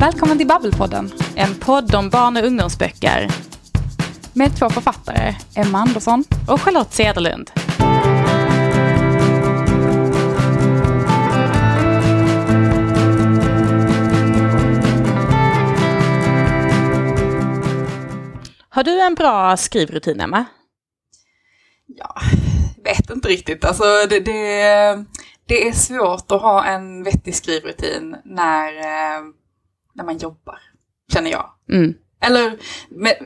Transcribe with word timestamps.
Välkommen 0.00 0.38
till 0.38 0.46
Babbelpodden, 0.46 1.12
en 1.36 1.54
podd 1.54 1.94
om 1.94 2.10
barn 2.10 2.36
och 2.36 2.44
ungdomsböcker. 2.44 3.28
Med 4.32 4.56
två 4.58 4.70
författare, 4.70 5.34
Emma 5.56 5.78
Andersson 5.78 6.24
och 6.48 6.60
Charlotte 6.60 6.92
Cederlund. 6.92 7.50
Har 18.68 18.84
du 18.84 19.00
en 19.00 19.14
bra 19.14 19.56
skrivrutin, 19.56 20.20
Emma? 20.20 20.44
Ja, 21.86 22.14
vet 22.84 23.10
inte 23.10 23.28
riktigt. 23.28 23.64
Alltså 23.64 23.84
det, 24.10 24.20
det, 24.20 25.04
det 25.46 25.68
är 25.68 25.72
svårt 25.72 26.32
att 26.32 26.42
ha 26.42 26.64
en 26.64 27.02
vettig 27.02 27.34
skrivrutin 27.34 28.16
när, 28.24 28.78
eh, 28.78 29.39
när 29.94 30.04
man 30.04 30.18
jobbar, 30.18 30.58
känner 31.12 31.30
jag. 31.30 31.50
Mm. 31.72 31.94
Eller, 32.22 32.58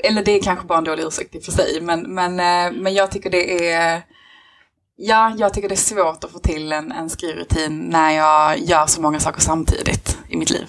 eller 0.04 0.24
det 0.24 0.32
är 0.32 0.42
kanske 0.42 0.66
bara 0.66 0.78
en 0.78 0.84
dålig 0.84 1.04
ursäkt 1.04 1.34
i 1.34 1.38
och 1.38 1.42
för 1.42 1.52
sig, 1.52 1.80
men, 1.80 2.14
men, 2.14 2.30
eh, 2.40 2.82
men 2.82 2.94
jag 2.94 3.10
tycker 3.10 3.30
det 3.30 3.72
är 3.72 4.02
Ja, 4.96 5.34
jag 5.36 5.54
tycker 5.54 5.68
det 5.68 5.74
är 5.74 5.76
svårt 5.76 6.24
att 6.24 6.30
få 6.30 6.38
till 6.38 6.72
en, 6.72 6.92
en 6.92 7.10
skrivrutin 7.10 7.78
när 7.78 8.10
jag 8.10 8.58
gör 8.58 8.86
så 8.86 9.00
många 9.00 9.20
saker 9.20 9.40
samtidigt 9.40 10.18
i 10.28 10.36
mitt 10.36 10.50
liv. 10.50 10.66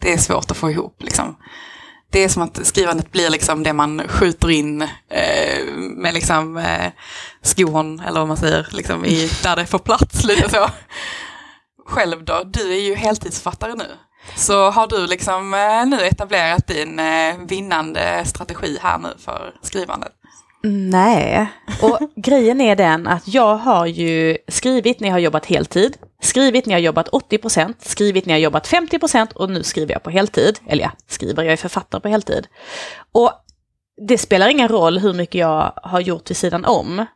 Det 0.00 0.12
är 0.12 0.18
svårt 0.18 0.50
att 0.50 0.56
få 0.56 0.70
ihop 0.70 1.02
liksom. 1.02 1.36
Det 2.10 2.24
är 2.24 2.28
som 2.28 2.42
att 2.42 2.66
skrivandet 2.66 3.12
blir 3.12 3.30
liksom 3.30 3.62
det 3.62 3.72
man 3.72 4.08
skjuter 4.08 4.50
in 4.50 4.82
eh, 4.82 5.64
med 5.74 6.14
liksom 6.14 6.56
eh, 6.56 6.92
skon, 7.42 8.00
eller 8.00 8.20
vad 8.20 8.28
man 8.28 8.36
säger, 8.36 8.68
liksom 8.70 9.04
i, 9.04 9.30
där 9.42 9.56
det 9.56 9.66
får 9.66 9.78
plats 9.78 10.24
lite 10.24 10.50
så. 10.50 10.70
Själv 11.86 12.24
då, 12.24 12.42
du 12.44 12.72
är 12.72 12.80
ju 12.80 12.94
heltidsförfattare 12.94 13.74
nu. 13.74 13.86
Så 14.34 14.70
har 14.70 14.86
du 14.86 15.06
liksom 15.06 15.54
eh, 15.54 15.86
nu 15.86 16.06
etablerat 16.06 16.66
din 16.66 16.98
eh, 16.98 17.38
vinnande 17.48 18.22
strategi 18.24 18.78
här 18.82 18.98
nu 18.98 19.08
för 19.18 19.54
skrivandet? 19.62 20.12
Nej, 20.68 21.46
och 21.82 21.98
grejen 22.16 22.60
är 22.60 22.76
den 22.76 23.06
att 23.06 23.28
jag 23.28 23.56
har 23.56 23.86
ju 23.86 24.38
skrivit 24.48 25.00
när 25.00 25.08
jag 25.08 25.14
har 25.14 25.18
jobbat 25.18 25.46
heltid, 25.46 25.96
skrivit 26.22 26.66
när 26.66 26.74
jag 26.74 26.78
har 26.78 26.84
jobbat 26.84 27.08
80 27.08 27.38
procent, 27.38 27.84
skrivit 27.84 28.26
när 28.26 28.34
jag 28.34 28.38
har 28.38 28.44
jobbat 28.44 28.66
50 28.66 28.98
procent 28.98 29.32
och 29.32 29.50
nu 29.50 29.62
skriver 29.62 29.92
jag 29.92 30.02
på 30.02 30.10
heltid. 30.10 30.58
Eller 30.66 30.82
ja, 30.82 30.90
skriver, 31.08 31.42
jag 31.42 31.52
är 31.52 31.56
författare 31.56 32.00
på 32.00 32.08
heltid. 32.08 32.46
Och 33.12 33.32
det 34.08 34.18
spelar 34.18 34.48
ingen 34.48 34.68
roll 34.68 34.98
hur 34.98 35.12
mycket 35.12 35.34
jag 35.34 35.72
har 35.82 36.00
gjort 36.00 36.30
vid 36.30 36.36
sidan 36.36 36.64
om. 36.64 37.06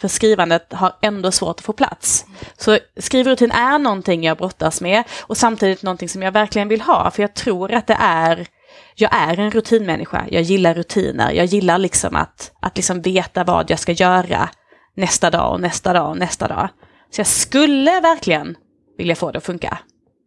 För 0.00 0.08
skrivandet 0.08 0.72
har 0.72 0.96
ändå 1.02 1.32
svårt 1.32 1.60
att 1.60 1.64
få 1.64 1.72
plats. 1.72 2.26
Så 2.56 2.78
skrivrutin 2.96 3.50
är 3.50 3.78
någonting 3.78 4.24
jag 4.24 4.36
brottas 4.36 4.80
med 4.80 5.04
och 5.20 5.36
samtidigt 5.36 5.82
någonting 5.82 6.08
som 6.08 6.22
jag 6.22 6.32
verkligen 6.32 6.68
vill 6.68 6.80
ha. 6.80 7.10
För 7.10 7.22
jag 7.22 7.34
tror 7.34 7.72
att 7.72 7.86
det 7.86 7.96
är, 8.00 8.46
jag 8.94 9.14
är 9.14 9.40
en 9.40 9.50
rutinmänniska. 9.50 10.26
Jag 10.30 10.42
gillar 10.42 10.74
rutiner. 10.74 11.32
Jag 11.32 11.46
gillar 11.46 11.78
liksom 11.78 12.16
att, 12.16 12.52
att 12.60 12.76
liksom 12.76 13.02
veta 13.02 13.44
vad 13.44 13.70
jag 13.70 13.78
ska 13.78 13.92
göra 13.92 14.48
nästa 14.96 15.30
dag 15.30 15.52
och 15.52 15.60
nästa 15.60 15.92
dag 15.92 16.10
och 16.10 16.18
nästa 16.18 16.48
dag. 16.48 16.68
Så 17.10 17.20
jag 17.20 17.26
skulle 17.26 18.00
verkligen 18.00 18.56
vilja 18.98 19.16
få 19.16 19.32
det 19.32 19.38
att 19.38 19.44
funka. 19.44 19.78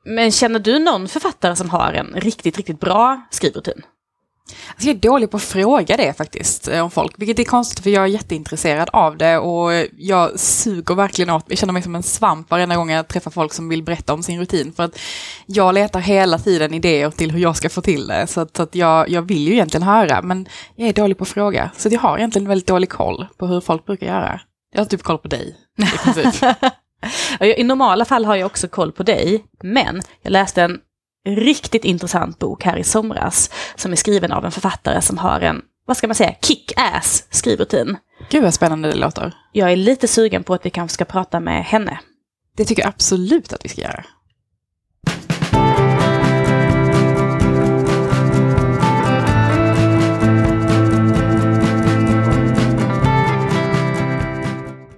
Men 0.05 0.31
känner 0.31 0.59
du 0.59 0.79
någon 0.79 1.07
författare 1.07 1.55
som 1.55 1.69
har 1.69 1.93
en 1.93 2.13
riktigt, 2.15 2.57
riktigt 2.57 2.79
bra 2.79 3.21
skrivrutin? 3.31 3.81
Alltså 4.69 4.87
jag 4.87 4.95
är 4.95 4.99
dålig 4.99 5.31
på 5.31 5.37
att 5.37 5.43
fråga 5.43 5.97
det 5.97 6.17
faktiskt 6.17 6.67
eh, 6.67 6.83
om 6.83 6.91
folk, 6.91 7.13
vilket 7.17 7.39
är 7.39 7.43
konstigt 7.43 7.83
för 7.83 7.89
jag 7.89 8.03
är 8.03 8.07
jätteintresserad 8.07 8.89
av 8.93 9.17
det 9.17 9.37
och 9.37 9.71
jag 9.97 10.39
suger 10.39 10.95
verkligen 10.95 11.29
åt, 11.29 11.45
jag 11.47 11.57
känner 11.57 11.73
mig 11.73 11.81
som 11.81 11.95
en 11.95 12.03
svamp 12.03 12.51
varenda 12.51 12.75
gång 12.75 12.91
jag 12.91 13.07
träffar 13.07 13.31
folk 13.31 13.53
som 13.53 13.69
vill 13.69 13.83
berätta 13.83 14.13
om 14.13 14.23
sin 14.23 14.39
rutin 14.39 14.73
för 14.73 14.83
att 14.83 14.99
jag 15.45 15.73
letar 15.73 15.99
hela 15.99 16.37
tiden 16.37 16.73
idéer 16.73 17.11
till 17.11 17.31
hur 17.31 17.39
jag 17.39 17.55
ska 17.55 17.69
få 17.69 17.81
till 17.81 18.07
det 18.07 18.27
så 18.27 18.41
att, 18.41 18.57
så 18.57 18.63
att 18.63 18.75
jag, 18.75 19.09
jag 19.09 19.21
vill 19.21 19.47
ju 19.47 19.53
egentligen 19.53 19.83
höra 19.83 20.21
men 20.21 20.47
jag 20.75 20.89
är 20.89 20.93
dålig 20.93 21.17
på 21.17 21.23
att 21.23 21.29
fråga 21.29 21.71
så 21.77 21.89
jag 21.91 21.99
har 21.99 22.17
egentligen 22.17 22.47
väldigt 22.47 22.67
dålig 22.67 22.89
koll 22.89 23.27
på 23.37 23.47
hur 23.47 23.61
folk 23.61 23.85
brukar 23.85 24.07
göra. 24.07 24.41
Jag 24.71 24.81
har 24.81 24.85
typ 24.85 25.03
koll 25.03 25.17
på 25.17 25.27
dig 25.27 25.55
i 25.77 25.97
princip. 25.97 26.43
I 27.57 27.63
normala 27.63 28.05
fall 28.05 28.25
har 28.25 28.35
jag 28.35 28.45
också 28.45 28.67
koll 28.67 28.91
på 28.91 29.03
dig, 29.03 29.43
men 29.63 30.01
jag 30.21 30.31
läste 30.31 30.63
en 30.63 30.79
riktigt 31.25 31.85
intressant 31.85 32.39
bok 32.39 32.63
här 32.63 32.77
i 32.77 32.83
somras 32.83 33.49
som 33.75 33.91
är 33.91 33.95
skriven 33.95 34.31
av 34.31 34.45
en 34.45 34.51
författare 34.51 35.01
som 35.01 35.17
har 35.17 35.41
en, 35.41 35.61
vad 35.85 35.97
ska 35.97 36.07
man 36.07 36.15
säga, 36.15 36.35
kick-ass 36.41 37.23
skrivrutin. 37.29 37.97
Gud 38.29 38.43
vad 38.43 38.53
spännande 38.53 38.91
det 38.91 38.97
låter. 38.97 39.33
Jag 39.51 39.71
är 39.71 39.75
lite 39.75 40.07
sugen 40.07 40.43
på 40.43 40.53
att 40.53 40.65
vi 40.65 40.69
kanske 40.69 40.93
ska 40.93 41.05
prata 41.05 41.39
med 41.39 41.65
henne. 41.65 41.99
Det 42.55 42.65
tycker 42.65 42.81
jag 42.81 42.89
absolut 42.89 43.53
att 43.53 43.65
vi 43.65 43.69
ska 43.69 43.81
göra. 43.81 44.05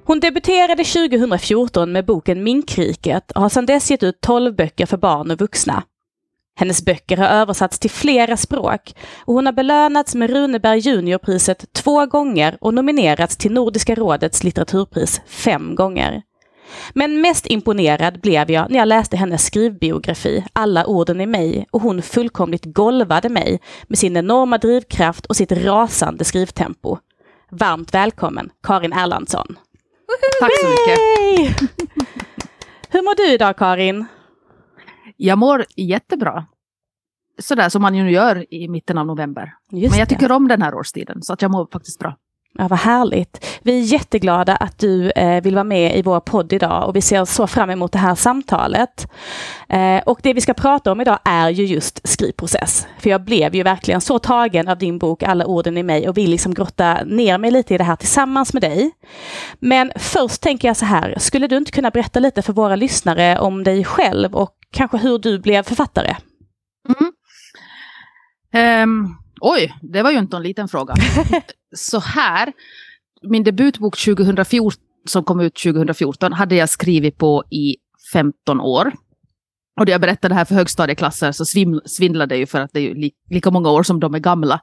Hon 0.06 0.20
debuterade 0.20 0.84
2014 0.84 1.92
med 1.92 2.06
boken 2.06 2.44
Minkriket 2.44 3.32
och 3.32 3.42
har 3.42 3.50
sedan 3.50 3.66
dess 3.66 3.92
gett 3.92 4.04
ut 4.04 4.22
12 4.22 4.56
böcker 4.56 4.86
för 4.86 4.98
barn 4.98 5.32
och 5.32 5.40
vuxna. 5.40 5.84
Hennes 6.56 6.86
böcker 6.86 7.18
har 7.18 7.28
översatts 7.28 7.80
till 7.80 7.90
flera 7.90 8.38
språk 8.38 8.96
och 9.26 9.34
hon 9.34 9.46
har 9.46 9.54
belönats 9.54 10.16
med 10.16 10.30
Runeberg 10.30 10.80
juniorpriset 10.80 11.74
två 11.74 12.06
gånger 12.06 12.58
och 12.62 12.74
nominerats 12.74 13.38
till 13.38 13.52
Nordiska 13.52 13.96
rådets 13.96 14.44
litteraturpris 14.44 15.22
fem 15.26 15.76
gånger. 15.76 16.22
Men 16.94 17.22
mest 17.22 17.48
imponerad 17.48 18.22
blev 18.22 18.52
jag 18.52 18.72
när 18.72 18.80
jag 18.80 18.88
läste 18.88 19.18
hennes 19.18 19.46
skrivbiografi 19.46 20.46
Alla 20.54 20.86
orden 20.86 21.22
i 21.22 21.26
mig 21.26 21.68
och 21.72 21.82
hon 21.82 22.02
fullkomligt 22.02 22.66
golvade 22.66 23.30
mig 23.30 23.60
med 23.88 23.98
sin 23.98 24.18
enorma 24.18 24.58
drivkraft 24.58 25.26
och 25.26 25.36
sitt 25.36 25.52
rasande 25.52 26.24
skrivtempo. 26.24 26.98
Varmt 27.52 27.94
välkommen 27.94 28.50
Karin 28.64 28.94
Erlandsson. 28.94 29.58
Tack 30.40 30.52
så 30.62 30.68
mycket. 30.68 31.70
Hur 32.90 33.02
mår 33.02 33.16
du 33.16 33.34
idag 33.34 33.58
Karin? 33.58 34.06
Jag 35.24 35.38
mår 35.38 35.66
jättebra. 35.76 36.46
Sådär 37.40 37.70
som 37.70 37.82
man 37.82 37.96
ju 37.96 38.12
gör 38.12 38.54
i 38.54 38.68
mitten 38.68 38.98
av 38.98 39.06
november. 39.06 39.54
Just 39.72 39.92
Men 39.92 40.00
jag 40.00 40.08
det. 40.08 40.16
tycker 40.16 40.32
om 40.32 40.48
den 40.48 40.62
här 40.62 40.76
årstiden, 40.76 41.22
så 41.22 41.34
att 41.34 41.42
jag 41.42 41.52
mår 41.52 41.68
faktiskt 41.72 42.00
bra. 42.00 42.16
Ja, 42.58 42.68
vad 42.68 42.80
härligt. 42.80 43.60
Vi 43.62 43.80
är 43.80 43.84
jätteglada 43.84 44.56
att 44.56 44.80
du 44.80 45.12
eh, 45.12 45.44
vill 45.44 45.56
vara 45.56 45.64
med 45.64 45.98
i 45.98 46.02
vår 46.02 46.20
podd 46.20 46.54
idag 46.54 46.88
och 46.88 46.96
vi 46.96 47.02
ser 47.02 47.26
så 47.26 47.48
fram 47.48 47.70
emot 47.70 47.92
det 47.92 48.00
här 48.00 48.16
samtalet. 48.16 49.12
Eh, 49.70 50.02
och 50.06 50.20
det 50.24 50.34
vi 50.34 50.42
ska 50.42 50.54
prata 50.54 50.92
om 50.92 51.02
idag 51.02 51.20
är 51.24 51.50
ju 51.50 51.66
just 51.66 52.08
skrivprocess. 52.08 52.88
För 53.00 53.10
jag 53.10 53.24
blev 53.24 53.56
ju 53.56 53.64
verkligen 53.64 54.02
så 54.02 54.20
tagen 54.20 54.68
av 54.68 54.78
din 54.78 54.98
bok 54.98 55.24
Alla 55.24 55.46
orden 55.46 55.78
i 55.78 55.84
mig 55.84 56.10
och 56.10 56.18
vill 56.18 56.30
liksom 56.30 56.54
grotta 56.54 57.04
ner 57.04 57.38
mig 57.38 57.52
lite 57.52 57.74
i 57.74 57.78
det 57.78 57.84
här 57.84 57.96
tillsammans 57.96 58.54
med 58.54 58.62
dig. 58.62 58.92
Men 59.60 59.92
först 59.96 60.42
tänker 60.42 60.68
jag 60.68 60.78
så 60.78 60.86
här, 60.86 61.16
skulle 61.18 61.48
du 61.48 61.58
inte 61.58 61.72
kunna 61.72 61.92
berätta 61.92 62.20
lite 62.20 62.42
för 62.42 62.54
våra 62.54 62.76
lyssnare 62.76 63.40
om 63.40 63.64
dig 63.64 63.84
själv 63.84 64.36
och 64.36 64.58
kanske 64.72 64.98
hur 64.98 65.20
du 65.20 65.40
blev 65.40 65.64
författare? 65.64 66.16
Ehm, 68.54 69.08
oj, 69.42 69.74
det 69.82 70.04
var 70.04 70.12
ju 70.12 70.18
inte 70.18 70.38
en 70.38 70.44
liten 70.44 70.68
fråga. 70.68 70.96
så 71.76 72.00
här, 72.00 72.54
min 73.22 73.44
debutbok 73.44 73.98
2014, 73.98 74.82
som 75.08 75.24
kom 75.24 75.40
ut 75.40 75.56
2014 75.56 76.34
hade 76.34 76.56
jag 76.56 76.70
skrivit 76.70 77.18
på 77.18 77.44
i 77.50 77.76
15 78.14 78.62
år. 78.62 78.94
Och 79.80 79.86
när 79.86 79.92
jag 79.92 80.02
berättade 80.02 80.34
det 80.34 80.38
här 80.38 80.46
för 80.46 80.56
högstadieklasser 80.56 81.32
så 81.32 81.46
svim, 81.46 81.82
svindlade 81.86 82.36
det 82.36 82.40
ju 82.40 82.46
för 82.46 82.62
att 82.62 82.70
det 82.74 82.80
är 82.80 82.84
ju 82.84 82.94
li, 82.94 83.12
lika 83.30 83.52
många 83.52 83.70
år 83.70 83.84
som 83.84 84.00
de 84.00 84.16
är 84.16 84.20
gamla. 84.20 84.62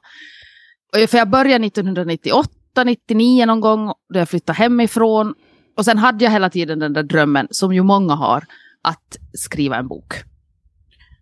Och 0.93 1.09
för 1.09 1.17
jag 1.17 1.29
började 1.29 1.65
1998, 1.65 2.83
99 2.85 3.45
någon 3.45 3.61
gång, 3.61 3.93
då 4.13 4.19
jag 4.19 4.29
flyttade 4.29 4.57
hemifrån. 4.57 5.33
Och 5.77 5.85
sen 5.85 5.97
hade 5.97 6.23
jag 6.23 6.31
hela 6.31 6.49
tiden 6.49 6.79
den 6.79 6.93
där 6.93 7.03
drömmen, 7.03 7.47
som 7.51 7.73
ju 7.73 7.83
många 7.83 8.13
har, 8.13 8.43
att 8.83 9.17
skriva 9.33 9.77
en 9.77 9.87
bok. 9.87 10.13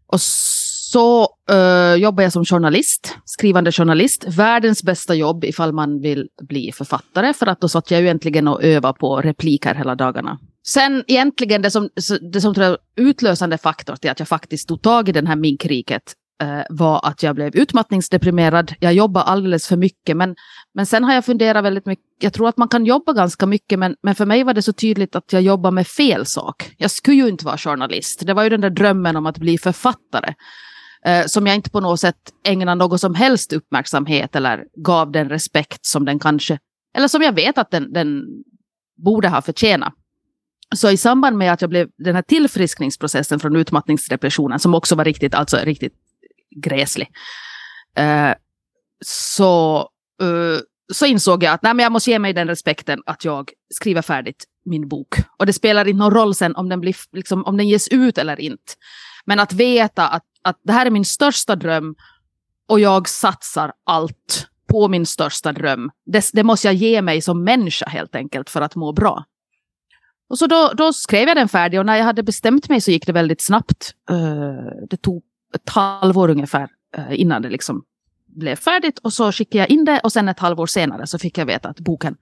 Och 0.08 0.22
så 0.22 1.28
uh, 1.52 1.96
jobbar 1.96 2.24
jag 2.24 2.34
som 2.34 2.46
journalist, 2.46 3.18
skrivande 3.26 3.72
journalist. 3.72 4.26
Världens 4.28 4.84
bästa 4.84 5.16
jobb 5.16 5.44
ifall 5.44 5.74
man 5.74 6.02
vill 6.02 6.28
bli 6.42 6.72
författare, 6.72 7.34
för 7.34 7.48
att 7.48 7.62
då 7.62 7.70
satt 7.70 7.92
jag 7.92 8.02
ju 8.02 8.10
äntligen 8.10 8.48
och 8.48 8.64
övade 8.64 9.00
på 9.00 9.22
repliker 9.22 9.76
hela 9.76 9.96
dagarna. 9.96 10.40
Sen 10.68 11.04
egentligen 11.08 11.62
det 11.62 11.72
som, 11.72 11.90
det 12.32 12.42
som 12.42 12.54
tror 12.54 12.66
jag 12.66 12.78
utlösande 12.96 13.58
faktor 13.58 13.96
till 13.96 14.10
att 14.10 14.20
jag 14.20 14.28
faktiskt 14.28 14.68
tog 14.68 14.82
tag 14.82 15.10
i 15.10 15.12
den 15.12 15.28
här 15.28 15.36
minkriket 15.36 16.14
Eh, 16.42 16.64
var 16.70 17.00
att 17.04 17.24
jag 17.24 17.36
blev 17.36 17.56
utmattningsdeprimerad. 17.56 18.74
Jag 18.80 18.94
jobbade 18.94 19.26
alldeles 19.26 19.68
för 19.68 19.78
mycket, 19.78 20.18
men, 20.18 20.36
men 20.74 20.86
sen 20.86 21.04
har 21.04 21.14
jag 21.14 21.26
funderat 21.26 21.64
väldigt 21.64 21.86
mycket. 21.86 22.06
Jag 22.20 22.34
tror 22.34 22.50
att 22.50 22.58
man 22.58 22.68
kan 22.68 22.86
jobba 22.86 23.14
ganska 23.14 23.46
mycket, 23.46 23.80
men, 23.80 23.96
men 24.02 24.16
för 24.16 24.26
mig 24.26 24.44
var 24.44 24.54
det 24.54 24.62
så 24.62 24.74
tydligt 24.74 25.16
att 25.16 25.34
jag 25.34 25.42
jobbar 25.42 25.72
med 25.72 25.88
fel 25.88 26.26
sak. 26.26 26.72
Jag 26.78 26.92
skulle 26.92 27.18
ju 27.18 27.28
inte 27.28 27.46
vara 27.46 27.58
journalist. 27.58 28.26
Det 28.26 28.34
var 28.34 28.44
ju 28.44 28.50
den 28.50 28.62
där 28.62 28.70
drömmen 28.70 29.16
om 29.16 29.26
att 29.26 29.38
bli 29.38 29.58
författare 29.58 30.34
eh, 31.06 31.26
som 31.26 31.48
jag 31.48 31.56
inte 31.56 31.70
på 31.70 31.80
något 31.80 32.00
sätt 32.00 32.34
ägnade 32.44 32.76
någon 32.76 33.00
som 33.00 33.16
helst 33.16 33.54
uppmärksamhet 33.54 34.36
eller 34.36 34.64
gav 34.76 35.12
den 35.12 35.30
respekt 35.30 35.86
som 35.86 36.06
den 36.06 36.20
kanske, 36.20 36.60
eller 36.96 37.08
som 37.08 37.22
jag 37.22 37.36
vet 37.36 37.58
att 37.58 37.72
den, 37.72 37.94
den 37.94 38.24
borde 39.06 39.30
ha 39.30 39.42
förtjänat. 39.42 39.94
Så 40.76 40.92
i 40.92 40.98
samband 40.98 41.38
med 41.38 41.54
att 41.54 41.62
jag 41.62 41.70
blev 41.70 41.90
den 41.98 42.16
här 42.16 42.22
tillfriskningsprocessen 42.22 43.40
från 43.40 43.56
utmattningsdepressionen, 43.56 44.60
som 44.60 44.76
också 44.76 44.96
var 44.96 45.06
riktigt, 45.06 45.34
alltså 45.34 45.58
riktigt 45.58 45.94
gräslig. 46.62 47.10
Eh, 47.98 48.34
så, 49.06 49.80
eh, 50.22 50.60
så 50.94 51.06
insåg 51.06 51.44
jag 51.44 51.54
att 51.54 51.62
nej, 51.62 51.74
men 51.74 51.84
jag 51.84 51.92
måste 51.92 52.12
ge 52.12 52.20
mig 52.20 52.34
den 52.34 52.48
respekten 52.48 53.04
att 53.06 53.26
jag 53.26 53.52
skriver 53.74 54.02
färdigt 54.02 54.46
min 54.66 54.88
bok. 54.88 55.16
Och 55.38 55.46
det 55.46 55.54
spelar 55.54 55.88
inte 55.88 55.98
någon 55.98 56.14
roll 56.14 56.36
sen 56.36 56.56
om 56.56 56.70
den, 56.70 56.82
blir, 56.82 56.96
liksom, 57.12 57.46
om 57.46 57.58
den 57.58 57.68
ges 57.68 57.88
ut 57.88 58.18
eller 58.18 58.40
inte. 58.40 58.74
Men 59.26 59.40
att 59.40 59.54
veta 59.54 60.08
att, 60.08 60.24
att 60.42 60.60
det 60.64 60.74
här 60.74 60.86
är 60.86 60.90
min 60.90 61.06
största 61.06 61.56
dröm 61.56 61.96
och 62.68 62.80
jag 62.80 63.10
satsar 63.10 63.74
allt 63.84 64.48
på 64.68 64.88
min 64.88 65.06
största 65.06 65.52
dröm. 65.52 65.92
Det, 66.06 66.30
det, 66.34 66.44
måste 66.44 66.68
jag 66.68 66.76
ge 66.76 67.02
mig 67.02 67.22
som 67.22 67.44
människa 67.44 67.86
helt 67.86 68.16
enkelt 68.16 68.50
för 68.50 68.62
att 68.62 68.76
må 68.76 68.94
bra. 68.94 69.26
Och 70.30 70.38
så 70.38 70.48
då, 70.48 70.72
då 70.78 70.94
skrev 70.94 71.28
jag 71.28 71.38
den 71.38 71.50
färdig 71.50 71.80
och 71.80 71.86
när 71.86 71.96
jag 71.96 72.04
hade 72.06 72.24
bestämt 72.24 72.70
mig 72.70 72.82
så 72.82 72.92
gick 72.92 73.06
det 73.06 73.14
väldigt 73.14 73.42
snabbt. 73.42 73.94
Eh, 74.10 74.88
det 74.90 74.98
tog 74.98 75.24
ett 75.56 75.70
halvår 75.70 76.30
ungefär 76.30 76.70
uh, 76.98 77.20
innan 77.20 77.42
det 77.42 77.50
liksom 77.50 77.84
blev 78.26 78.56
färdigt 78.56 79.00
och 79.00 79.14
så 79.14 79.32
skickade 79.32 79.58
jag 79.58 79.70
in 79.70 79.86
det 79.86 80.00
och 80.00 80.12
sen 80.12 80.30
ett 80.30 80.40
halvår 80.40 80.66
senare 80.66 81.08
så 81.08 81.20
fick 81.20 81.38
jag 81.38 81.46
veta 81.46 81.70
att 81.70 81.80
boken 81.80 82.16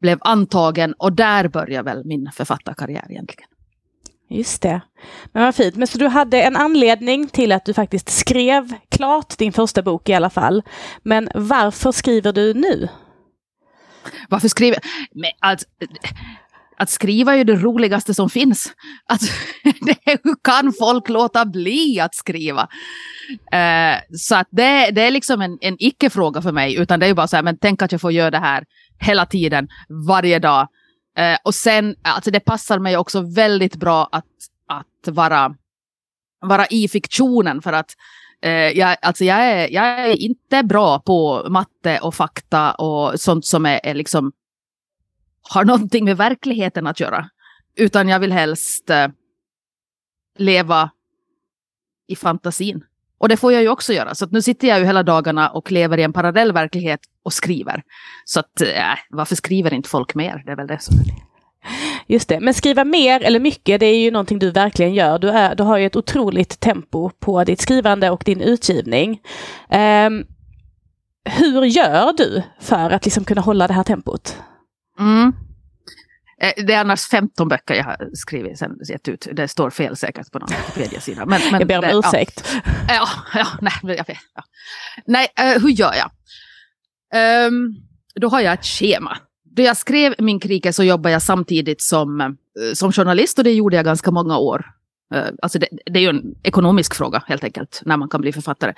blev 0.00 0.18
antagen 0.20 0.92
och 0.92 1.12
där 1.12 1.48
började 1.48 1.90
väl 1.90 2.04
min 2.04 2.30
författarkarriär 2.34 3.06
egentligen. 3.10 3.48
Just 4.30 4.62
det. 4.62 4.80
Men 5.32 5.44
vad 5.44 5.54
fint. 5.54 5.76
Men 5.76 5.86
så 5.86 5.98
du 5.98 6.08
hade 6.08 6.42
en 6.42 6.56
anledning 6.56 7.28
till 7.28 7.52
att 7.52 7.64
du 7.64 7.74
faktiskt 7.74 8.08
skrev 8.08 8.74
klart 8.88 9.38
din 9.38 9.52
första 9.52 9.82
bok 9.82 10.08
i 10.08 10.14
alla 10.14 10.30
fall. 10.30 10.62
Men 11.02 11.28
varför 11.34 11.92
skriver 11.92 12.32
du 12.32 12.54
nu? 12.54 12.88
Varför 14.28 14.48
skriver 14.48 14.78
jag? 15.12 15.32
Alltså, 15.40 15.66
att 16.78 16.90
skriva 16.90 17.32
är 17.32 17.36
ju 17.36 17.44
det 17.44 17.54
roligaste 17.54 18.14
som 18.14 18.30
finns. 18.30 18.72
Att, 19.08 19.20
hur 20.24 20.42
kan 20.42 20.72
folk 20.78 21.08
låta 21.08 21.44
bli 21.44 22.00
att 22.00 22.14
skriva? 22.14 22.68
Uh, 23.54 24.16
så 24.18 24.36
att 24.36 24.48
det, 24.50 24.90
det 24.90 25.02
är 25.02 25.10
liksom 25.10 25.40
en, 25.40 25.58
en 25.60 25.76
icke-fråga 25.78 26.42
för 26.42 26.52
mig, 26.52 26.74
utan 26.74 27.00
det 27.00 27.06
är 27.06 27.08
ju 27.08 27.14
bara 27.14 27.26
så 27.26 27.36
här, 27.36 27.42
men 27.42 27.58
tänk 27.58 27.82
att 27.82 27.92
jag 27.92 28.00
får 28.00 28.12
göra 28.12 28.30
det 28.30 28.38
här 28.38 28.64
hela 28.98 29.26
tiden, 29.26 29.68
varje 30.08 30.38
dag. 30.38 30.68
Uh, 31.18 31.36
och 31.44 31.54
sen, 31.54 31.94
alltså 32.02 32.30
det 32.30 32.40
passar 32.40 32.78
mig 32.78 32.96
också 32.96 33.20
väldigt 33.20 33.76
bra 33.76 34.08
att, 34.12 34.24
att 34.68 35.14
vara, 35.14 35.54
vara 36.40 36.66
i 36.66 36.88
fiktionen 36.88 37.62
för 37.62 37.72
att 37.72 37.90
uh, 38.46 38.52
jag, 38.52 38.96
alltså 39.02 39.24
jag, 39.24 39.38
är, 39.38 39.68
jag 39.70 39.84
är 39.84 40.22
inte 40.22 40.62
bra 40.62 40.98
på 40.98 41.46
matte 41.50 41.98
och 42.02 42.14
fakta 42.14 42.72
och 42.72 43.20
sånt 43.20 43.46
som 43.46 43.66
är, 43.66 43.80
är 43.82 43.94
liksom 43.94 44.32
har 45.48 45.64
någonting 45.64 46.04
med 46.04 46.16
verkligheten 46.16 46.86
att 46.86 47.00
göra. 47.00 47.28
Utan 47.76 48.08
jag 48.08 48.20
vill 48.20 48.32
helst 48.32 48.90
eh, 48.90 49.08
leva 50.38 50.90
i 52.08 52.16
fantasin. 52.16 52.84
Och 53.18 53.28
det 53.28 53.36
får 53.36 53.52
jag 53.52 53.62
ju 53.62 53.68
också 53.68 53.92
göra. 53.92 54.14
Så 54.14 54.26
nu 54.26 54.42
sitter 54.42 54.68
jag 54.68 54.78
ju 54.78 54.84
hela 54.84 55.02
dagarna 55.02 55.48
och 55.48 55.72
lever 55.72 55.98
i 55.98 56.02
en 56.02 56.12
parallell 56.12 56.52
verklighet 56.52 57.00
och 57.22 57.32
skriver. 57.32 57.82
Så 58.24 58.40
att, 58.40 58.60
äh, 58.60 58.98
varför 59.10 59.36
skriver 59.36 59.74
inte 59.74 59.88
folk 59.88 60.14
mer? 60.14 60.42
Det 60.46 60.52
är 60.52 60.56
väl 60.56 60.66
det 60.66 60.82
som 60.82 61.00
är 61.00 61.04
det. 61.04 61.14
Just 62.06 62.28
det, 62.28 62.40
men 62.40 62.54
skriva 62.54 62.84
mer 62.84 63.22
eller 63.22 63.40
mycket, 63.40 63.80
det 63.80 63.86
är 63.86 63.98
ju 63.98 64.10
någonting 64.10 64.38
du 64.38 64.50
verkligen 64.50 64.94
gör. 64.94 65.18
Du, 65.18 65.30
är, 65.30 65.54
du 65.54 65.62
har 65.62 65.78
ju 65.78 65.86
ett 65.86 65.96
otroligt 65.96 66.60
tempo 66.60 67.10
på 67.10 67.44
ditt 67.44 67.60
skrivande 67.60 68.10
och 68.10 68.22
din 68.24 68.40
utgivning. 68.40 69.20
Um, 69.70 70.26
hur 71.24 71.64
gör 71.64 72.12
du 72.16 72.42
för 72.60 72.90
att 72.90 73.04
liksom 73.04 73.24
kunna 73.24 73.40
hålla 73.40 73.66
det 73.66 73.74
här 73.74 73.82
tempot? 73.82 74.36
Mm. 74.98 75.32
Eh, 76.40 76.64
det 76.66 76.72
är 76.72 76.80
annars 76.80 77.08
15 77.08 77.48
böcker 77.48 77.74
jag 77.74 77.84
har 77.84 78.10
skrivit 78.14 78.58
sen 78.58 78.78
gett 78.88 79.08
ut. 79.08 79.28
Det 79.32 79.48
står 79.48 79.70
fel 79.70 79.96
säkert 79.96 80.32
på 80.32 80.38
någon 80.38 80.48
Wikipedia-sida. 80.48 81.26
Men, 81.26 81.40
men 81.50 81.60
jag 81.60 81.68
ber 81.68 81.78
om 81.78 81.84
det, 81.84 82.08
ursäkt. 82.08 82.56
Ja, 82.88 83.08
ja, 83.34 83.46
nej, 83.60 83.72
jag 83.82 84.06
vet, 84.06 84.18
ja. 84.34 84.42
nej 85.06 85.28
uh, 85.40 85.62
hur 85.62 85.68
gör 85.68 85.94
jag? 85.94 86.10
Um, 87.46 87.76
då 88.14 88.28
har 88.28 88.40
jag 88.40 88.52
ett 88.52 88.64
schema. 88.64 89.18
Då 89.56 89.62
jag 89.62 89.76
skrev 89.76 90.14
Min 90.18 90.40
krike 90.40 90.72
så 90.72 90.84
jobbade 90.84 91.12
jag 91.12 91.22
samtidigt 91.22 91.82
som, 91.82 92.20
uh, 92.20 92.72
som 92.74 92.92
journalist 92.92 93.38
och 93.38 93.44
det 93.44 93.52
gjorde 93.52 93.76
jag 93.76 93.84
ganska 93.84 94.10
många 94.10 94.38
år. 94.38 94.66
Uh, 95.14 95.24
alltså 95.42 95.58
det, 95.58 95.68
det, 95.86 95.98
är 95.98 96.02
ju 96.02 96.08
en 96.08 96.34
ekonomisk 96.42 96.94
fråga 96.94 97.22
helt 97.26 97.44
enkelt, 97.44 97.82
när 97.84 97.96
man 97.96 98.08
kan 98.08 98.20
bli 98.20 98.32
författare. 98.32 98.74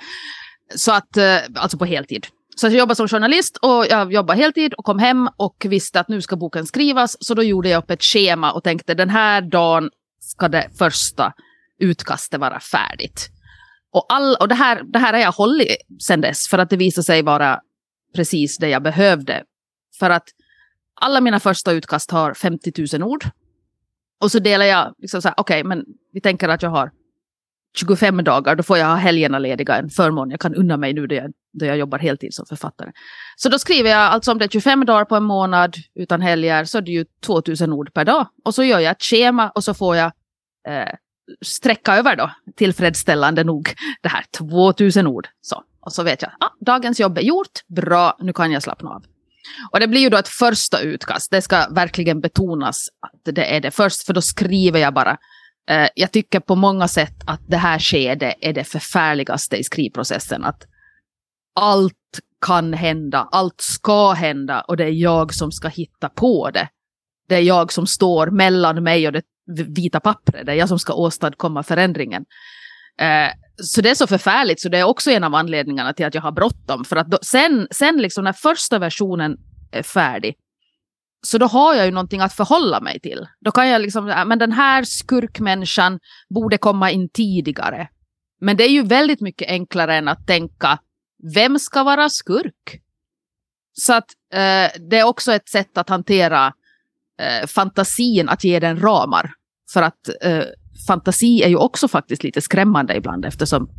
Så 0.75 0.91
att, 0.91 1.17
alltså 1.55 1.77
på 1.77 1.85
heltid. 1.85 2.27
Så 2.61 2.67
jag 2.67 2.73
jobbade 2.73 2.95
som 2.95 3.07
journalist 3.07 3.57
och 3.57 3.85
jag 3.89 4.13
jobbade 4.13 4.39
heltid 4.39 4.73
och 4.73 4.85
kom 4.85 4.99
hem 4.99 5.29
och 5.37 5.65
visste 5.69 5.99
att 5.99 6.07
nu 6.07 6.21
ska 6.21 6.35
boken 6.35 6.65
skrivas. 6.65 7.17
Så 7.19 7.33
då 7.33 7.43
gjorde 7.43 7.69
jag 7.69 7.83
upp 7.83 7.91
ett 7.91 8.03
schema 8.03 8.51
och 8.51 8.63
tänkte 8.63 8.93
den 8.93 9.09
här 9.09 9.41
dagen 9.41 9.89
ska 10.19 10.47
det 10.47 10.69
första 10.77 11.33
utkastet 11.79 12.39
vara 12.39 12.59
färdigt. 12.59 13.29
Och, 13.91 14.05
all, 14.09 14.35
och 14.35 14.47
det, 14.47 14.55
här, 14.55 14.83
det 14.83 14.99
här 14.99 15.13
har 15.13 15.19
jag 15.19 15.31
hållit 15.31 15.67
sedan 15.99 16.21
dess 16.21 16.47
för 16.47 16.57
att 16.57 16.69
det 16.69 16.77
visade 16.77 17.05
sig 17.05 17.21
vara 17.21 17.59
precis 18.15 18.57
det 18.57 18.69
jag 18.69 18.83
behövde. 18.83 19.43
För 19.99 20.09
att 20.09 20.27
alla 21.01 21.21
mina 21.21 21.39
första 21.39 21.71
utkast 21.71 22.11
har 22.11 22.33
50 22.33 22.97
000 22.97 23.03
ord. 23.03 23.25
Och 24.19 24.31
så 24.31 24.39
delar 24.39 24.65
jag, 24.65 24.93
liksom 24.97 25.19
okej, 25.19 25.33
okay, 25.37 25.63
men 25.63 25.85
vi 26.13 26.21
tänker 26.21 26.49
att 26.49 26.61
jag 26.61 26.69
har 26.69 26.91
25 27.77 28.23
dagar, 28.23 28.55
då 28.55 28.63
får 28.63 28.77
jag 28.77 28.87
ha 28.87 28.95
helgerna 28.95 29.39
lediga, 29.39 29.75
en 29.75 29.89
förmån 29.89 30.31
jag 30.31 30.39
kan 30.39 30.55
unna 30.55 30.77
mig 30.77 30.93
nu 30.93 31.07
då 31.07 31.15
jag, 31.15 31.31
då 31.53 31.65
jag 31.65 31.77
jobbar 31.77 31.99
heltid 31.99 32.33
som 32.33 32.45
författare. 32.45 32.91
Så 33.35 33.49
då 33.49 33.59
skriver 33.59 33.89
jag, 33.89 33.99
alltså 33.99 34.31
om 34.31 34.37
det 34.37 34.45
är 34.45 34.49
25 34.49 34.85
dagar 34.85 35.05
på 35.05 35.15
en 35.15 35.23
månad 35.23 35.75
utan 35.95 36.21
helger, 36.21 36.65
så 36.65 36.77
är 36.77 36.81
det 36.81 36.91
ju 36.91 37.05
2000 37.25 37.73
ord 37.73 37.93
per 37.93 38.05
dag. 38.05 38.27
Och 38.45 38.55
så 38.55 38.63
gör 38.63 38.79
jag 38.79 38.91
ett 38.91 39.03
schema 39.03 39.49
och 39.49 39.63
så 39.63 39.73
får 39.73 39.95
jag 39.95 40.11
eh, 40.67 40.93
sträcka 41.45 41.95
över 41.95 42.15
då, 42.15 42.31
tillfredsställande 42.55 43.43
nog, 43.43 43.69
det 44.01 44.09
här 44.09 44.25
2000 44.37 45.07
ord. 45.07 45.27
Så. 45.41 45.63
Och 45.81 45.93
så 45.93 46.03
vet 46.03 46.21
jag, 46.21 46.31
ah, 46.39 46.49
dagens 46.65 46.99
jobb 46.99 47.17
är 47.17 47.21
gjort, 47.21 47.59
bra, 47.67 48.17
nu 48.19 48.33
kan 48.33 48.51
jag 48.51 48.63
slappna 48.63 48.89
av. 48.89 49.03
Och 49.71 49.79
det 49.79 49.87
blir 49.87 50.01
ju 50.01 50.09
då 50.09 50.17
ett 50.17 50.27
första 50.27 50.79
utkast, 50.79 51.31
det 51.31 51.41
ska 51.41 51.67
verkligen 51.69 52.21
betonas 52.21 52.89
att 52.99 53.35
det 53.35 53.55
är 53.55 53.59
det 53.59 53.71
först, 53.71 54.05
för 54.05 54.13
då 54.13 54.21
skriver 54.21 54.79
jag 54.79 54.93
bara 54.93 55.17
Eh, 55.69 55.89
jag 55.95 56.11
tycker 56.11 56.39
på 56.39 56.55
många 56.55 56.87
sätt 56.87 57.15
att 57.25 57.41
det 57.47 57.57
här 57.57 57.79
skedet 57.79 58.35
är 58.41 58.53
det 58.53 58.63
förfärligaste 58.63 59.57
i 59.57 59.63
skrivprocessen. 59.63 60.43
Att 60.43 60.63
allt 61.55 61.93
kan 62.45 62.73
hända, 62.73 63.29
allt 63.31 63.61
ska 63.61 64.11
hända 64.11 64.61
och 64.61 64.77
det 64.77 64.83
är 64.83 64.91
jag 64.91 65.33
som 65.33 65.51
ska 65.51 65.67
hitta 65.67 66.09
på 66.09 66.49
det. 66.51 66.69
Det 67.27 67.35
är 67.35 67.41
jag 67.41 67.71
som 67.71 67.87
står 67.87 68.27
mellan 68.27 68.83
mig 68.83 69.07
och 69.07 69.13
det 69.13 69.23
vita 69.55 69.99
pappret. 69.99 70.45
Det 70.45 70.51
är 70.51 70.55
jag 70.55 70.69
som 70.69 70.79
ska 70.79 70.93
åstadkomma 70.93 71.63
förändringen. 71.63 72.25
Eh, 72.99 73.29
så 73.55 73.81
det 73.81 73.89
är 73.89 73.95
så 73.95 74.07
förfärligt, 74.07 74.61
så 74.61 74.69
det 74.69 74.77
är 74.77 74.83
också 74.83 75.11
en 75.11 75.23
av 75.23 75.35
anledningarna 75.35 75.93
till 75.93 76.05
att 76.05 76.15
jag 76.15 76.21
har 76.21 76.31
bråttom. 76.31 76.85
För 76.85 76.95
att 76.95 77.07
då, 77.07 77.19
sen, 77.21 77.67
sen 77.71 77.97
liksom 77.97 78.23
när 78.23 78.33
första 78.33 78.79
versionen 78.79 79.37
är 79.71 79.83
färdig, 79.83 80.35
så 81.25 81.37
då 81.37 81.45
har 81.45 81.75
jag 81.75 81.85
ju 81.85 81.91
någonting 81.91 82.21
att 82.21 82.33
förhålla 82.33 82.81
mig 82.81 82.99
till. 82.99 83.27
Då 83.39 83.51
kan 83.51 83.67
jag 83.67 83.81
liksom, 83.81 84.05
men 84.27 84.39
den 84.39 84.51
här 84.51 84.83
skurkmänniskan 84.83 85.99
borde 86.29 86.57
komma 86.57 86.91
in 86.91 87.09
tidigare. 87.09 87.87
Men 88.41 88.57
det 88.57 88.63
är 88.63 88.69
ju 88.69 88.83
väldigt 88.83 89.21
mycket 89.21 89.49
enklare 89.49 89.95
än 89.95 90.07
att 90.07 90.27
tänka, 90.27 90.79
vem 91.35 91.59
ska 91.59 91.83
vara 91.83 92.09
skurk? 92.09 92.81
Så 93.73 93.93
att 93.93 94.07
eh, 94.33 94.81
det 94.89 94.99
är 94.99 95.03
också 95.03 95.33
ett 95.33 95.49
sätt 95.49 95.77
att 95.77 95.89
hantera 95.89 96.53
eh, 97.21 97.47
fantasin, 97.47 98.29
att 98.29 98.43
ge 98.43 98.59
den 98.59 98.81
ramar. 98.81 99.33
För 99.73 99.81
att 99.81 100.09
eh, 100.21 100.43
fantasi 100.87 101.43
är 101.43 101.49
ju 101.49 101.55
också 101.55 101.87
faktiskt 101.87 102.23
lite 102.23 102.41
skrämmande 102.41 102.95
ibland 102.95 103.25
eftersom 103.25 103.69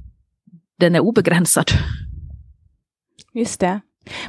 den 0.79 0.95
är 0.95 1.01
obegränsad. 1.01 1.71
Just 3.35 3.61
det. 3.61 3.81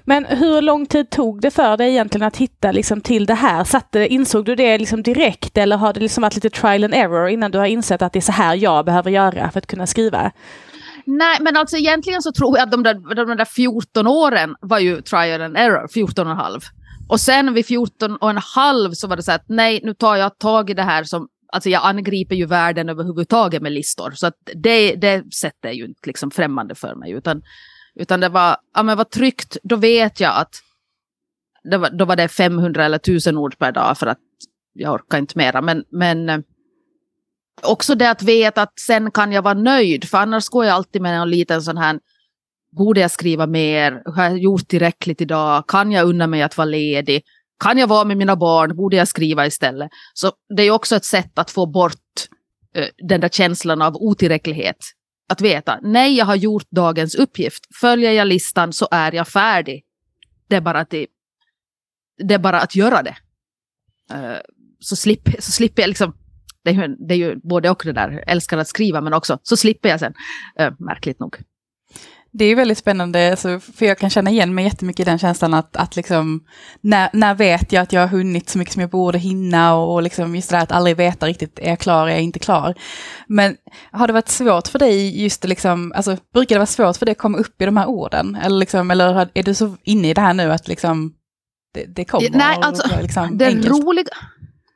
Men 0.03 0.25
hur 0.25 0.62
lång 0.62 0.86
tid 0.86 1.10
tog 1.10 1.41
det 1.41 1.51
för 1.51 1.77
dig 1.77 1.89
egentligen 1.89 2.27
att 2.27 2.38
hitta 2.38 2.72
liksom 2.72 3.01
till 3.01 3.25
det 3.25 3.34
här? 3.34 3.63
Satte, 3.63 4.08
insåg 4.08 4.46
du 4.46 4.55
det 4.55 4.77
liksom 4.77 5.03
direkt 5.03 5.58
eller 5.58 5.77
har 5.77 5.93
det 5.93 6.00
liksom 6.00 6.22
varit 6.22 6.36
lite 6.36 6.50
trial 6.50 6.84
and 6.84 6.93
error 6.93 7.29
innan 7.29 7.51
du 7.51 7.58
har 7.58 7.65
insett 7.65 8.01
att 8.01 8.13
det 8.13 8.20
är 8.20 8.22
så 8.22 8.32
här 8.32 8.55
jag 8.55 8.86
behöver 8.86 9.12
göra 9.12 9.51
för 9.51 9.60
att 9.60 9.67
kunna 9.67 9.88
skriva? 9.88 10.32
Nej, 11.05 11.38
men 11.41 11.57
alltså 11.57 11.77
egentligen 11.77 12.22
så 12.22 12.31
tror 12.31 12.57
jag 12.57 12.63
att 12.63 12.72
de 12.72 12.83
där, 12.83 13.15
de 13.15 13.38
där 13.38 13.45
14 13.45 14.07
åren 14.07 14.55
var 14.62 14.79
ju 14.79 15.01
trial 15.01 15.41
and 15.41 15.57
error, 15.57 15.88
14 15.93 16.27
och 16.27 16.31
en 16.31 16.38
halv. 16.38 16.62
Och 17.10 17.19
sen 17.19 17.53
vid 17.53 17.65
14 17.65 18.15
och 18.15 18.29
en 18.29 18.38
halv 18.38 18.91
så 18.93 19.07
var 19.07 19.15
det 19.15 19.24
så 19.24 19.31
att 19.31 19.45
nej, 19.48 19.79
nu 19.83 19.93
tar 19.93 20.15
jag 20.15 20.38
tag 20.39 20.69
i 20.69 20.74
det 20.74 20.83
här 20.83 21.03
som, 21.03 21.27
alltså 21.53 21.69
jag 21.69 21.86
angriper 21.86 22.36
ju 22.36 22.45
världen 22.45 22.89
överhuvudtaget 22.89 23.62
med 23.62 23.72
listor. 23.72 24.12
Så 24.12 24.27
att 24.27 24.33
det, 24.55 24.95
det 24.95 25.33
sättet 25.33 25.65
är 25.65 25.72
ju 25.72 25.86
inte 25.86 26.07
liksom 26.07 26.31
främmande 26.31 26.75
för 26.75 26.95
mig, 26.95 27.12
utan 27.12 27.41
utan 27.95 28.19
det 28.19 28.29
var, 28.29 28.57
ja 28.74 28.83
men 28.83 28.98
vad 28.98 29.10
tryggt, 29.10 29.57
då 29.63 29.75
vet 29.75 30.19
jag 30.19 30.38
att 30.38 30.55
det 31.63 31.77
var, 31.77 31.89
då 31.89 32.05
var 32.05 32.15
det 32.15 32.27
500 32.27 32.86
eller 32.86 32.98
1000 32.98 33.38
ord 33.38 33.57
per 33.57 33.72
dag 33.72 33.98
för 33.98 34.07
att 34.07 34.19
jag 34.74 34.93
orkar 34.93 35.17
inte 35.17 35.38
mera. 35.38 35.62
Men, 35.62 35.83
men 35.89 36.29
eh, 36.29 36.39
också 37.62 37.95
det 37.95 38.10
att 38.10 38.24
veta 38.24 38.62
att 38.62 38.79
sen 38.79 39.12
kan 39.12 39.31
jag 39.31 39.41
vara 39.41 39.53
nöjd, 39.53 40.10
för 40.10 40.17
annars 40.17 40.50
går 40.50 40.65
jag 40.65 40.74
alltid 40.74 41.01
med 41.01 41.22
en 41.22 41.29
liten 41.29 41.62
sån 41.62 41.77
här 41.77 42.00
Borde 42.77 43.00
jag 43.00 43.12
skriva 43.12 43.48
mer? 43.48 44.01
Har 44.05 44.24
jag 44.24 44.38
gjort 44.38 44.67
tillräckligt 44.67 45.22
idag? 45.22 45.67
Kan 45.67 45.91
jag 45.91 46.07
unna 46.07 46.27
mig 46.27 46.41
att 46.41 46.57
vara 46.57 46.65
ledig? 46.65 47.24
Kan 47.60 47.77
jag 47.77 47.88
vara 47.88 48.03
med 48.03 48.17
mina 48.17 48.36
barn? 48.36 48.75
Borde 48.75 48.95
jag 48.95 49.07
skriva 49.07 49.45
istället? 49.45 49.89
Så 50.13 50.31
det 50.55 50.63
är 50.63 50.72
också 50.72 50.95
ett 50.95 51.05
sätt 51.05 51.39
att 51.39 51.51
få 51.51 51.65
bort 51.65 52.27
uh, 52.77 52.86
den 52.98 53.22
där 53.22 53.29
känslan 53.29 53.81
av 53.81 53.95
otillräcklighet 53.95 54.77
att 55.29 55.41
veta, 55.41 55.79
nej 55.81 56.17
jag 56.17 56.25
har 56.25 56.36
gjort 56.36 56.67
dagens 56.69 57.15
uppgift. 57.15 57.63
Följer 57.81 58.12
jag 58.12 58.27
listan 58.27 58.74
så 58.74 58.88
är 58.91 59.12
jag 59.12 59.27
färdig. 59.27 59.83
Det 60.48 60.55
är 60.55 60.62
bara 60.62 60.79
att, 60.79 60.89
det, 60.89 61.07
det 62.27 62.33
är 62.33 62.39
bara 62.39 62.62
att 62.62 62.75
göra 62.75 63.03
det. 63.03 63.15
Uh, 64.13 64.38
så, 64.79 64.95
slipper, 64.95 65.36
så 65.39 65.51
slipper 65.51 65.81
jag 65.81 65.88
liksom, 65.88 66.17
det 66.63 66.70
är, 66.70 66.74
ju, 66.74 66.96
det 67.08 67.13
är 67.13 67.17
ju 67.17 67.36
både 67.36 67.70
och 67.70 67.82
det 67.86 67.93
där, 67.93 68.24
älskar 68.27 68.58
att 68.58 68.67
skriva 68.67 69.01
men 69.01 69.13
också, 69.13 69.39
så 69.43 69.58
slipper 69.58 69.89
jag 69.89 70.00
sen. 70.00 70.13
Uh, 70.62 70.74
märkligt 70.79 71.20
nog. 71.20 71.38
Det 72.36 72.46
är 72.46 72.55
väldigt 72.55 72.77
spännande, 72.77 73.32
alltså, 73.32 73.60
för 73.60 73.86
jag 73.86 73.98
kan 73.98 74.10
känna 74.10 74.29
igen 74.29 74.55
mig 74.55 74.65
jättemycket 74.65 75.00
i 75.00 75.10
den 75.10 75.20
känslan 75.20 75.53
att, 75.53 75.75
att 75.75 75.96
liksom, 75.96 76.43
när, 76.82 77.10
när 77.13 77.36
vet 77.36 77.72
jag 77.72 77.82
att 77.82 77.93
jag 77.93 78.01
har 78.01 78.08
hunnit 78.08 78.50
så 78.50 78.58
mycket 78.58 78.74
som 78.74 78.82
jag 78.82 78.89
borde 78.89 79.17
hinna 79.17 79.75
och, 79.75 79.93
och 79.93 80.03
liksom 80.03 80.36
just 80.36 80.50
det 80.50 80.55
där 80.55 80.63
att 80.63 80.72
aldrig 80.72 80.98
veta 80.98 81.25
riktigt, 81.25 81.60
är 81.60 81.70
jag 81.70 81.79
klar, 81.79 82.08
är 82.08 82.12
jag 82.12 82.22
inte 82.22 82.39
klar? 82.39 82.75
Men 83.27 83.58
har 83.91 84.08
det 84.08 84.13
varit 84.13 84.29
svårt 84.29 84.67
för 84.67 84.79
dig 84.79 85.24
just 85.24 85.43
liksom, 85.43 85.91
alltså 85.96 86.17
brukar 86.34 86.55
det 86.55 86.60
vara 86.60 86.65
svårt 86.65 86.98
för 86.98 87.05
dig 87.05 87.12
att 87.12 87.17
komma 87.17 87.38
upp 87.38 87.62
i 87.62 87.65
de 87.65 87.77
här 87.77 87.88
orden? 87.88 88.36
Eller, 88.36 88.58
liksom, 88.58 88.91
eller 88.91 89.29
är 89.34 89.43
du 89.43 89.53
så 89.53 89.77
inne 89.84 90.10
i 90.10 90.13
det 90.13 90.22
här 90.22 90.34
nu 90.34 90.51
att 90.51 90.67
liksom, 90.67 91.13
det, 91.74 91.86
det 91.86 92.05
kommer? 92.05 92.29
Nej, 92.29 92.58
alltså, 92.62 93.01
liksom 93.01 93.38
det 93.38 93.51
roliga, 93.51 94.05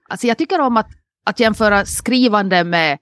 alltså 0.10 0.28
jag 0.28 0.38
tycker 0.38 0.60
om 0.60 0.78
att, 0.78 0.90
att 1.30 1.40
jämföra 1.40 1.86
skrivande 1.86 2.64
med 2.64 2.98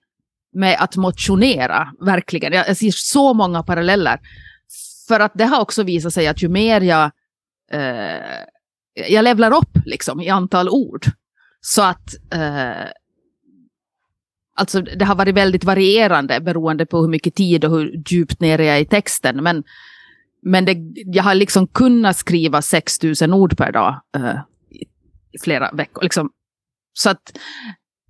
med 0.55 0.77
att 0.79 0.95
motionera, 0.95 1.91
verkligen. 1.99 2.53
Jag 2.53 2.77
ser 2.77 2.91
så 2.91 3.33
många 3.33 3.63
paralleller. 3.63 4.19
För 5.07 5.19
att 5.19 5.31
det 5.35 5.45
har 5.45 5.61
också 5.61 5.83
visat 5.83 6.13
sig 6.13 6.27
att 6.27 6.43
ju 6.43 6.49
mer 6.49 6.81
jag, 6.81 7.11
eh, 7.71 8.39
jag 9.09 9.23
levlar 9.23 9.57
upp 9.57 9.77
liksom, 9.85 10.21
i 10.21 10.29
antal 10.29 10.69
ord, 10.69 11.05
så 11.61 11.81
att 11.81 12.15
eh, 12.33 12.87
Alltså 14.57 14.81
det 14.81 15.05
har 15.05 15.15
varit 15.15 15.35
väldigt 15.35 15.63
varierande 15.63 16.39
beroende 16.39 16.85
på 16.85 17.01
hur 17.01 17.07
mycket 17.07 17.35
tid 17.35 17.65
och 17.65 17.71
hur 17.71 18.03
djupt 18.07 18.39
nere 18.39 18.65
jag 18.65 18.77
är 18.77 18.81
i 18.81 18.85
texten. 18.85 19.43
Men, 19.43 19.63
men 20.41 20.65
det, 20.65 20.77
jag 21.05 21.23
har 21.23 21.35
liksom 21.35 21.67
kunnat 21.67 22.17
skriva 22.17 22.61
6000 22.61 23.33
ord 23.33 23.57
per 23.57 23.71
dag 23.71 24.01
eh, 24.15 24.39
i 25.31 25.39
flera 25.39 25.71
veckor. 25.71 26.03
Liksom. 26.03 26.29
Så 26.93 27.09
att, 27.09 27.37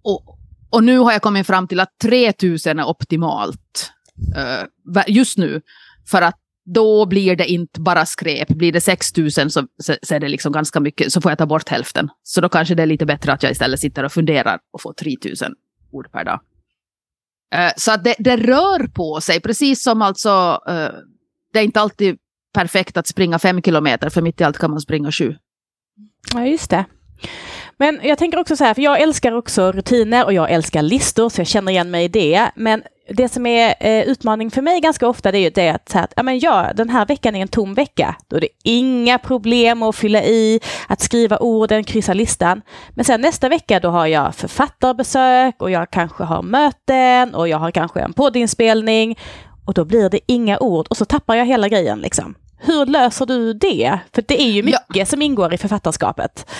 och, 0.06 0.40
och 0.70 0.84
nu 0.84 0.98
har 0.98 1.12
jag 1.12 1.22
kommit 1.22 1.48
fram 1.48 1.68
till 1.68 1.80
att 1.80 2.00
3000 2.02 2.80
är 2.80 2.86
optimalt 2.86 3.92
uh, 4.38 5.04
just 5.08 5.38
nu. 5.38 5.62
För 6.08 6.22
att 6.22 6.36
då 6.66 7.06
blir 7.06 7.36
det 7.36 7.48
inte 7.48 7.82
bara 7.82 8.06
skräp. 8.06 8.48
Blir 8.48 8.72
det 8.72 8.82
6000 8.82 9.52
så, 9.52 9.68
så, 9.84 9.96
så 10.02 10.16
är 10.16 10.20
det 10.20 10.30
liksom 10.30 10.52
ganska 10.52 10.80
mycket, 10.80 11.14
så 11.14 11.22
får 11.22 11.32
jag 11.32 11.38
ta 11.38 11.46
bort 11.46 11.70
hälften. 11.70 12.10
Så 12.24 12.42
då 12.42 12.50
kanske 12.50 12.76
det 12.76 12.84
är 12.84 12.88
lite 12.88 13.06
bättre 13.06 13.34
att 13.34 13.44
jag 13.44 13.52
istället 13.52 13.80
sitter 13.80 14.04
och 14.04 14.12
funderar 14.12 14.60
och 14.72 14.82
får 14.82 14.94
3000 14.94 15.54
ord 15.92 16.12
per 16.12 16.24
dag. 16.24 16.40
Uh, 17.56 17.72
så 17.78 17.92
att 17.92 18.04
det, 18.04 18.16
det, 18.20 18.38
rör 18.38 18.88
på 18.88 19.22
sig, 19.22 19.40
precis 19.40 19.84
som 19.84 20.02
alltså, 20.02 20.62
uh, 20.70 20.90
det 21.54 21.60
är 21.60 21.64
inte 21.64 21.82
alltid 21.82 22.18
perfekt 22.54 22.98
att 22.98 23.08
springa 23.08 23.40
fem 23.40 23.62
kilometer, 23.62 24.10
för 24.10 24.22
mitt 24.22 24.42
i 24.42 24.44
allt 24.44 24.58
kan 24.58 24.72
man 24.72 24.82
springa 24.82 25.12
sju. 25.12 25.36
Ja, 26.34 26.46
just 26.46 26.70
det. 26.70 26.86
Men 27.78 28.00
jag 28.04 28.18
tänker 28.18 28.40
också 28.40 28.56
så 28.56 28.64
här, 28.64 28.74
för 28.74 28.82
jag 28.82 29.02
älskar 29.02 29.32
också 29.32 29.72
rutiner 29.72 30.26
och 30.26 30.34
jag 30.34 30.52
älskar 30.52 30.82
listor, 30.82 31.30
så 31.30 31.42
jag 31.42 31.48
känner 31.48 31.72
igen 31.72 31.92
mig 31.92 32.06
i 32.06 32.08
det. 32.08 32.52
Men 32.56 32.84
det 33.10 33.30
som 33.30 33.46
är 33.46 33.76
eh, 33.80 34.04
utmaning 34.04 34.52
för 34.52 34.62
mig 34.62 34.80
ganska 34.80 35.08
ofta 35.08 35.32
det 35.32 35.38
är 35.38 35.42
ju 35.42 35.50
det 35.50 35.70
att, 35.70 35.90
så 35.90 35.98
här, 35.98 36.08
ja, 36.16 36.24
men 36.24 36.40
ja, 36.40 36.72
den 36.76 36.90
här 36.90 37.06
veckan 37.06 37.36
är 37.36 37.42
en 37.42 37.48
tom 37.48 37.74
vecka. 37.74 38.16
Då 38.28 38.36
är 38.36 38.42
det 38.42 38.48
inga 38.64 39.18
problem 39.18 39.84
att 39.84 39.96
fylla 39.96 40.24
i, 40.24 40.60
att 40.88 41.02
skriva 41.02 41.38
orden, 41.38 41.84
kryssa 41.84 42.14
listan. 42.14 42.62
Men 42.90 43.06
sen 43.06 43.22
nästa 43.22 43.50
vecka 43.50 43.80
då 43.80 43.90
har 43.90 44.08
jag 44.08 44.36
författarbesök 44.36 45.56
och 45.62 45.72
jag 45.72 45.92
kanske 45.92 46.24
har 46.24 46.42
möten 46.42 47.36
och 47.36 47.48
jag 47.48 47.58
har 47.58 47.72
kanske 47.72 48.00
en 48.00 48.14
poddinspelning. 48.14 49.18
Och 49.66 49.74
då 49.74 49.86
blir 49.86 50.10
det 50.10 50.20
inga 50.26 50.60
ord 50.60 50.88
och 50.90 50.98
så 50.98 51.06
tappar 51.06 51.36
jag 51.36 51.46
hela 51.46 51.70
grejen 51.70 52.00
liksom. 52.00 52.36
Hur 52.66 52.86
löser 52.86 53.26
du 53.26 53.54
det? 53.54 54.00
För 54.16 54.24
det 54.28 54.42
är 54.42 54.52
ju 54.52 54.64
mycket 54.64 54.96
ja. 54.96 55.06
som 55.06 55.22
ingår 55.22 55.54
i 55.54 55.58
författarskapet. 55.58 56.52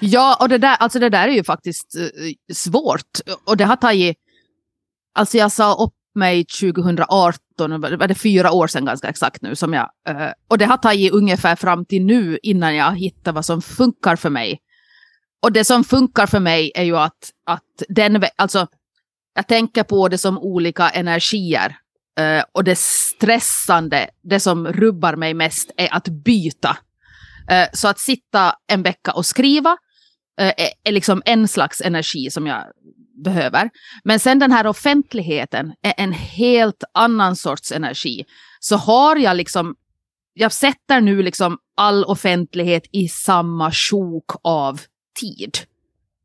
Ja, 0.00 0.36
och 0.40 0.48
det 0.48 0.58
där, 0.58 0.76
alltså 0.76 0.98
det 0.98 1.08
där 1.08 1.28
är 1.28 1.32
ju 1.32 1.44
faktiskt 1.44 1.96
uh, 1.98 2.54
svårt. 2.54 3.20
Och 3.44 3.56
det 3.56 3.64
har 3.64 3.76
tagit... 3.76 4.16
Alltså 5.14 5.36
jag 5.38 5.52
sa 5.52 5.74
upp 5.74 5.94
mig 6.14 6.44
2018, 6.44 7.80
var 7.80 8.08
det 8.08 8.14
fyra 8.14 8.52
år 8.52 8.66
sedan 8.66 8.84
ganska 8.84 9.08
exakt 9.08 9.42
nu 9.42 9.56
som 9.56 9.72
jag... 9.72 9.90
Uh, 10.10 10.28
och 10.48 10.58
det 10.58 10.64
har 10.64 10.76
tagit 10.76 11.12
ungefär 11.12 11.56
fram 11.56 11.84
till 11.84 12.04
nu 12.04 12.38
innan 12.42 12.76
jag 12.76 12.98
hittar 12.98 13.32
vad 13.32 13.44
som 13.44 13.62
funkar 13.62 14.16
för 14.16 14.30
mig. 14.30 14.60
Och 15.42 15.52
det 15.52 15.64
som 15.64 15.84
funkar 15.84 16.26
för 16.26 16.40
mig 16.40 16.72
är 16.74 16.84
ju 16.84 16.96
att, 16.96 17.30
att 17.46 17.82
den... 17.88 18.24
Alltså, 18.36 18.66
jag 19.34 19.48
tänker 19.48 19.82
på 19.82 20.08
det 20.08 20.18
som 20.18 20.38
olika 20.38 20.88
energier. 20.88 21.76
Uh, 22.20 22.44
och 22.52 22.64
det 22.64 22.78
stressande, 22.78 24.08
det 24.22 24.40
som 24.40 24.66
rubbar 24.66 25.16
mig 25.16 25.34
mest 25.34 25.70
är 25.76 25.94
att 25.94 26.08
byta. 26.08 26.76
Uh, 27.50 27.66
så 27.72 27.88
att 27.88 27.98
sitta 27.98 28.54
en 28.66 28.82
vecka 28.82 29.12
och 29.12 29.26
skriva 29.26 29.70
uh, 29.70 30.46
är, 30.46 30.70
är, 30.84 30.92
liksom 30.92 31.22
en 31.24 31.48
slags 31.48 31.80
energi 31.80 32.30
som 32.30 32.46
jag 32.46 32.64
behöver. 33.24 33.70
Men 34.04 34.20
sen 34.20 34.38
den 34.38 34.52
här 34.52 34.66
offentligheten 34.66 35.72
är 35.82 35.94
en 35.96 36.12
helt 36.12 36.84
annan 36.94 37.36
sorts 37.36 37.72
energi. 37.72 38.24
Så 38.60 38.76
har 38.76 39.16
jag 39.16 39.36
liksom, 39.36 39.74
jag 40.34 40.52
sätter 40.52 41.00
nu 41.00 41.22
liksom 41.22 41.58
all 41.76 42.04
offentlighet 42.04 42.82
i 42.92 43.08
samma 43.08 43.72
sjok 43.72 44.30
av 44.42 44.80
tid. 45.20 45.58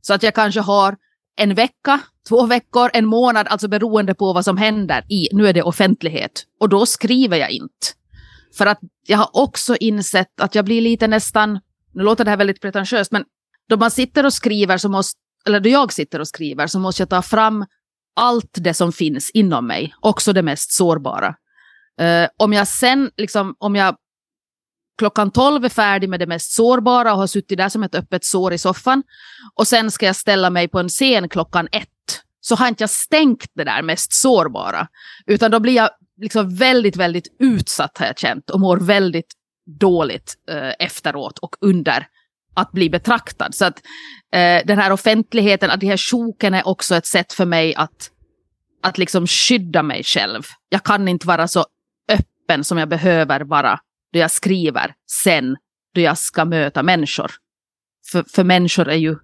Så 0.01 0.13
att 0.13 0.23
jag 0.23 0.35
kanske 0.35 0.59
har 0.59 0.97
en 1.39 1.53
vecka, 1.53 1.99
två 2.29 2.45
veckor, 2.45 2.89
en 2.93 3.05
månad, 3.05 3.47
alltså 3.47 3.67
beroende 3.67 4.13
på 4.13 4.33
vad 4.33 4.45
som 4.45 4.57
händer 4.57 5.03
i, 5.09 5.27
nu 5.31 5.47
är 5.47 5.53
det 5.53 5.63
offentlighet. 5.63 6.31
Och 6.59 6.69
då 6.69 6.85
skriver 6.85 7.37
jag 7.37 7.51
inte. 7.51 7.87
För 8.57 8.65
att 8.65 8.79
jag 9.07 9.17
har 9.17 9.29
också 9.33 9.75
insett 9.75 10.41
att 10.41 10.55
jag 10.55 10.65
blir 10.65 10.81
lite 10.81 11.07
nästan, 11.07 11.59
nu 11.93 12.03
låter 12.03 12.25
det 12.25 12.29
här 12.29 12.37
väldigt 12.37 12.61
pretentiöst, 12.61 13.11
men 13.11 13.23
då 13.69 13.77
man 13.77 13.91
sitter 13.91 14.25
och 14.25 14.33
skriver 14.33 14.77
så 14.77 14.89
måste, 14.89 15.19
eller 15.45 15.59
då 15.59 15.69
jag 15.69 15.93
sitter 15.93 16.19
och 16.19 16.27
skriver 16.27 16.67
så 16.67 16.79
måste 16.79 17.01
jag 17.01 17.09
ta 17.09 17.21
fram 17.21 17.65
allt 18.15 18.51
det 18.53 18.73
som 18.73 18.91
finns 18.91 19.31
inom 19.33 19.67
mig, 19.67 19.93
också 19.99 20.33
det 20.33 20.41
mest 20.41 20.71
sårbara. 20.71 21.35
Uh, 22.01 22.27
om 22.37 22.53
jag 22.53 22.67
sen, 22.67 23.11
liksom, 23.17 23.55
om 23.59 23.75
jag 23.75 23.95
klockan 24.99 25.31
12 25.31 25.65
är 25.65 25.69
färdig 25.69 26.09
med 26.09 26.19
det 26.19 26.27
mest 26.27 26.51
sårbara 26.51 27.13
och 27.13 27.19
har 27.19 27.27
suttit 27.27 27.57
där 27.57 27.69
som 27.69 27.83
ett 27.83 27.95
öppet 27.95 28.25
sår 28.25 28.53
i 28.53 28.57
soffan. 28.57 29.03
Och 29.55 29.67
sen 29.67 29.91
ska 29.91 30.05
jag 30.05 30.15
ställa 30.15 30.49
mig 30.49 30.67
på 30.67 30.79
en 30.79 30.89
scen 30.89 31.29
klockan 31.29 31.67
ett. 31.71 31.87
Så 32.41 32.55
har 32.55 32.67
inte 32.67 32.83
jag 32.83 32.89
stängt 32.89 33.51
det 33.53 33.63
där 33.63 33.81
mest 33.81 34.13
sårbara. 34.13 34.87
Utan 35.25 35.51
då 35.51 35.59
blir 35.59 35.73
jag 35.73 35.89
liksom 36.21 36.55
väldigt, 36.55 36.95
väldigt 36.95 37.35
utsatt 37.39 37.97
har 37.97 38.05
jag 38.05 38.19
känt 38.19 38.49
och 38.49 38.59
mår 38.59 38.77
väldigt 38.77 39.33
dåligt 39.79 40.35
eh, 40.51 40.71
efteråt 40.79 41.39
och 41.39 41.55
under 41.61 42.07
att 42.53 42.71
bli 42.71 42.89
betraktad. 42.89 43.55
Så 43.55 43.65
att 43.65 43.81
eh, 44.33 44.65
den 44.65 44.79
här 44.79 44.91
offentligheten, 44.91 45.71
att 45.71 45.79
de 45.79 45.87
här 45.87 45.97
sjoken 45.97 46.53
är 46.53 46.67
också 46.67 46.95
ett 46.95 47.05
sätt 47.05 47.33
för 47.33 47.45
mig 47.45 47.75
att, 47.75 48.09
att 48.83 48.97
liksom 48.97 49.27
skydda 49.27 49.83
mig 49.83 50.03
själv. 50.03 50.43
Jag 50.69 50.83
kan 50.83 51.07
inte 51.07 51.27
vara 51.27 51.47
så 51.47 51.65
öppen 52.11 52.63
som 52.63 52.77
jag 52.77 52.89
behöver 52.89 53.41
vara 53.41 53.79
då 54.13 54.19
jag 54.19 54.31
skriver 54.31 54.93
sen 55.23 55.57
då 55.95 56.01
jag 56.01 56.17
ska 56.17 56.45
möta 56.45 56.83
människor. 56.83 57.31
För, 58.11 58.23
för 58.23 58.43
människor 58.43 58.87
är 58.87 58.95
ju 58.95 59.15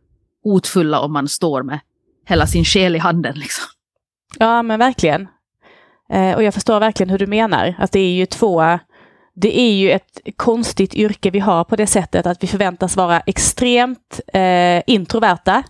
hotfulla 0.44 1.00
om 1.00 1.13
man 1.13 1.27
står 1.27 1.63
med 1.63 1.80
hela 2.25 2.48
sin 2.48 2.65
själ 2.65 2.96
i 2.96 3.00
handen. 3.00 3.36
Liksom. 3.36 3.65
Ja, 4.39 4.62
men 4.62 4.80
verkligen. 4.80 5.27
Eh, 6.10 6.36
och 6.36 6.44
jag 6.44 6.54
förstår 6.54 6.80
verkligen 6.80 7.10
hur 7.10 7.18
du 7.18 7.27
menar. 7.27 7.75
Att 7.80 7.92
det 7.92 8.00
är 8.00 8.13
ju 8.13 8.25
två... 8.25 8.80
Det 9.38 9.60
är 9.60 9.72
ju 9.72 9.92
ett 9.92 10.20
konstigt 10.36 10.94
yrke 10.94 11.30
vi 11.30 11.39
har 11.39 11.63
på 11.63 11.75
det 11.75 11.88
sättet 11.88 12.25
att 12.25 12.44
vi 12.44 12.48
förväntas 12.48 12.98
vara 12.98 13.20
extremt 13.20 14.20
eh, 14.34 14.82
introverta 14.88 15.63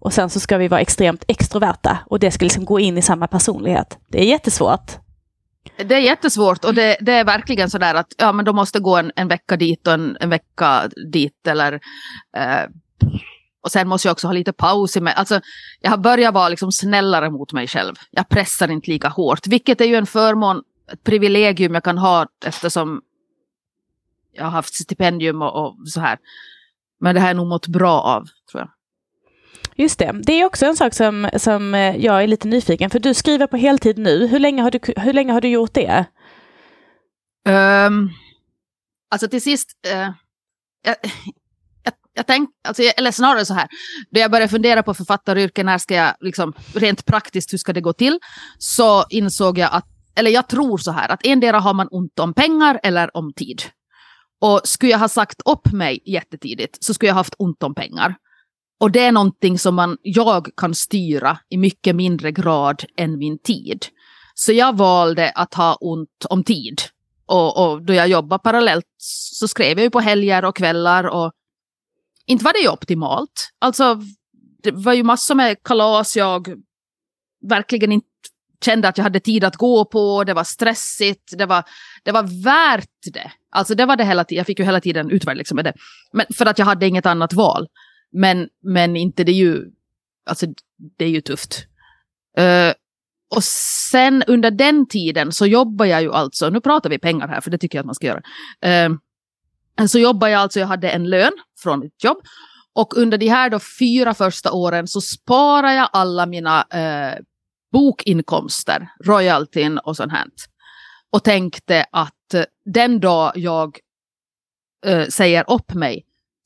och 0.00 0.12
sen 0.12 0.30
så 0.30 0.40
ska 0.40 0.58
vi 0.58 0.68
vara 0.68 0.80
extremt 0.80 1.24
extroverta 1.28 1.98
och 2.06 2.18
det 2.18 2.30
ska 2.30 2.44
liksom 2.44 2.64
gå 2.64 2.80
in 2.80 2.98
i 2.98 3.02
samma 3.02 3.26
personlighet. 3.26 3.98
Det 4.08 4.20
är 4.20 4.24
jättesvårt. 4.24 4.92
Det 5.76 5.94
är 5.94 6.00
jättesvårt 6.00 6.64
och 6.64 6.74
det, 6.74 6.96
det, 7.00 7.12
är 7.12 7.24
verkligen 7.24 7.70
sådär 7.70 7.94
att 7.94 8.14
ja, 8.18 8.32
men 8.32 8.44
de 8.44 8.56
måste 8.56 8.80
gå 8.80 8.96
en, 8.96 9.12
en 9.16 9.28
vecka 9.28 9.56
dit 9.56 9.86
och 9.86 9.92
en, 9.92 10.16
en 10.20 10.30
vecka 10.30 10.88
dit. 11.12 11.46
Eller, 11.46 11.72
eh, 12.36 12.64
och 13.62 13.72
sen 13.72 13.88
måste 13.88 14.08
jag 14.08 14.12
också 14.12 14.26
ha 14.26 14.32
lite 14.32 14.52
paus 14.52 14.96
i 14.96 15.00
mig. 15.00 15.14
Alltså, 15.14 15.40
jag 15.80 15.90
har 15.90 15.98
börjat 15.98 16.34
vara 16.34 16.48
liksom 16.48 16.72
snällare 16.72 17.30
mot 17.30 17.52
mig 17.52 17.66
själv. 17.66 17.94
Jag 18.10 18.28
pressar 18.28 18.70
inte 18.70 18.90
lika 18.90 19.08
hårt, 19.08 19.46
vilket 19.46 19.80
är 19.80 19.84
ju 19.84 19.94
en 19.94 20.06
förmån, 20.06 20.62
ett 20.92 21.04
privilegium 21.04 21.74
jag 21.74 21.84
kan 21.84 21.98
ha 21.98 22.26
eftersom 22.44 23.00
jag 24.32 24.44
har 24.44 24.50
haft 24.50 24.74
stipendium 24.74 25.42
och, 25.42 25.66
och 25.66 25.88
så 25.88 26.00
här. 26.00 26.18
Men 27.00 27.14
det 27.14 27.20
här 27.20 27.30
är 27.30 27.34
nog 27.34 27.46
mått 27.46 27.66
bra 27.66 28.00
av, 28.00 28.24
tror 28.50 28.60
jag. 28.60 28.70
Just 29.76 29.98
det. 29.98 30.20
Det 30.26 30.40
är 30.40 30.44
också 30.44 30.66
en 30.66 30.76
sak 30.76 30.94
som, 30.94 31.30
som 31.36 31.74
eh, 31.74 31.96
jag 31.96 32.22
är 32.22 32.26
lite 32.26 32.48
nyfiken, 32.48 32.90
för 32.90 32.98
du 32.98 33.14
skriver 33.14 33.46
på 33.46 33.56
heltid 33.56 33.98
nu. 33.98 34.26
Hur 34.26 34.38
länge 34.38 34.62
har 34.62 34.70
du, 34.70 34.80
hur 34.96 35.12
länge 35.12 35.32
har 35.32 35.40
du 35.40 35.48
gjort 35.48 35.74
det? 35.74 36.06
Um, 37.48 38.10
alltså 39.10 39.28
till 39.28 39.42
sist, 39.42 39.68
uh, 39.86 40.10
jag, 40.84 40.96
jag, 41.84 41.94
jag 42.14 42.26
tänkte, 42.26 42.54
alltså, 42.68 42.82
eller 42.82 43.10
snarare 43.10 43.44
så 43.44 43.54
här, 43.54 43.68
då 44.10 44.20
jag 44.20 44.30
började 44.30 44.50
fundera 44.50 44.82
på 44.82 44.94
författaryrken, 44.94 45.66
när 45.66 45.78
ska 45.78 45.94
jag, 45.94 46.14
liksom, 46.20 46.52
rent 46.74 47.06
praktiskt, 47.06 47.52
hur 47.52 47.58
ska 47.58 47.72
det 47.72 47.80
gå 47.80 47.92
till? 47.92 48.18
Så 48.58 49.04
insåg 49.10 49.58
jag 49.58 49.70
att 49.72 49.86
eller 50.14 50.30
jag 50.30 50.48
tror 50.48 50.78
så 50.78 50.90
här, 50.90 51.08
att 51.08 51.26
endera 51.26 51.60
har 51.60 51.74
man 51.74 51.88
ont 51.90 52.18
om 52.18 52.34
pengar 52.34 52.80
eller 52.82 53.16
om 53.16 53.32
tid. 53.32 53.62
Och 54.40 54.60
skulle 54.64 54.92
jag 54.92 54.98
ha 54.98 55.08
sagt 55.08 55.42
upp 55.44 55.72
mig 55.72 56.02
jättetidigt 56.04 56.84
så 56.84 56.94
skulle 56.94 57.08
jag 57.08 57.14
haft 57.14 57.34
ont 57.38 57.62
om 57.62 57.74
pengar. 57.74 58.14
Och 58.82 58.90
det 58.90 59.00
är 59.00 59.12
någonting 59.12 59.58
som 59.58 59.74
man, 59.74 59.98
jag 60.02 60.48
kan 60.56 60.74
styra 60.74 61.38
i 61.48 61.56
mycket 61.56 61.96
mindre 61.96 62.32
grad 62.32 62.84
än 62.96 63.18
min 63.18 63.38
tid. 63.38 63.86
Så 64.34 64.52
jag 64.52 64.76
valde 64.76 65.30
att 65.30 65.54
ha 65.54 65.74
ont 65.74 66.26
om 66.30 66.44
tid. 66.44 66.82
Och, 67.26 67.72
och 67.72 67.82
då 67.82 67.92
jag 67.94 68.08
jobbade 68.08 68.42
parallellt 68.42 68.86
så 68.98 69.48
skrev 69.48 69.78
jag 69.78 69.84
ju 69.84 69.90
på 69.90 70.00
helger 70.00 70.44
och 70.44 70.56
kvällar 70.56 71.04
och 71.04 71.32
inte 72.26 72.44
var 72.44 72.52
det 72.52 72.58
ju 72.58 72.68
optimalt. 72.68 73.50
Alltså, 73.58 74.00
det 74.62 74.70
var 74.70 74.92
ju 74.92 75.02
massor 75.02 75.34
med 75.34 75.62
kalas 75.62 76.16
jag 76.16 76.48
verkligen 77.48 77.92
inte 77.92 78.06
kände 78.64 78.88
att 78.88 78.98
jag 78.98 79.04
hade 79.04 79.20
tid 79.20 79.44
att 79.44 79.56
gå 79.56 79.84
på, 79.84 80.24
det 80.24 80.34
var 80.34 80.44
stressigt, 80.44 81.38
det 81.38 81.46
var, 81.46 81.64
det 82.02 82.12
var 82.12 82.44
värt 82.44 83.12
det. 83.12 83.32
Alltså 83.50 83.74
det 83.74 83.86
var 83.86 83.96
det 83.96 84.04
hela 84.04 84.24
tiden, 84.24 84.38
jag 84.38 84.46
fick 84.46 84.58
ju 84.58 84.64
hela 84.64 84.80
tiden 84.80 85.10
utväg 85.10 85.36
liksom 85.36 85.56
med 85.56 85.64
det. 85.64 85.74
Men 86.12 86.26
för 86.34 86.46
att 86.46 86.58
jag 86.58 86.66
hade 86.66 86.86
inget 86.86 87.06
annat 87.06 87.32
val. 87.32 87.68
Men, 88.12 88.48
men 88.62 88.96
inte 88.96 89.24
det 89.24 89.32
är 89.32 89.36
ju, 89.36 89.64
alltså 90.26 90.46
det 90.98 91.04
är 91.04 91.08
ju 91.08 91.20
tufft. 91.20 91.66
Uh, 92.38 92.72
och 93.34 93.44
sen 93.44 94.22
under 94.26 94.50
den 94.50 94.88
tiden 94.88 95.32
så 95.32 95.46
jobbar 95.46 95.86
jag 95.86 96.02
ju 96.02 96.12
alltså, 96.12 96.50
nu 96.50 96.60
pratar 96.60 96.90
vi 96.90 96.98
pengar 96.98 97.28
här 97.28 97.40
för 97.40 97.50
det 97.50 97.58
tycker 97.58 97.78
jag 97.78 97.82
att 97.82 97.86
man 97.86 97.94
ska 97.94 98.06
göra. 98.06 98.22
Uh, 98.90 99.86
så 99.86 99.98
jobbar 99.98 100.28
jag 100.28 100.40
alltså, 100.40 100.60
jag 100.60 100.66
hade 100.66 100.90
en 100.90 101.10
lön 101.10 101.32
från 101.62 101.80
mitt 101.80 102.04
jobb. 102.04 102.18
Och 102.74 102.96
under 102.96 103.18
de 103.18 103.28
här 103.28 103.50
då 103.50 103.58
fyra 103.80 104.14
första 104.14 104.52
åren 104.52 104.88
så 104.88 105.00
sparar 105.00 105.72
jag 105.72 105.88
alla 105.92 106.26
mina 106.26 106.66
uh, 106.74 107.22
bokinkomster, 107.72 108.88
royaltyn 109.04 109.78
och 109.78 109.96
sånt 109.96 110.12
här. 110.12 110.24
Och 111.10 111.24
tänkte 111.24 111.86
att 111.92 112.34
den 112.64 113.00
dag 113.00 113.32
jag 113.34 113.78
säger 115.08 115.50
upp 115.50 115.74
mig 115.74 116.04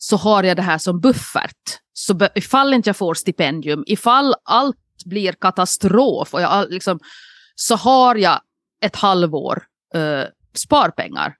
så 0.09 0.17
har 0.17 0.43
jag 0.43 0.57
det 0.57 0.63
här 0.63 0.79
som 0.79 1.01
buffert. 1.01 1.81
Så 1.93 2.29
ifall 2.35 2.75
inte 2.75 2.89
jag 2.89 2.97
får 2.97 3.15
stipendium, 3.15 3.85
ifall 3.87 4.35
allt 4.45 5.05
blir 5.05 5.33
katastrof 5.33 6.35
och 6.35 6.41
jag 6.41 6.71
liksom, 6.71 7.01
så 7.55 7.77
har 7.77 8.15
jag 8.15 8.41
ett 8.83 8.97
halvår 8.97 9.63
eh, 9.95 10.25
sparpengar. 10.55 11.35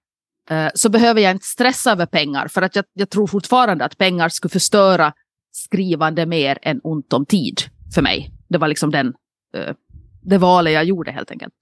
Eh, 0.51 0.69
så 0.75 0.89
behöver 0.89 1.21
jag 1.21 1.31
inte 1.31 1.47
stressa 1.47 1.93
över 1.93 2.07
pengar 2.07 2.49
för 2.49 2.63
att 2.63 2.77
jag, 2.77 2.85
jag 2.93 3.11
tror 3.11 3.27
fortfarande 3.27 3.85
att 3.85 3.99
pengar 3.99 4.29
skulle 4.29 4.53
förstöra 4.53 5.13
skrivande 5.53 6.27
mer 6.27 6.59
än 6.63 6.81
ont 6.85 7.13
om 7.13 7.27
tid 7.27 7.61
för 7.95 8.03
mig. 8.03 8.31
Det 8.49 8.59
var 8.59 8.69
liksom 8.69 8.91
den, 8.91 9.15
eh, 9.57 9.75
det 10.23 10.39
valet 10.39 10.73
jag 10.73 10.85
gjorde 10.85 11.11
helt 11.11 11.31
enkelt. 11.31 11.55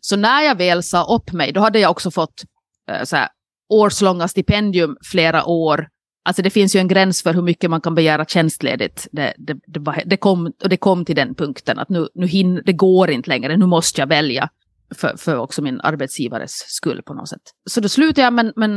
Så 0.00 0.16
när 0.16 0.42
jag 0.42 0.54
väl 0.54 0.82
sa 0.82 1.04
upp 1.16 1.32
mig, 1.32 1.52
då 1.52 1.60
hade 1.60 1.78
jag 1.78 1.90
också 1.90 2.10
fått 2.10 2.42
eh, 2.90 3.04
så 3.04 3.16
här, 3.16 3.28
årslånga 3.68 4.28
stipendium 4.28 4.96
flera 5.02 5.44
år 5.44 5.88
Alltså 6.22 6.42
det 6.42 6.50
finns 6.50 6.76
ju 6.76 6.80
en 6.80 6.88
gräns 6.88 7.22
för 7.22 7.34
hur 7.34 7.42
mycket 7.42 7.70
man 7.70 7.80
kan 7.80 7.94
begära 7.94 8.24
tjänstledigt. 8.24 9.08
Det, 9.12 9.34
det, 9.38 9.54
det, 9.66 10.02
det, 10.06 10.16
kom, 10.16 10.52
och 10.62 10.68
det 10.68 10.76
kom 10.76 11.04
till 11.04 11.16
den 11.16 11.34
punkten 11.34 11.78
att 11.78 11.88
nu, 11.88 12.08
nu 12.14 12.26
hin, 12.26 12.62
det 12.64 12.72
går 12.72 13.10
inte 13.10 13.28
längre, 13.28 13.56
nu 13.56 13.66
måste 13.66 14.00
jag 14.00 14.06
välja. 14.06 14.48
För, 14.94 15.16
för 15.16 15.36
också 15.36 15.62
min 15.62 15.80
arbetsgivares 15.80 16.52
skull 16.52 17.02
på 17.02 17.14
något 17.14 17.28
sätt. 17.28 17.42
Så 17.70 17.80
då 17.80 17.88
slutar 17.88 18.22
jag, 18.22 18.32
men, 18.32 18.52
men 18.56 18.72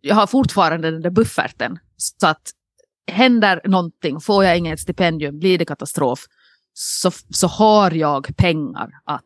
jag 0.00 0.14
har 0.14 0.26
fortfarande 0.26 0.90
den 0.90 1.02
där 1.02 1.10
bufferten. 1.10 1.78
Så 1.96 2.26
att 2.26 2.50
händer 3.10 3.60
någonting, 3.64 4.20
får 4.20 4.44
jag 4.44 4.58
inget 4.58 4.80
stipendium, 4.80 5.38
blir 5.38 5.58
det 5.58 5.64
katastrof, 5.64 6.20
så, 6.72 7.10
så 7.30 7.46
har 7.46 7.90
jag 7.90 8.36
pengar 8.36 8.88
att 9.04 9.24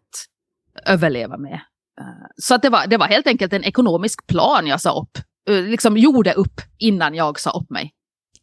överleva 0.86 1.36
med. 1.36 1.60
Eh, 2.00 2.26
så 2.36 2.54
att 2.54 2.62
det, 2.62 2.70
var, 2.70 2.86
det 2.86 2.96
var 2.96 3.06
helt 3.06 3.26
enkelt 3.26 3.52
en 3.52 3.64
ekonomisk 3.64 4.26
plan 4.26 4.66
jag 4.66 4.80
sa 4.80 5.00
upp 5.00 5.18
Eh, 5.50 5.62
liksom 5.62 5.96
gjorde 5.96 6.32
upp 6.32 6.60
innan 6.78 7.14
jag 7.14 7.40
sa 7.40 7.50
upp 7.50 7.70
mig. 7.70 7.92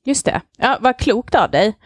Just 0.06 0.26
det. 0.26 0.42
Ja, 0.58 0.78
vad 0.82 0.98
klokt 0.98 1.36
av 1.36 1.52
dig. 1.52 1.78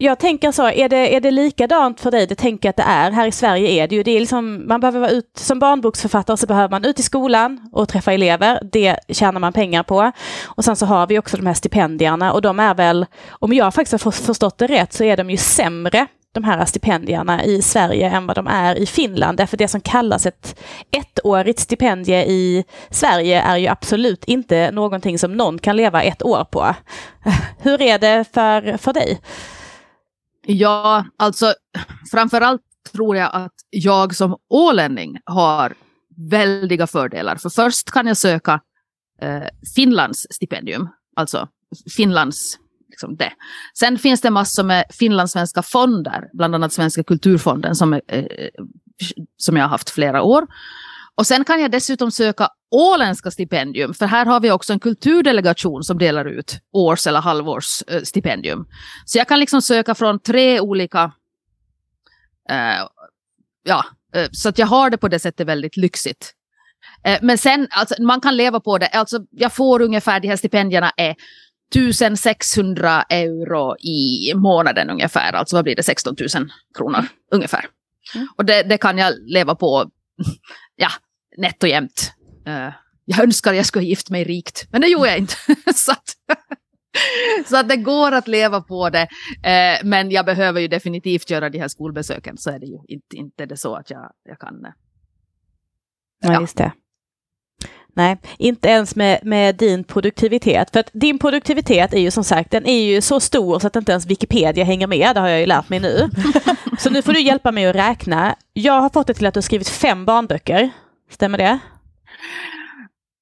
Jag 0.00 0.18
tänker 0.18 0.52
så, 0.52 0.68
är 0.68 0.88
det, 0.88 1.16
är 1.16 1.20
det 1.20 1.30
likadant 1.30 2.00
för 2.00 2.10
dig? 2.10 2.26
Det 2.26 2.34
tänker 2.34 2.68
jag 2.68 2.70
att 2.70 2.76
det 2.76 2.82
är. 2.82 3.10
Här 3.10 3.26
i 3.26 3.32
Sverige 3.32 3.68
är 3.68 3.88
det 3.88 3.94
ju, 3.94 4.02
det 4.02 4.10
är 4.10 4.20
liksom, 4.20 4.68
man 4.68 4.80
behöver 4.80 5.00
vara 5.00 5.10
ut, 5.10 5.30
som 5.34 5.58
barnboksförfattare 5.58 6.36
så 6.36 6.46
behöver 6.46 6.68
man 6.68 6.84
ut 6.84 7.00
i 7.00 7.02
skolan 7.02 7.68
och 7.72 7.88
träffa 7.88 8.12
elever. 8.12 8.60
Det 8.72 8.98
tjänar 9.08 9.40
man 9.40 9.52
pengar 9.52 9.82
på. 9.82 10.12
Och 10.46 10.64
sen 10.64 10.76
så 10.76 10.86
har 10.86 11.06
vi 11.06 11.18
också 11.18 11.36
de 11.36 11.46
här 11.46 11.54
stipendierna 11.54 12.32
och 12.32 12.42
de 12.42 12.60
är 12.60 12.74
väl, 12.74 13.06
om 13.30 13.52
jag 13.52 13.74
faktiskt 13.74 14.04
har 14.04 14.10
förstått 14.10 14.58
det 14.58 14.66
rätt, 14.66 14.92
så 14.92 15.04
är 15.04 15.16
de 15.16 15.30
ju 15.30 15.36
sämre 15.36 16.06
de 16.34 16.44
här 16.44 16.64
stipendierna 16.64 17.44
i 17.44 17.62
Sverige 17.62 18.10
än 18.10 18.26
vad 18.26 18.36
de 18.36 18.46
är 18.46 18.74
i 18.74 18.86
Finland. 18.86 19.38
Därför 19.38 19.56
det 19.56 19.68
som 19.68 19.80
kallas 19.80 20.26
ett 20.26 20.60
ettårigt 20.90 21.60
stipendie 21.60 22.24
i 22.24 22.64
Sverige 22.90 23.40
är 23.40 23.56
ju 23.56 23.66
absolut 23.66 24.24
inte 24.24 24.70
någonting 24.70 25.18
som 25.18 25.32
någon 25.32 25.58
kan 25.58 25.76
leva 25.76 26.02
ett 26.02 26.22
år 26.22 26.44
på. 26.44 26.74
Hur 27.58 27.82
är 27.82 27.98
det 27.98 28.24
för, 28.34 28.76
för 28.76 28.92
dig? 28.92 29.20
Ja, 30.46 31.04
alltså 31.18 31.54
framförallt 32.10 32.62
tror 32.92 33.16
jag 33.16 33.30
att 33.32 33.54
jag 33.70 34.14
som 34.14 34.36
ålänning 34.48 35.18
har 35.24 35.74
väldiga 36.30 36.86
fördelar. 36.86 37.36
För 37.36 37.50
först 37.50 37.90
kan 37.90 38.06
jag 38.06 38.16
söka 38.16 38.60
eh, 39.22 39.48
Finlands 39.74 40.26
stipendium, 40.30 40.88
alltså 41.16 41.48
Finlands 41.96 42.58
liksom 42.88 43.16
det. 43.16 43.32
Sen 43.78 43.98
finns 43.98 44.20
det 44.20 44.30
massor 44.30 44.62
med 44.62 44.84
finlandssvenska 44.90 45.62
fonder, 45.62 46.28
bland 46.32 46.54
annat 46.54 46.72
Svenska 46.72 47.04
kulturfonden 47.04 47.74
som, 47.74 47.92
är, 47.92 48.00
eh, 48.08 48.22
som 49.36 49.56
jag 49.56 49.64
har 49.64 49.68
haft 49.68 49.90
flera 49.90 50.22
år. 50.22 50.46
Och 51.14 51.26
sen 51.26 51.44
kan 51.44 51.60
jag 51.60 51.70
dessutom 51.70 52.10
söka 52.10 52.48
åländska 52.70 53.30
stipendium, 53.30 53.94
för 53.94 54.06
här 54.06 54.26
har 54.26 54.40
vi 54.40 54.50
också 54.50 54.72
en 54.72 54.80
kulturdelegation 54.80 55.84
som 55.84 55.98
delar 55.98 56.24
ut 56.24 56.58
års 56.72 57.06
eller 57.06 57.20
halvårs 57.20 57.82
eh, 57.86 58.02
stipendium. 58.02 58.66
Så 59.04 59.18
jag 59.18 59.28
kan 59.28 59.40
liksom 59.40 59.62
söka 59.62 59.94
från 59.94 60.20
tre 60.20 60.60
olika, 60.60 61.12
eh, 62.50 62.86
ja, 63.64 63.84
eh, 64.14 64.28
så 64.32 64.48
att 64.48 64.58
jag 64.58 64.66
har 64.66 64.90
det 64.90 64.96
på 64.98 65.08
det 65.08 65.18
sättet 65.18 65.46
väldigt 65.46 65.76
lyxigt. 65.76 66.34
Eh, 67.04 67.18
men 67.22 67.38
sen, 67.38 67.68
alltså, 67.70 68.02
man 68.02 68.20
kan 68.20 68.36
leva 68.36 68.60
på 68.60 68.78
det, 68.78 68.86
alltså 68.86 69.18
jag 69.30 69.52
får 69.52 69.82
ungefär, 69.82 70.20
de 70.20 70.28
här 70.28 70.36
stipendierna 70.36 70.92
är 70.96 71.16
1600 71.70 73.02
euro 73.02 73.76
i 73.78 74.34
månaden 74.34 74.90
ungefär, 74.90 75.32
alltså 75.32 75.56
vad 75.56 75.64
blir 75.64 75.76
det, 75.76 75.82
16 75.82 76.16
000 76.20 76.48
kronor 76.78 76.98
mm. 76.98 77.08
ungefär. 77.32 77.66
Mm. 78.14 78.28
Och 78.36 78.44
det, 78.44 78.62
det, 78.62 78.78
kan 78.78 78.98
jag 78.98 79.14
leva 79.26 79.54
på, 79.54 79.90
ja, 80.76 80.88
nätt 81.36 81.62
och 81.62 81.68
jämnt. 81.68 82.12
Uh, 82.48 82.72
jag 83.04 83.24
önskar 83.24 83.52
jag 83.52 83.66
skulle 83.66 83.84
gift 83.84 84.10
mig 84.10 84.24
rikt, 84.24 84.68
men 84.72 84.80
det 84.80 84.88
gjorde 84.88 85.08
jag 85.08 85.18
inte. 85.18 85.34
så, 85.74 85.92
att, 85.92 86.14
så 87.46 87.56
att 87.56 87.68
det 87.68 87.76
går 87.76 88.12
att 88.12 88.28
leva 88.28 88.60
på 88.60 88.90
det. 88.90 89.08
Uh, 89.36 89.88
men 89.88 90.10
jag 90.10 90.26
behöver 90.26 90.60
ju 90.60 90.68
definitivt 90.68 91.30
göra 91.30 91.50
de 91.50 91.58
här 91.58 91.68
skolbesöken, 91.68 92.38
så 92.38 92.50
är 92.50 92.58
det 92.58 92.66
ju 92.66 92.78
inte, 92.88 93.16
inte 93.16 93.46
det 93.46 93.56
så 93.56 93.74
att 93.74 93.90
jag, 93.90 94.12
jag 94.24 94.38
kan... 94.38 94.54
Uh, 94.54 94.72
ja, 96.20 96.40
just 96.40 96.56
det. 96.56 96.72
Nej, 97.94 98.16
inte 98.38 98.68
ens 98.68 98.96
med, 98.96 99.18
med 99.22 99.56
din 99.56 99.84
produktivitet. 99.84 100.70
För 100.72 100.80
att 100.80 100.90
din 100.92 101.18
produktivitet 101.18 101.94
är 101.94 102.00
ju 102.00 102.10
som 102.10 102.24
sagt, 102.24 102.50
den 102.50 102.66
är 102.66 102.82
ju 102.82 103.00
så 103.00 103.20
stor 103.20 103.58
så 103.58 103.66
att 103.66 103.76
inte 103.76 103.92
ens 103.92 104.06
Wikipedia 104.06 104.64
hänger 104.64 104.86
med, 104.86 105.14
det 105.14 105.20
har 105.20 105.28
jag 105.28 105.40
ju 105.40 105.46
lärt 105.46 105.68
mig 105.68 105.80
nu. 105.80 106.10
så 106.78 106.90
nu 106.90 107.02
får 107.02 107.12
du 107.12 107.20
hjälpa 107.20 107.52
mig 107.52 107.66
att 107.66 107.76
räkna. 107.76 108.34
Jag 108.52 108.80
har 108.80 108.90
fått 108.90 109.06
det 109.06 109.14
till 109.14 109.26
att 109.26 109.34
du 109.34 109.38
har 109.38 109.42
skrivit 109.42 109.68
fem 109.68 110.04
barnböcker, 110.04 110.70
stämmer 111.10 111.38
det? 111.38 111.58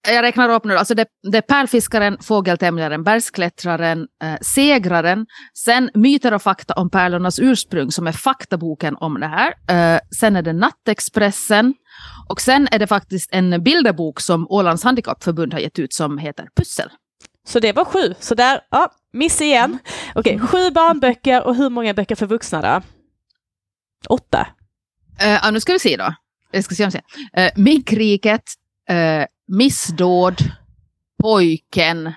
Jag 0.06 0.22
räknar 0.22 0.48
upp 0.48 0.64
nu, 0.64 0.76
alltså 0.76 0.94
det, 0.94 1.06
det 1.32 1.38
är 1.38 1.42
Pärlfiskaren, 1.42 2.18
Fågeltämjaren, 2.20 3.04
Bergsklättraren, 3.04 4.06
eh, 4.22 4.34
Segraren, 4.40 5.26
sen 5.54 5.90
Myter 5.94 6.34
och 6.34 6.42
fakta 6.42 6.74
om 6.74 6.90
pärlornas 6.90 7.38
ursprung 7.38 7.90
som 7.90 8.06
är 8.06 8.12
faktaboken 8.12 8.96
om 8.96 9.20
det 9.20 9.26
här. 9.26 9.54
Eh, 9.68 10.00
sen 10.18 10.36
är 10.36 10.42
det 10.42 10.52
Nattexpressen, 10.52 11.74
och 12.28 12.40
sen 12.40 12.68
är 12.70 12.78
det 12.78 12.86
faktiskt 12.86 13.30
en 13.32 13.62
bilderbok 13.62 14.20
som 14.20 14.46
Ålands 14.50 14.84
Handikappförbund 14.84 15.52
har 15.52 15.60
gett 15.60 15.78
ut 15.78 15.92
som 15.92 16.18
heter 16.18 16.48
Pussel. 16.56 16.90
Så 17.46 17.60
det 17.60 17.72
var 17.72 17.84
sju. 17.84 18.14
Så 18.20 18.34
där, 18.34 18.60
ja, 18.70 18.92
miss 19.12 19.40
igen. 19.40 19.78
Okej, 20.14 20.36
okay, 20.36 20.46
sju 20.46 20.70
barnböcker 20.70 21.46
och 21.46 21.54
hur 21.54 21.70
många 21.70 21.94
böcker 21.94 22.14
för 22.14 22.26
vuxna 22.26 22.62
då? 22.62 22.82
Åtta. 24.08 24.46
Uh, 25.24 25.52
nu 25.52 25.60
ska 25.60 25.72
vi 25.72 25.78
se 25.78 25.96
då. 25.96 26.14
Jag 26.50 26.64
ska 26.64 26.74
se 26.74 26.84
om 26.84 26.90
jag 26.92 26.92
ser. 26.92 27.60
Uh, 27.60 27.64
Minkriket, 27.64 28.42
uh, 28.90 29.24
Missdåd, 29.48 30.42
Pojken, 31.22 32.12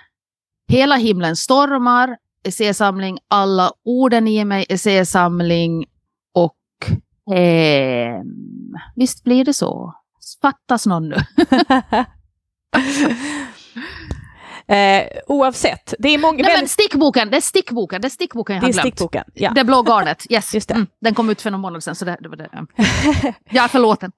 Hela 0.68 0.96
himlen 0.96 1.36
stormar, 1.36 2.18
essäsamling 2.44 3.18
Alla 3.28 3.72
orden 3.86 4.28
i 4.28 4.46
mig, 4.46 4.66
essäsamling 4.70 5.86
och 6.34 7.36
eh, 7.36 8.22
Visst 8.96 9.24
blir 9.24 9.46
det 9.46 9.54
så? 9.54 9.94
Fattas 10.42 10.86
någon 10.86 11.10
nu? 11.10 11.16
Eh, 14.70 15.08
oavsett, 15.28 15.94
det 16.00 16.10
är 16.10 16.18
många... 16.18 16.44
Nej, 16.44 16.58
men 16.58 16.68
stickboken, 16.68 17.30
det 17.30 17.38
är 17.38 17.42
stickboken, 17.42 18.02
det 18.02 18.08
är 18.08 18.10
stickboken 18.10 18.56
jag 18.56 18.62
har 18.62 18.68
det 18.68 18.74
glömt. 18.74 18.88
stickboken. 18.88 19.24
Ja. 19.34 19.52
Det 19.56 19.64
blå 19.64 19.82
garnet, 19.82 20.26
yes. 20.30 20.54
Just 20.60 20.68
det. 20.68 20.74
Mm, 20.74 20.88
den 21.02 21.14
kom 21.14 21.30
ut 21.30 21.42
för 21.42 21.52
någon 21.52 21.62
månad 21.62 21.84
sedan, 21.84 21.96
så 21.96 22.06
det, 22.06 22.18
det 22.20 22.30
var 22.30 22.36
det. 22.36 22.50
Jag 23.50 23.64
är 23.64 23.68
förlåten. 23.68 24.12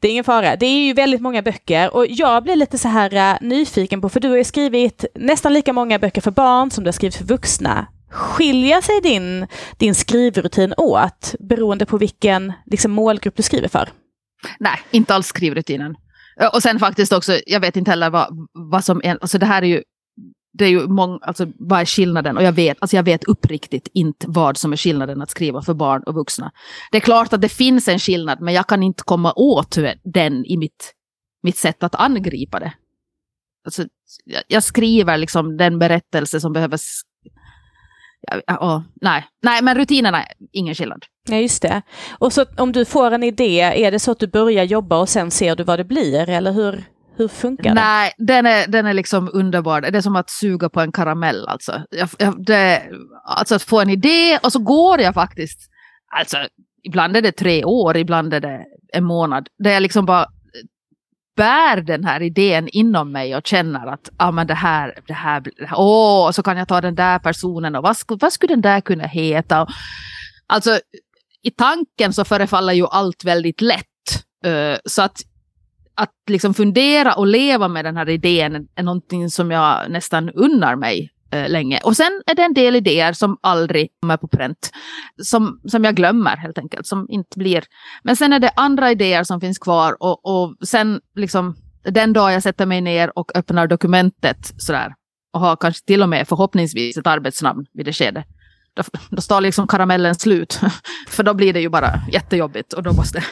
Det 0.00 0.08
är 0.08 0.12
ingen 0.12 0.24
fara. 0.24 0.56
Det 0.56 0.66
är 0.66 0.86
ju 0.86 0.92
väldigt 0.92 1.20
många 1.20 1.42
böcker 1.42 1.94
och 1.94 2.06
jag 2.06 2.42
blir 2.42 2.56
lite 2.56 2.78
så 2.78 2.88
här 2.88 3.34
uh, 3.34 3.48
nyfiken 3.48 4.00
på, 4.00 4.08
för 4.08 4.20
du 4.20 4.28
har 4.28 4.36
ju 4.36 4.44
skrivit 4.44 5.04
nästan 5.14 5.52
lika 5.52 5.72
många 5.72 5.98
böcker 5.98 6.20
för 6.20 6.30
barn 6.30 6.70
som 6.70 6.84
du 6.84 6.88
har 6.88 6.92
skrivit 6.92 7.16
för 7.16 7.24
vuxna. 7.24 7.86
Skiljer 8.10 8.80
sig 8.80 9.00
din, 9.00 9.46
din 9.78 9.94
skrivrutin 9.94 10.74
åt 10.76 11.34
beroende 11.40 11.86
på 11.86 11.98
vilken 11.98 12.52
liksom, 12.66 12.92
målgrupp 12.92 13.36
du 13.36 13.42
skriver 13.42 13.68
för? 13.68 13.88
Nej, 14.58 14.80
inte 14.90 15.14
alls 15.14 15.26
skrivrutinen. 15.26 15.96
Eh, 16.40 16.48
och 16.54 16.62
sen 16.62 16.78
faktiskt 16.78 17.12
också, 17.12 17.40
jag 17.46 17.60
vet 17.60 17.76
inte 17.76 17.90
heller 17.90 18.10
vad, 18.10 18.48
vad 18.52 18.84
som 18.84 19.00
är, 19.04 19.18
alltså 19.20 19.38
det 19.38 19.46
här 19.46 19.62
är 19.62 19.66
ju, 19.66 19.82
det 20.52 20.64
är 20.64 20.68
ju 20.68 20.88
många, 20.88 21.18
alltså 21.22 21.46
vad 21.58 21.80
är 21.80 21.84
skillnaden? 21.84 22.36
Och 22.36 22.42
jag 22.42 22.52
vet, 22.52 22.76
alltså 22.80 22.96
jag 22.96 23.02
vet 23.02 23.24
uppriktigt 23.24 23.88
inte 23.94 24.26
vad 24.28 24.56
som 24.56 24.72
är 24.72 24.76
skillnaden 24.76 25.22
att 25.22 25.30
skriva 25.30 25.62
för 25.62 25.74
barn 25.74 26.02
och 26.02 26.14
vuxna. 26.14 26.52
Det 26.90 26.96
är 26.96 27.00
klart 27.00 27.32
att 27.32 27.40
det 27.40 27.48
finns 27.48 27.88
en 27.88 27.98
skillnad, 27.98 28.40
men 28.40 28.54
jag 28.54 28.66
kan 28.66 28.82
inte 28.82 29.02
komma 29.02 29.32
åt 29.36 29.78
den 30.04 30.44
i 30.44 30.56
mitt, 30.56 30.92
mitt 31.42 31.56
sätt 31.56 31.82
att 31.82 31.94
angripa 31.94 32.60
det. 32.60 32.72
Alltså, 33.64 33.84
jag, 34.24 34.42
jag 34.48 34.62
skriver 34.64 35.18
liksom 35.18 35.56
den 35.56 35.78
berättelse 35.78 36.40
som 36.40 36.52
behöver 36.52 36.78
Ja, 38.46 38.58
oh, 38.60 38.82
nej. 39.00 39.26
nej, 39.42 39.62
men 39.62 39.76
rutinerna, 39.76 40.24
ingen 40.52 40.74
skillnad. 40.74 41.04
Ja, 41.28 41.36
just 41.36 41.62
det. 41.62 41.82
Och 42.18 42.32
så 42.32 42.44
om 42.56 42.72
du 42.72 42.84
får 42.84 43.10
en 43.10 43.22
idé, 43.22 43.60
är 43.60 43.90
det 43.90 43.98
så 43.98 44.10
att 44.10 44.18
du 44.18 44.26
börjar 44.26 44.64
jobba 44.64 44.98
och 44.98 45.08
sen 45.08 45.30
ser 45.30 45.56
du 45.56 45.64
vad 45.64 45.78
det 45.78 45.84
blir, 45.84 46.28
eller 46.28 46.52
hur, 46.52 46.84
hur 47.16 47.28
funkar 47.28 47.64
det? 47.64 47.74
Nej, 47.74 48.12
den 48.18 48.46
är, 48.46 48.66
den 48.66 48.86
är 48.86 48.94
liksom 48.94 49.30
underbar. 49.32 49.80
Det 49.80 49.98
är 49.98 50.02
som 50.02 50.16
att 50.16 50.30
suga 50.30 50.68
på 50.68 50.80
en 50.80 50.92
karamell 50.92 51.48
alltså. 51.48 51.82
Jag, 51.90 52.08
jag, 52.18 52.44
det, 52.44 52.82
alltså 53.24 53.54
att 53.54 53.62
få 53.62 53.80
en 53.80 53.90
idé 53.90 54.38
och 54.42 54.52
så 54.52 54.58
går 54.58 55.00
jag 55.00 55.14
faktiskt, 55.14 55.70
alltså 56.16 56.38
ibland 56.82 57.16
är 57.16 57.22
det 57.22 57.32
tre 57.32 57.64
år, 57.64 57.96
ibland 57.96 58.34
är 58.34 58.40
det 58.40 58.64
en 58.92 59.04
månad. 59.04 59.48
Det 59.58 59.72
är 59.72 59.80
liksom 59.80 60.06
bara 60.06 60.26
bär 61.40 61.80
den 61.82 62.04
här 62.04 62.22
idén 62.22 62.68
inom 62.68 63.12
mig 63.12 63.36
och 63.36 63.46
känner 63.46 63.86
att 63.86 64.10
ah, 64.16 64.30
men 64.30 64.46
det 64.46 64.54
här, 64.54 64.94
det 65.06 65.14
här, 65.14 65.42
åh, 65.72 66.28
oh, 66.28 66.30
så 66.30 66.42
kan 66.42 66.56
jag 66.56 66.68
ta 66.68 66.80
den 66.80 66.94
där 66.94 67.18
personen 67.18 67.76
och 67.76 67.82
vad, 67.82 67.96
vad 68.08 68.32
skulle 68.32 68.52
den 68.52 68.60
där 68.60 68.80
kunna 68.80 69.04
heta? 69.06 69.66
Alltså 70.46 70.80
i 71.42 71.50
tanken 71.50 72.12
så 72.12 72.24
förefaller 72.24 72.72
ju 72.72 72.86
allt 72.86 73.24
väldigt 73.24 73.60
lätt. 73.60 73.86
Uh, 74.46 74.76
så 74.84 75.02
att, 75.02 75.20
att 75.94 76.14
liksom 76.26 76.54
fundera 76.54 77.14
och 77.14 77.26
leva 77.26 77.68
med 77.68 77.84
den 77.84 77.96
här 77.96 78.08
idén 78.08 78.68
är 78.74 78.82
någonting 78.82 79.30
som 79.30 79.50
jag 79.50 79.90
nästan 79.90 80.30
unnar 80.30 80.76
mig 80.76 81.10
Eh, 81.32 81.48
länge. 81.48 81.80
Och 81.84 81.96
sen 81.96 82.22
är 82.26 82.34
det 82.34 82.42
en 82.42 82.54
del 82.54 82.76
idéer 82.76 83.12
som 83.12 83.38
aldrig 83.40 83.88
kommer 84.00 84.16
på 84.16 84.28
pränt. 84.28 84.70
Som, 85.22 85.60
som 85.68 85.84
jag 85.84 85.96
glömmer 85.96 86.36
helt 86.36 86.58
enkelt, 86.58 86.86
som 86.86 87.06
inte 87.10 87.38
blir. 87.38 87.64
Men 88.02 88.16
sen 88.16 88.32
är 88.32 88.38
det 88.38 88.50
andra 88.56 88.90
idéer 88.90 89.24
som 89.24 89.40
finns 89.40 89.58
kvar 89.58 89.96
och, 90.00 90.26
och 90.26 90.56
sen 90.64 91.00
liksom 91.14 91.56
den 91.84 92.12
dag 92.12 92.32
jag 92.32 92.42
sätter 92.42 92.66
mig 92.66 92.80
ner 92.80 93.18
och 93.18 93.36
öppnar 93.36 93.66
dokumentet 93.66 94.52
sådär 94.58 94.94
och 95.32 95.40
har 95.40 95.56
kanske 95.56 95.86
till 95.86 96.02
och 96.02 96.08
med 96.08 96.28
förhoppningsvis 96.28 96.96
ett 96.96 97.06
arbetsnamn 97.06 97.66
vid 97.72 97.86
det 97.86 97.92
skedet 97.92 98.24
då, 98.74 98.82
då 99.10 99.22
står 99.22 99.40
liksom 99.40 99.66
karamellen 99.66 100.14
slut. 100.14 100.60
För 101.08 101.22
då 101.22 101.34
blir 101.34 101.52
det 101.52 101.60
ju 101.60 101.68
bara 101.68 102.00
jättejobbigt 102.12 102.72
och 102.72 102.82
då 102.82 102.92
måste 102.92 103.24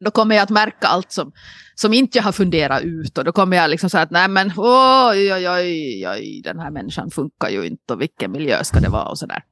då 0.00 0.10
kommer 0.10 0.34
jag 0.34 0.42
att 0.42 0.50
märka 0.50 0.86
allt 0.86 1.12
som, 1.12 1.32
som 1.74 1.92
inte 1.92 2.18
jag 2.18 2.22
har 2.22 2.32
funderat 2.32 2.82
ut 2.82 3.18
och 3.18 3.24
då 3.24 3.32
kommer 3.32 3.56
jag 3.56 3.70
liksom 3.70 3.90
säga 3.90 4.02
att 4.02 4.10
nej 4.10 4.28
men 4.28 4.52
oj, 4.56 5.34
oj, 5.34 5.48
oj, 5.48 6.08
oj, 6.08 6.40
den 6.44 6.58
här 6.58 6.70
människan 6.70 7.10
funkar 7.10 7.48
ju 7.48 7.66
inte 7.66 7.92
och 7.92 8.00
vilken 8.00 8.32
miljö 8.32 8.64
ska 8.64 8.80
det 8.80 8.88
vara 8.88 9.08
och 9.08 9.18
sådär. 9.18 9.42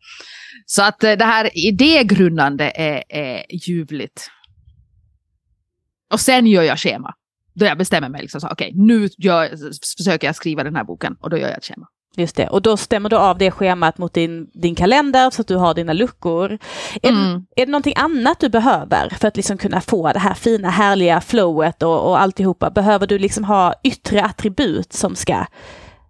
Så 0.66 0.82
att 0.82 1.04
eh, 1.04 1.12
det 1.12 1.24
här 1.24 1.50
idégrundande 1.68 2.72
är, 2.74 3.02
är 3.08 3.44
ljuvligt. 3.68 4.30
Och 6.12 6.20
sen 6.20 6.46
gör 6.46 6.62
jag 6.62 6.78
schema. 6.78 7.14
Då 7.54 7.64
jag 7.64 7.78
bestämmer 7.78 8.08
mig, 8.08 8.22
liksom, 8.22 8.40
okej 8.44 8.52
okay, 8.52 8.82
nu 8.86 9.08
gör, 9.18 9.48
försöker 9.96 10.26
jag 10.26 10.36
skriva 10.36 10.64
den 10.64 10.76
här 10.76 10.84
boken 10.84 11.16
och 11.20 11.30
då 11.30 11.38
gör 11.38 11.48
jag 11.48 11.58
ett 11.58 11.64
schema. 11.64 11.86
Just 12.18 12.36
det, 12.36 12.48
och 12.48 12.62
då 12.62 12.76
stämmer 12.76 13.08
du 13.08 13.16
av 13.16 13.38
det 13.38 13.50
schemat 13.50 13.98
mot 13.98 14.14
din, 14.14 14.50
din 14.54 14.74
kalender 14.74 15.30
så 15.30 15.40
att 15.42 15.48
du 15.48 15.56
har 15.56 15.74
dina 15.74 15.92
luckor. 15.92 16.58
Är, 17.02 17.08
mm. 17.08 17.46
är 17.56 17.66
det 17.66 17.72
någonting 17.72 17.94
annat 17.96 18.40
du 18.40 18.48
behöver 18.48 19.08
för 19.20 19.28
att 19.28 19.36
liksom 19.36 19.58
kunna 19.58 19.80
få 19.80 20.12
det 20.12 20.18
här 20.18 20.34
fina 20.34 20.70
härliga 20.70 21.20
flowet 21.20 21.82
och, 21.82 22.08
och 22.08 22.20
alltihopa? 22.20 22.70
Behöver 22.70 23.06
du 23.06 23.18
liksom 23.18 23.44
ha 23.44 23.74
yttre 23.84 24.22
attribut 24.22 24.92
som 24.92 25.14
ska 25.14 25.46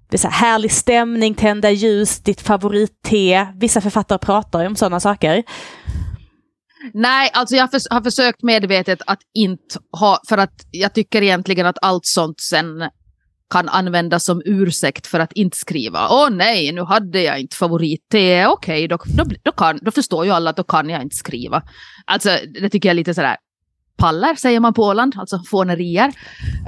det 0.08 0.24
är 0.24 0.28
härlig 0.28 0.72
stämning, 0.72 1.34
tända 1.34 1.70
ljus, 1.70 2.18
ditt 2.18 2.40
favoritte. 2.40 3.48
Vissa 3.54 3.80
författare 3.80 4.18
pratar 4.18 4.60
ju 4.60 4.66
om 4.66 4.76
sådana 4.76 5.00
saker. 5.00 5.42
Nej, 6.94 7.30
alltså 7.32 7.56
jag 7.56 7.68
har 7.90 8.02
försökt 8.02 8.42
medvetet 8.42 9.02
att 9.06 9.18
inte 9.34 9.78
ha, 10.00 10.18
för 10.28 10.38
att 10.38 10.54
jag 10.70 10.94
tycker 10.94 11.22
egentligen 11.22 11.66
att 11.66 11.78
allt 11.82 12.06
sånt 12.06 12.40
sen 12.40 12.66
kan 13.50 13.68
användas 13.68 14.24
som 14.24 14.42
ursäkt 14.44 15.06
för 15.06 15.20
att 15.20 15.32
inte 15.32 15.56
skriva. 15.56 16.08
Åh 16.10 16.30
nej, 16.30 16.72
nu 16.72 16.82
hade 16.82 17.22
jag 17.22 17.40
inte 17.40 17.56
favorit-te. 17.56 18.46
Okej, 18.46 18.84
okay, 18.84 18.86
då, 18.86 18.98
då, 19.24 19.24
då, 19.42 19.52
kan, 19.52 19.78
då 19.82 19.90
förstår 19.90 20.24
ju 20.24 20.30
alla 20.30 20.50
att 20.50 20.56
då 20.56 20.64
kan 20.64 20.88
jag 20.90 21.02
inte 21.02 21.16
skriva. 21.16 21.62
Alltså, 22.04 22.28
det 22.60 22.68
tycker 22.68 22.88
jag 22.88 22.92
är 22.92 22.96
lite 22.96 23.14
sådär 23.14 23.36
pallar, 23.96 24.34
säger 24.34 24.60
man 24.60 24.74
på 24.74 24.82
Åland, 24.82 25.14
alltså 25.18 25.42
fånerier. 25.46 26.12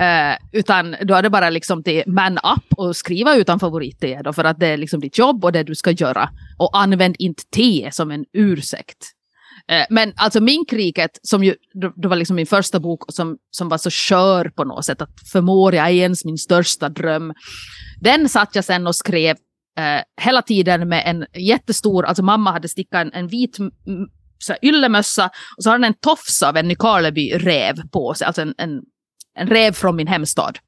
Eh, 0.00 0.36
utan 0.52 0.96
då 1.04 1.14
är 1.14 1.22
det 1.22 1.30
bara 1.30 1.50
liksom 1.50 1.82
till 1.82 2.02
man 2.06 2.38
up 2.38 2.74
och 2.76 2.96
skriva 2.96 3.34
utan 3.34 3.60
favorit-te 3.60 4.22
då, 4.22 4.32
för 4.32 4.44
att 4.44 4.58
det 4.58 4.66
är 4.66 4.76
liksom 4.76 5.00
ditt 5.00 5.18
jobb 5.18 5.44
och 5.44 5.52
det 5.52 5.62
du 5.62 5.74
ska 5.74 5.90
göra. 5.90 6.30
Och 6.58 6.78
använd 6.78 7.16
inte 7.18 7.42
te 7.56 7.88
som 7.92 8.10
en 8.10 8.24
ursäkt. 8.32 9.17
Eh, 9.70 9.86
men 9.90 10.12
alltså 10.16 10.40
Minkriket, 10.40 11.10
som 11.22 11.44
ju, 11.44 11.54
det 11.96 12.08
var 12.08 12.16
liksom 12.16 12.36
min 12.36 12.46
första 12.46 12.80
bok 12.80 13.02
som, 13.08 13.38
som 13.50 13.68
var 13.68 13.78
så 13.78 13.90
skör 13.90 14.48
på 14.48 14.64
något 14.64 14.84
sätt, 14.84 15.02
att 15.02 15.10
förmår 15.32 15.74
jag 15.74 15.92
ens 15.92 16.24
min 16.24 16.38
största 16.38 16.88
dröm. 16.88 17.32
Den 18.00 18.28
satt 18.28 18.54
jag 18.54 18.64
sen 18.64 18.86
och 18.86 18.96
skrev 18.96 19.36
eh, 19.78 20.24
hela 20.24 20.42
tiden 20.42 20.88
med 20.88 21.02
en 21.06 21.26
jättestor, 21.42 22.04
alltså 22.04 22.22
mamma 22.22 22.52
hade 22.52 22.68
stickat 22.68 23.00
en, 23.00 23.12
en 23.12 23.28
vit 23.28 23.56
så 24.38 24.52
här, 24.52 24.64
yllemössa 24.64 25.30
och 25.56 25.62
så 25.62 25.70
hade 25.70 25.84
den 25.84 25.92
en 25.92 25.98
tofs 26.00 26.42
av 26.42 26.56
en 26.56 26.68
Nykarleby-räv 26.68 27.88
på 27.92 28.14
sig, 28.14 28.26
alltså 28.26 28.42
en, 28.42 28.54
en, 28.58 28.80
en 29.38 29.48
räv 29.48 29.72
från 29.72 29.96
min 29.96 30.08
hemstad. 30.08 30.58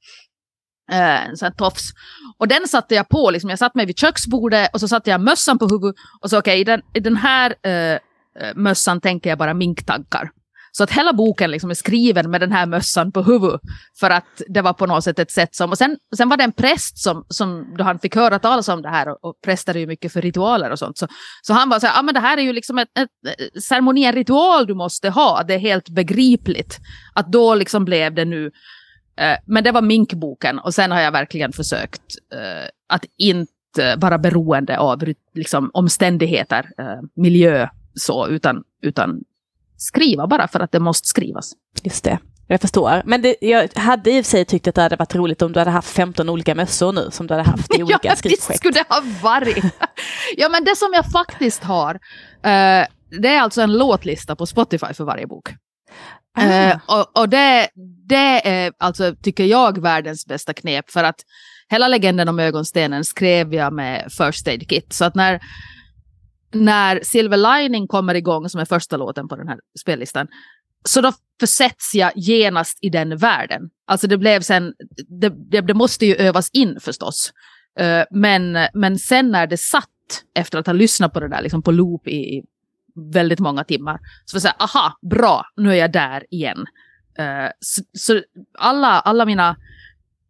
Eh, 0.92 1.28
en 1.28 1.36
sån 1.36 1.54
tofs. 1.54 1.90
Och 2.38 2.48
den 2.48 2.68
satte 2.68 2.94
jag 2.94 3.08
på, 3.08 3.30
liksom. 3.30 3.50
jag 3.50 3.58
satt 3.58 3.74
mig 3.74 3.86
vid 3.86 3.98
köksbordet 3.98 4.70
och 4.74 4.80
så 4.80 4.88
satte 4.88 5.10
jag 5.10 5.20
mössan 5.20 5.58
på 5.58 5.64
huvudet 5.64 5.96
och 6.20 6.30
så 6.30 6.38
okej, 6.38 6.52
okay, 6.52 6.60
i, 6.60 6.64
den, 6.64 6.82
i 6.94 7.00
den 7.00 7.16
här 7.16 7.50
Eh, 7.66 7.98
Eh, 8.40 8.54
mössan 8.54 9.00
tänker 9.00 9.30
jag 9.30 9.38
bara 9.38 9.54
minktankar. 9.54 10.30
Så 10.72 10.84
att 10.84 10.90
hela 10.90 11.12
boken 11.12 11.50
liksom 11.50 11.70
är 11.70 11.74
skriven 11.74 12.30
med 12.30 12.40
den 12.40 12.52
här 12.52 12.66
mössan 12.66 13.12
på 13.12 13.22
huvudet. 13.22 13.60
För 14.00 14.10
att 14.10 14.42
det 14.48 14.62
var 14.62 14.72
på 14.72 14.86
något 14.86 15.04
sätt 15.04 15.18
ett 15.18 15.30
sätt 15.30 15.54
som... 15.54 15.70
Och 15.70 15.78
sen, 15.78 15.96
sen 16.16 16.28
var 16.28 16.36
det 16.36 16.44
en 16.44 16.52
präst 16.52 16.98
som, 16.98 17.24
som 17.28 17.74
då 17.78 17.84
han 17.84 17.98
fick 17.98 18.16
höra 18.16 18.38
talas 18.38 18.68
om 18.68 18.82
det 18.82 18.88
här, 18.88 19.08
och, 19.08 19.24
och 19.24 19.40
präster 19.44 19.74
är 19.74 19.78
ju 19.78 19.86
mycket 19.86 20.12
för 20.12 20.22
ritualer 20.22 20.70
och 20.70 20.78
sånt. 20.78 20.98
Så, 20.98 21.06
så 21.42 21.52
han 21.52 21.68
var 21.68 21.80
så 21.80 21.86
här, 21.86 21.94
ja 21.94 22.00
ah, 22.00 22.02
men 22.02 22.14
det 22.14 22.20
här 22.20 22.36
är 22.36 22.42
ju 22.42 22.52
liksom 22.52 22.78
ett, 22.78 22.88
ett, 22.98 23.08
ett 23.40 23.62
ceremoni, 23.62 24.04
en 24.04 24.12
ritual 24.12 24.66
du 24.66 24.74
måste 24.74 25.10
ha. 25.10 25.42
Det 25.42 25.54
är 25.54 25.58
helt 25.58 25.88
begripligt. 25.88 26.78
Att 27.14 27.32
då 27.32 27.54
liksom 27.54 27.84
blev 27.84 28.14
det 28.14 28.24
nu... 28.24 28.50
Eh, 29.16 29.36
men 29.46 29.64
det 29.64 29.72
var 29.72 29.82
minkboken 29.82 30.58
och 30.58 30.74
sen 30.74 30.90
har 30.90 31.00
jag 31.00 31.12
verkligen 31.12 31.52
försökt 31.52 32.02
eh, 32.34 32.68
att 32.88 33.04
inte 33.18 33.96
vara 33.96 34.18
beroende 34.18 34.78
av 34.78 35.04
liksom, 35.34 35.70
omständigheter, 35.74 36.70
eh, 36.78 37.00
miljö 37.14 37.68
så, 38.00 38.28
utan, 38.28 38.62
utan 38.82 39.20
skriva 39.76 40.26
bara 40.26 40.48
för 40.48 40.60
att 40.60 40.72
det 40.72 40.80
måste 40.80 41.08
skrivas. 41.08 41.52
Just 41.82 42.04
det. 42.04 42.18
Jag 42.46 42.60
förstår. 42.60 43.02
Men 43.04 43.22
det, 43.22 43.36
jag 43.40 43.68
hade 43.74 44.10
i 44.10 44.20
och 44.20 44.24
för 44.24 44.30
sig 44.30 44.44
tyckt 44.44 44.68
att 44.68 44.74
det 44.74 44.82
hade 44.82 44.96
varit 44.96 45.14
roligt 45.14 45.42
om 45.42 45.52
du 45.52 45.58
hade 45.58 45.70
haft 45.70 45.90
15 45.90 46.28
olika 46.28 46.54
mössor 46.54 46.92
nu 46.92 47.08
som 47.10 47.26
du 47.26 47.34
hade 47.34 47.50
haft 47.50 47.78
i 47.78 47.82
olika 47.82 47.98
ja, 48.02 48.16
skrivprojekt. 48.16 48.50
Ja, 48.50 48.54
skulle 48.56 48.74
det 48.74 48.84
ha 48.88 49.02
varit. 49.22 49.64
ja, 50.36 50.48
men 50.48 50.64
det 50.64 50.76
som 50.76 50.90
jag 50.94 51.10
faktiskt 51.10 51.64
har, 51.64 51.94
uh, 51.94 52.86
det 53.20 53.28
är 53.28 53.40
alltså 53.40 53.62
en 53.62 53.78
låtlista 53.78 54.36
på 54.36 54.46
Spotify 54.46 54.94
för 54.94 55.04
varje 55.04 55.26
bok. 55.26 55.48
Ah. 56.38 56.70
Uh, 56.70 56.78
och, 56.86 57.18
och 57.18 57.28
det, 57.28 57.68
det 58.08 58.48
är 58.48 58.72
alltså, 58.78 59.14
tycker 59.22 59.44
jag, 59.44 59.82
världens 59.82 60.26
bästa 60.26 60.54
knep 60.54 60.90
för 60.90 61.04
att 61.04 61.20
hela 61.68 61.88
legenden 61.88 62.28
om 62.28 62.38
ögonstenen 62.38 63.04
skrev 63.04 63.54
jag 63.54 63.72
med 63.72 64.12
First 64.12 64.48
Aid 64.48 64.68
Kit. 64.68 64.92
Så 64.92 65.04
att 65.04 65.14
när 65.14 65.40
när 66.52 67.00
Silver 67.02 67.60
Lining 67.60 67.88
kommer 67.88 68.14
igång, 68.14 68.48
som 68.48 68.60
är 68.60 68.64
första 68.64 68.96
låten 68.96 69.28
på 69.28 69.36
den 69.36 69.48
här 69.48 69.58
spellistan, 69.80 70.28
så 70.84 71.00
då 71.00 71.12
försätts 71.40 71.94
jag 71.94 72.12
genast 72.16 72.78
i 72.80 72.88
den 72.88 73.16
världen. 73.16 73.70
Alltså 73.86 74.06
det 74.06 74.18
blev 74.18 74.40
sen, 74.40 74.74
det, 75.20 75.32
det, 75.50 75.60
det 75.60 75.74
måste 75.74 76.06
ju 76.06 76.14
övas 76.14 76.50
in 76.50 76.80
förstås. 76.80 77.32
Uh, 77.80 78.02
men, 78.10 78.58
men 78.74 78.98
sen 78.98 79.30
när 79.30 79.46
det 79.46 79.56
satt, 79.56 79.88
efter 80.34 80.58
att 80.58 80.66
ha 80.66 80.72
lyssnat 80.72 81.12
på 81.12 81.20
det 81.20 81.28
där 81.28 81.42
liksom 81.42 81.62
på 81.62 81.70
loop 81.70 82.08
i, 82.08 82.10
i 82.10 82.42
väldigt 83.12 83.38
många 83.38 83.64
timmar, 83.64 84.00
så 84.24 84.34
var 84.34 84.38
jag 84.38 84.42
säga, 84.42 84.56
aha, 84.58 84.98
bra, 85.10 85.46
nu 85.56 85.70
är 85.70 85.74
jag 85.74 85.92
där 85.92 86.24
igen. 86.30 86.58
Uh, 87.20 87.50
så, 87.60 87.82
så, 87.92 88.22
alla, 88.58 89.00
alla 89.00 89.24
mina 89.24 89.56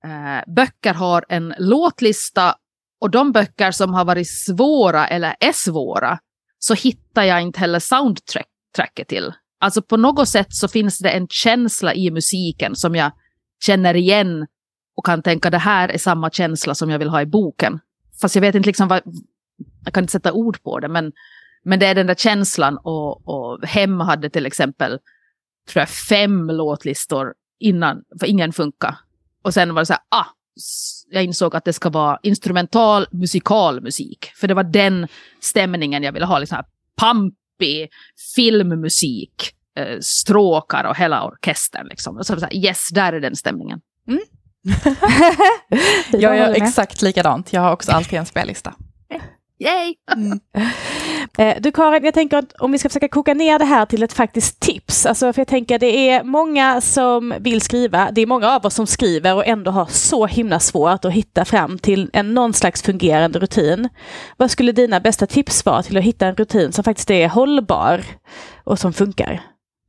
uh, 0.04 0.54
böcker 0.54 0.94
har 0.94 1.24
en 1.28 1.54
låtlista 1.58 2.54
och 3.00 3.10
de 3.10 3.32
böcker 3.32 3.70
som 3.70 3.94
har 3.94 4.04
varit 4.04 4.30
svåra 4.30 5.08
eller 5.08 5.34
är 5.40 5.52
svåra 5.52 6.18
så 6.58 6.74
hittar 6.74 7.22
jag 7.22 7.42
inte 7.42 7.60
heller 7.60 7.78
soundtracket 7.78 9.08
till. 9.08 9.32
Alltså 9.60 9.82
på 9.82 9.96
något 9.96 10.28
sätt 10.28 10.46
så 10.50 10.68
finns 10.68 10.98
det 10.98 11.10
en 11.10 11.28
känsla 11.28 11.94
i 11.94 12.10
musiken 12.10 12.76
som 12.76 12.94
jag 12.94 13.12
känner 13.64 13.96
igen 13.96 14.46
och 14.96 15.06
kan 15.06 15.22
tänka 15.22 15.50
det 15.50 15.58
här 15.58 15.88
är 15.88 15.98
samma 15.98 16.30
känsla 16.30 16.74
som 16.74 16.90
jag 16.90 16.98
vill 16.98 17.08
ha 17.08 17.22
i 17.22 17.26
boken. 17.26 17.80
Fast 18.20 18.34
jag 18.34 18.40
vet 18.40 18.54
inte 18.54 18.66
liksom 18.66 18.88
vad, 18.88 19.02
jag 19.84 19.94
kan 19.94 20.04
inte 20.04 20.12
sätta 20.12 20.32
ord 20.32 20.62
på 20.62 20.80
det, 20.80 20.88
men, 20.88 21.12
men 21.64 21.78
det 21.78 21.86
är 21.86 21.94
den 21.94 22.06
där 22.06 22.14
känslan 22.14 22.78
och, 22.78 23.28
och 23.28 23.66
Hem 23.66 24.00
hade 24.00 24.30
till 24.30 24.46
exempel 24.46 24.98
tror 25.68 25.80
jag, 25.80 25.88
fem 25.88 26.46
låtlistor 26.46 27.34
innan, 27.58 28.02
för 28.20 28.26
ingen 28.26 28.52
funkar. 28.52 28.98
Och 29.42 29.54
sen 29.54 29.74
var 29.74 29.82
det 29.82 29.86
så 29.86 29.92
här, 29.92 30.02
ah, 30.08 30.26
jag 31.10 31.24
insåg 31.24 31.56
att 31.56 31.64
det 31.64 31.72
ska 31.72 31.90
vara 31.90 32.18
instrumental 32.22 33.06
musikal 33.10 33.80
musik. 33.80 34.30
För 34.34 34.48
det 34.48 34.54
var 34.54 34.64
den 34.64 35.08
stämningen 35.40 36.02
jag 36.02 36.12
ville 36.12 36.26
ha, 36.26 36.38
liksom 36.38 36.56
här 36.56 36.64
pampig 36.96 37.90
filmmusik, 38.36 39.52
eh, 39.78 39.98
stråkar 40.00 40.84
och 40.84 40.96
hela 40.96 41.24
orkestern. 41.24 41.86
Liksom. 41.86 42.16
Och 42.16 42.26
så, 42.26 42.40
så 42.40 42.46
här, 42.46 42.56
yes, 42.56 42.88
där 42.88 43.12
är 43.12 43.20
den 43.20 43.36
stämningen. 43.36 43.80
Mm. 44.08 44.20
jag 46.22 46.36
gör 46.36 46.54
exakt 46.54 47.02
likadant, 47.02 47.52
jag 47.52 47.60
har 47.60 47.72
också 47.72 47.92
alltid 47.92 48.18
en 48.18 48.26
spellista. 48.26 48.74
Yay! 49.60 49.94
Mm. 50.16 50.40
Eh, 51.38 51.56
du 51.60 51.72
Karin, 51.72 52.04
jag 52.04 52.14
tänker 52.14 52.36
att 52.36 52.52
om 52.52 52.72
vi 52.72 52.78
ska 52.78 52.88
försöka 52.88 53.08
koka 53.08 53.34
ner 53.34 53.58
det 53.58 53.64
här 53.64 53.86
till 53.86 54.02
ett 54.02 54.12
faktiskt 54.12 54.60
tips. 54.60 55.06
Alltså 55.06 55.32
för 55.32 55.40
jag 55.40 55.48
tänker 55.48 55.74
att 55.74 55.80
det 55.80 56.10
är 56.10 56.24
många 56.24 56.80
som 56.80 57.34
vill 57.40 57.60
skriva. 57.60 58.10
Det 58.10 58.20
är 58.20 58.26
många 58.26 58.48
av 58.48 58.66
oss 58.66 58.74
som 58.74 58.86
skriver 58.86 59.34
och 59.34 59.46
ändå 59.46 59.70
har 59.70 59.86
så 59.86 60.26
himla 60.26 60.60
svårt 60.60 61.04
att 61.04 61.12
hitta 61.12 61.44
fram 61.44 61.78
till 61.78 62.10
en 62.12 62.34
någon 62.34 62.52
slags 62.52 62.82
fungerande 62.82 63.38
rutin. 63.38 63.88
Vad 64.36 64.50
skulle 64.50 64.72
dina 64.72 65.00
bästa 65.00 65.26
tips 65.26 65.66
vara 65.66 65.82
till 65.82 65.96
att 65.96 66.04
hitta 66.04 66.26
en 66.26 66.36
rutin 66.36 66.72
som 66.72 66.84
faktiskt 66.84 67.10
är 67.10 67.28
hållbar 67.28 68.04
och 68.64 68.78
som 68.78 68.92
funkar? 68.92 69.42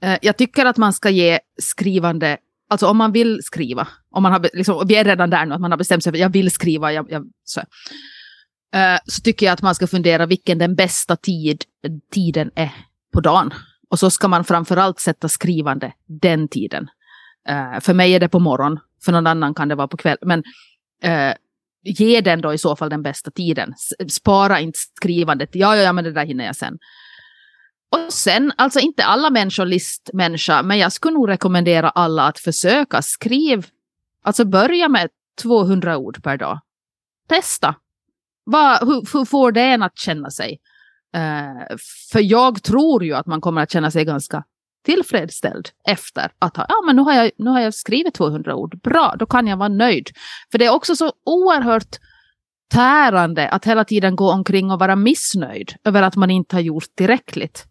Eh, 0.03 0.17
jag 0.21 0.37
tycker 0.37 0.65
att 0.65 0.77
man 0.77 0.93
ska 0.93 1.09
ge 1.09 1.39
skrivande 1.61 2.37
Alltså 2.69 2.87
om 2.87 2.97
man 2.97 3.11
vill 3.11 3.39
skriva, 3.43 3.87
om 4.11 4.23
man 4.23 4.31
har, 4.31 4.49
liksom, 4.53 4.87
vi 4.87 4.95
är 4.95 5.03
redan 5.03 5.29
där 5.29 5.45
nu, 5.45 5.55
att 5.55 5.61
man 5.61 5.71
har 5.71 5.77
bestämt 5.77 6.03
sig 6.03 6.11
för 6.11 6.17
att 6.17 6.21
jag 6.21 6.29
vill 6.29 6.51
skriva, 6.51 6.93
jag, 6.93 7.11
jag, 7.11 7.23
så. 7.43 7.61
Eh, 8.73 8.99
så 9.05 9.21
tycker 9.21 9.45
jag 9.45 9.53
att 9.53 9.61
man 9.61 9.75
ska 9.75 9.87
fundera 9.87 10.25
vilken 10.25 10.57
den 10.57 10.75
bästa 10.75 11.15
tid, 11.15 11.63
tiden 12.11 12.51
är 12.55 12.71
på 13.13 13.21
dagen. 13.21 13.53
Och 13.89 13.99
så 13.99 14.09
ska 14.09 14.27
man 14.27 14.43
framförallt 14.43 14.99
sätta 14.99 15.29
skrivande 15.29 15.93
den 16.05 16.47
tiden. 16.47 16.89
Uh, 17.49 17.79
för 17.79 17.93
mig 17.93 18.13
är 18.13 18.19
det 18.19 18.29
på 18.29 18.39
morgon, 18.39 18.79
för 19.05 19.11
någon 19.11 19.27
annan 19.27 19.53
kan 19.53 19.67
det 19.67 19.75
vara 19.75 19.87
på 19.87 19.97
kväll. 19.97 20.17
Men 20.21 20.39
uh, 21.05 21.33
ge 21.83 22.21
den 22.21 22.41
då 22.41 22.53
i 22.53 22.57
så 22.57 22.75
fall 22.75 22.89
den 22.89 23.03
bästa 23.03 23.31
tiden. 23.31 23.73
Spara 24.09 24.59
inte 24.59 24.79
skrivandet. 24.97 25.49
Ja, 25.53 25.75
ja, 25.75 25.81
ja, 25.81 25.93
men 25.93 26.03
det 26.03 26.11
där 26.11 26.25
hinner 26.25 26.45
jag 26.45 26.55
sen. 26.55 26.77
Och 27.91 28.13
sen, 28.13 28.53
alltså 28.57 28.79
inte 28.79 29.03
alla 29.03 29.29
människor 29.29 29.65
listmänniska, 29.65 30.63
men 30.63 30.77
jag 30.77 30.91
skulle 30.91 31.13
nog 31.13 31.29
rekommendera 31.29 31.89
alla 31.89 32.23
att 32.23 32.39
försöka 32.39 33.01
skriv. 33.01 33.67
Alltså 34.23 34.45
börja 34.45 34.89
med 34.89 35.09
200 35.41 35.97
ord 35.97 36.23
per 36.23 36.37
dag. 36.37 36.59
Testa. 37.27 37.75
Vad, 38.51 38.87
hur, 38.87 39.17
hur 39.17 39.25
får 39.25 39.51
det 39.51 39.61
en 39.61 39.83
att 39.83 39.97
känna 39.97 40.29
sig? 40.29 40.59
Uh, 41.17 41.77
för 42.11 42.19
jag 42.19 42.63
tror 42.63 43.03
ju 43.03 43.13
att 43.13 43.25
man 43.25 43.41
kommer 43.41 43.61
att 43.61 43.71
känna 43.71 43.91
sig 43.91 44.05
ganska 44.05 44.43
tillfredsställd 44.85 45.69
efter 45.87 46.31
att 46.39 46.57
ha, 46.57 46.65
ja 46.69 46.75
men 46.85 46.95
nu 46.95 47.01
har, 47.01 47.13
jag, 47.13 47.31
nu 47.37 47.49
har 47.49 47.59
jag 47.59 47.73
skrivit 47.73 48.13
200 48.13 48.55
ord, 48.55 48.81
bra, 48.81 49.15
då 49.19 49.25
kan 49.25 49.47
jag 49.47 49.57
vara 49.57 49.69
nöjd. 49.69 50.09
För 50.51 50.57
det 50.57 50.65
är 50.65 50.73
också 50.73 50.95
så 50.95 51.11
oerhört 51.25 51.95
tärande 52.71 53.49
att 53.49 53.65
hela 53.65 53.85
tiden 53.85 54.15
gå 54.15 54.31
omkring 54.31 54.71
och 54.71 54.79
vara 54.79 54.95
missnöjd 54.95 55.73
över 55.83 56.01
att 56.01 56.15
man 56.15 56.31
inte 56.31 56.55
har 56.55 56.61
gjort 56.61 56.95
tillräckligt. 56.95 57.65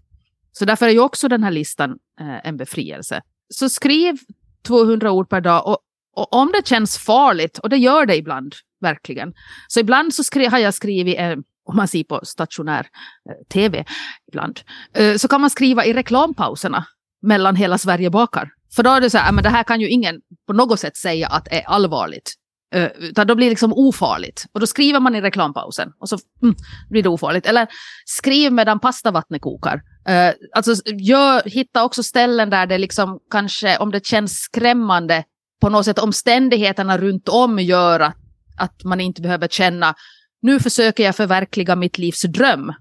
Så 0.52 0.64
därför 0.64 0.86
är 0.86 0.90
ju 0.90 1.00
också 1.00 1.28
den 1.28 1.42
här 1.42 1.50
listan 1.50 1.90
eh, 2.20 2.46
en 2.46 2.56
befrielse. 2.56 3.22
Så 3.54 3.68
skriv 3.68 4.18
200 4.62 5.12
ord 5.12 5.28
per 5.28 5.40
dag 5.40 5.66
och, 5.66 5.78
och, 6.16 6.34
om 6.34 6.52
det 6.52 6.66
känns 6.66 6.98
farligt, 6.98 7.58
och 7.58 7.68
det 7.68 7.76
gör 7.76 8.06
det 8.06 8.16
ibland, 8.16 8.54
verkligen. 8.80 9.32
Så 9.68 9.80
ibland 9.80 10.14
så 10.14 10.24
skri, 10.24 10.46
har 10.46 10.58
jag 10.58 10.74
skrivit, 10.74 11.18
eh, 11.18 11.36
om 11.64 11.76
man 11.76 11.88
ser 11.88 12.04
på 12.04 12.20
stationär 12.24 12.86
eh, 13.30 13.46
tv 13.52 13.84
ibland, 14.28 14.60
eh, 14.94 15.16
så 15.16 15.28
kan 15.28 15.40
man 15.40 15.50
skriva 15.50 15.84
i 15.84 15.92
reklampauserna 15.92 16.86
mellan 17.22 17.56
Hela 17.56 17.78
Sverige 17.78 18.10
bakar. 18.10 18.50
För 18.76 18.82
då 18.82 18.90
är 18.90 19.00
det 19.00 19.10
så 19.10 19.18
här, 19.18 19.32
men 19.32 19.44
det 19.44 19.50
här 19.50 19.62
kan 19.62 19.80
ju 19.80 19.88
ingen 19.88 20.20
på 20.46 20.52
något 20.52 20.80
sätt 20.80 20.96
säga 20.96 21.28
att 21.28 21.48
är 21.50 21.62
allvarligt. 21.62 22.34
Uh, 22.74 22.88
utan 22.98 23.26
då 23.26 23.34
blir 23.34 23.46
det 23.46 23.50
liksom 23.50 23.72
ofarligt. 23.72 24.46
Och 24.52 24.60
då 24.60 24.66
skriver 24.66 25.00
man 25.00 25.14
i 25.14 25.20
reklampausen 25.20 25.92
och 26.00 26.08
så 26.08 26.18
mm, 26.42 26.54
blir 26.90 27.02
det 27.02 27.08
ofarligt. 27.08 27.46
Eller 27.46 27.68
skriv 28.04 28.52
medan 28.52 28.80
pastavattnet 28.80 29.42
kokar. 29.42 29.74
Uh, 30.08 30.34
alltså 30.52 30.74
gör, 30.86 31.42
hitta 31.48 31.84
också 31.84 32.02
ställen 32.02 32.50
där 32.50 32.66
det 32.66 32.78
liksom 32.78 33.18
kanske, 33.30 33.76
om 33.76 33.90
det 33.90 34.06
känns 34.06 34.32
skrämmande, 34.32 35.24
på 35.60 35.68
något 35.68 35.84
sätt 35.84 35.98
omständigheterna 35.98 36.98
runt 36.98 37.28
om 37.28 37.58
gör 37.58 38.00
att, 38.00 38.16
att 38.60 38.84
man 38.84 39.00
inte 39.00 39.22
behöver 39.22 39.48
känna 39.48 39.94
nu 40.42 40.60
försöker 40.60 41.04
jag 41.04 41.16
förverkliga 41.16 41.76
mitt 41.76 41.98
livs 41.98 42.22
dröm. 42.22 42.72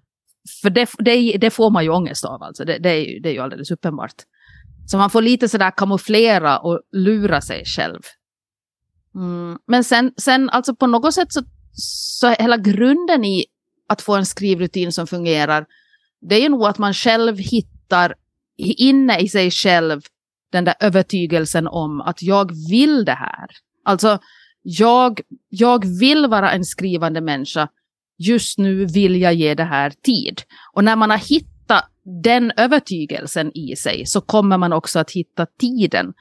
För 0.62 0.70
det, 0.70 0.90
det, 1.00 1.38
det 1.38 1.50
får 1.50 1.70
man 1.70 1.84
ju 1.84 1.90
ångest 1.90 2.26
av, 2.26 2.44
alltså. 2.44 2.66
det, 2.66 2.78
det, 2.78 2.90
är, 2.90 3.22
det 3.22 3.30
är 3.30 3.34
ju 3.34 3.40
alldeles 3.40 3.72
uppenbart. 3.72 4.14
Så 4.88 4.98
man 4.98 5.10
får 5.10 5.22
lite 5.22 5.50
sådär 5.50 5.72
kamouflera 5.72 6.60
och 6.60 6.82
lura 6.92 7.42
sig 7.42 7.66
själv. 7.66 8.00
Mm. 9.16 9.58
Men 9.68 9.84
sen, 9.84 10.12
sen 10.18 10.50
alltså 10.50 10.76
på 10.76 10.88
något 10.88 11.14
sätt 11.14 11.34
så, 11.34 11.42
så 11.74 12.30
hela 12.30 12.58
grunden 12.58 13.26
i 13.26 13.46
att 13.90 14.02
få 14.02 14.16
en 14.16 14.26
skrivrutin 14.26 14.92
som 14.92 15.08
fungerar, 15.08 15.66
det 16.22 16.36
är 16.36 16.42
ju 16.42 16.50
nog 16.50 16.66
att 16.66 16.78
man 16.78 16.94
själv 16.94 17.38
hittar 17.38 18.16
inne 18.58 19.20
i 19.20 19.30
sig 19.30 19.52
själv 19.52 20.02
den 20.52 20.66
där 20.66 20.76
övertygelsen 20.80 21.68
om 21.68 22.02
att 22.02 22.22
jag 22.22 22.52
vill 22.70 23.06
det 23.06 23.14
här. 23.14 23.48
Alltså, 23.86 24.20
jag, 24.62 25.22
jag 25.50 25.86
vill 26.00 26.28
vara 26.28 26.52
en 26.52 26.66
skrivande 26.66 27.22
människa. 27.22 27.68
Just 28.18 28.58
nu 28.58 28.86
vill 28.86 29.22
jag 29.22 29.34
ge 29.34 29.56
det 29.56 29.64
här 29.64 29.90
tid. 29.90 30.42
Och 30.74 30.84
när 30.84 30.96
man 30.96 31.10
har 31.10 31.18
hittat 31.18 31.86
den 32.24 32.52
övertygelsen 32.58 33.52
i 33.58 33.76
sig 33.76 34.06
så 34.06 34.22
kommer 34.22 34.58
man 34.58 34.74
också 34.74 35.00
att 35.00 35.12
hitta 35.12 35.46
tiden. 35.46 36.14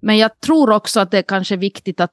Men 0.00 0.18
jag 0.18 0.40
tror 0.40 0.70
också 0.70 1.00
att 1.00 1.10
det 1.10 1.18
är 1.18 1.22
kanske 1.22 1.56
viktigt 1.56 2.00
att 2.00 2.12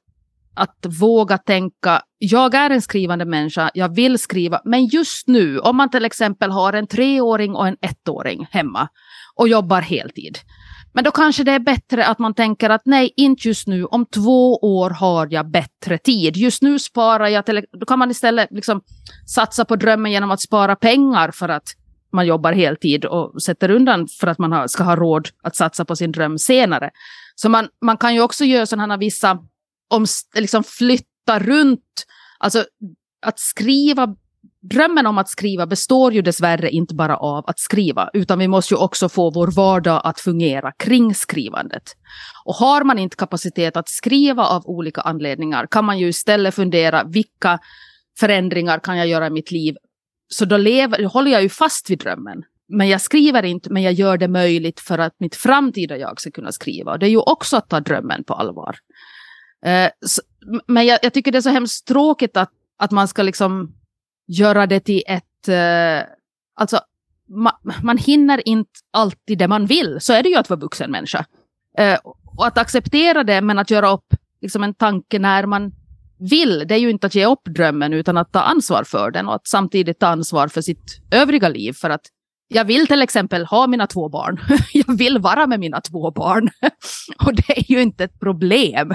att 0.54 0.86
våga 1.00 1.38
tänka, 1.38 2.02
jag 2.18 2.54
är 2.54 2.70
en 2.70 2.82
skrivande 2.82 3.26
människa, 3.26 3.72
jag 3.74 3.96
vill 3.96 4.20
skriva, 4.20 4.62
men 4.66 4.86
just 4.86 5.28
nu, 5.28 5.60
om 5.60 5.76
man 5.76 5.90
till 5.90 6.06
exempel 6.06 6.52
har 6.52 6.74
en 6.74 6.88
treåring 6.88 7.56
och 7.56 7.68
en 7.68 7.78
ettåring 7.82 8.48
hemma 8.52 8.90
och 9.36 9.48
jobbar 9.48 9.82
heltid, 9.82 10.38
men 10.94 11.04
då 11.04 11.12
kanske 11.12 11.44
det 11.44 11.52
är 11.52 11.60
bättre 11.60 12.06
att 12.06 12.20
man 12.20 12.34
tänker 12.34 12.70
att 12.70 12.82
nej, 12.86 13.14
inte 13.18 13.48
just 13.48 13.68
nu, 13.68 13.86
om 13.86 14.06
två 14.06 14.56
år 14.56 14.90
har 14.90 15.28
jag 15.32 15.52
bättre 15.52 15.98
tid. 15.98 16.38
Just 16.38 16.62
nu 16.62 16.80
sparar 16.80 17.28
jag, 17.28 17.46
till, 17.46 17.66
då 17.80 17.86
kan 17.86 18.00
man 18.00 18.12
istället 18.12 18.52
liksom 18.52 18.82
satsa 19.28 19.66
på 19.66 19.76
drömmen 19.76 20.12
genom 20.12 20.32
att 20.32 20.42
spara 20.42 20.76
pengar 20.76 21.32
för 21.32 21.50
att 21.50 21.64
man 22.14 22.28
jobbar 22.28 22.54
heltid 22.54 23.06
och 23.06 23.44
sätter 23.44 23.72
undan 23.72 24.08
för 24.20 24.28
att 24.28 24.40
man 24.40 24.70
ska 24.70 24.84
ha 24.84 24.96
råd 24.96 25.30
att 25.44 25.56
satsa 25.56 25.86
på 25.86 25.96
sin 25.96 26.12
dröm 26.12 26.38
senare. 26.38 26.90
Så 27.36 27.50
man, 27.50 27.68
man 27.82 27.98
kan 27.98 28.14
ju 28.14 28.22
också 28.22 28.46
göra 28.46 28.66
sådana 28.66 28.98
vissa 28.98 29.40
om, 29.90 30.06
liksom 30.36 30.64
flytta 30.64 31.40
runt. 31.40 32.06
Alltså 32.40 32.66
att 33.22 33.40
skriva, 33.40 34.16
drömmen 34.62 35.08
om 35.08 35.18
att 35.18 35.30
skriva 35.30 35.66
består 35.66 36.14
ju 36.14 36.22
dessvärre 36.22 36.70
inte 36.70 36.96
bara 36.96 37.18
av 37.18 37.44
att 37.48 37.60
skriva, 37.60 38.10
utan 38.14 38.40
vi 38.40 38.48
måste 38.48 38.74
ju 38.74 38.78
också 38.78 39.10
få 39.10 39.32
vår 39.32 39.48
vardag 39.48 40.02
att 40.04 40.20
fungera 40.20 40.72
kring 40.72 41.16
skrivandet. 41.16 41.84
Och 42.46 42.56
har 42.56 42.84
man 42.84 43.00
inte 43.00 43.16
kapacitet 43.16 43.78
att 43.78 43.90
skriva 43.90 44.46
av 44.46 44.66
olika 44.66 45.02
anledningar 45.02 45.68
kan 45.72 45.86
man 45.86 46.00
ju 46.00 46.08
istället 46.08 46.56
fundera 46.56 47.04
vilka 47.04 47.60
förändringar 48.20 48.80
kan 48.80 48.98
jag 48.98 49.08
göra 49.08 49.28
i 49.28 49.30
mitt 49.30 49.52
liv? 49.52 49.76
Så 50.28 50.46
då 50.46 50.58
lever, 50.58 51.04
håller 51.04 51.32
jag 51.32 51.44
ju 51.44 51.50
fast 51.50 51.90
vid 51.90 52.00
drömmen. 52.00 52.44
Men 52.68 52.90
jag 52.90 53.02
skriver 53.02 53.44
inte, 53.44 53.70
men 53.70 53.84
jag 53.84 53.94
gör 53.94 54.18
det 54.18 54.28
möjligt 54.28 54.80
för 54.80 54.98
att 54.98 55.20
mitt 55.20 55.36
framtida 55.36 55.98
jag 55.98 56.22
ska 56.22 56.32
kunna 56.32 56.52
skriva. 56.52 56.98
Det 56.98 57.06
är 57.06 57.10
ju 57.10 57.18
också 57.18 57.58
att 57.58 57.70
ta 57.70 57.80
drömmen 57.80 58.24
på 58.24 58.34
allvar. 58.34 58.76
Eh, 59.66 59.90
så, 60.06 60.22
men 60.68 60.86
jag, 60.86 61.00
jag, 61.02 61.14
tycker 61.14 61.32
det 61.32 61.38
är 61.38 61.42
så 61.42 61.50
hemskt 61.50 61.88
tråkigt 61.88 62.38
att, 62.38 62.52
att 62.78 62.92
man 62.92 63.08
ska 63.08 63.24
liksom 63.24 63.76
göra 64.32 64.68
det 64.68 64.80
till 64.80 65.04
ett... 65.08 65.48
Eh, 65.48 66.10
alltså, 66.56 66.80
ma, 67.30 67.52
man 67.84 67.98
hinner 67.98 68.48
inte 68.48 68.72
alltid 68.94 69.38
det 69.38 69.48
man 69.48 69.66
vill. 69.66 69.98
Så 70.02 70.14
är 70.14 70.24
det 70.24 70.30
ju 70.30 70.36
att 70.36 70.50
vara 70.50 70.60
vuxen 70.60 70.92
människa. 70.92 71.26
Eh, 71.78 72.00
och 72.38 72.48
att 72.48 72.58
acceptera 72.58 73.24
det, 73.24 73.42
men 73.42 73.60
att 73.60 73.72
göra 73.72 73.92
upp 73.92 74.14
liksom 74.42 74.64
en 74.64 74.74
tanke 74.74 75.20
när 75.20 75.46
man 75.46 75.72
vill, 76.20 76.68
det 76.68 76.76
är 76.76 76.80
ju 76.80 76.90
inte 76.90 77.08
att 77.08 77.16
ge 77.16 77.26
upp 77.26 77.46
drömmen, 77.46 77.94
utan 77.94 78.18
att 78.18 78.32
ta 78.32 78.40
ansvar 78.40 78.84
för 78.84 79.12
den 79.12 79.28
och 79.28 79.36
att 79.36 79.48
samtidigt 79.48 80.00
ta 80.00 80.08
ansvar 80.08 80.48
för 80.48 80.62
sitt 80.62 81.02
övriga 81.12 81.50
liv. 81.50 81.74
För 81.74 81.90
att 81.90 82.02
jag 82.48 82.66
vill 82.66 82.88
till 82.88 83.02
exempel 83.02 83.46
ha 83.46 83.68
mina 83.68 83.88
två 83.88 84.10
barn. 84.10 84.40
jag 84.74 84.98
vill 84.98 85.18
vara 85.18 85.48
med 85.48 85.60
mina 85.60 85.82
två 85.82 86.12
barn. 86.12 86.50
Och 87.26 87.36
det 87.36 87.58
är 87.58 87.72
ju 87.72 87.82
inte 87.82 88.04
ett 88.04 88.20
problem, 88.20 88.94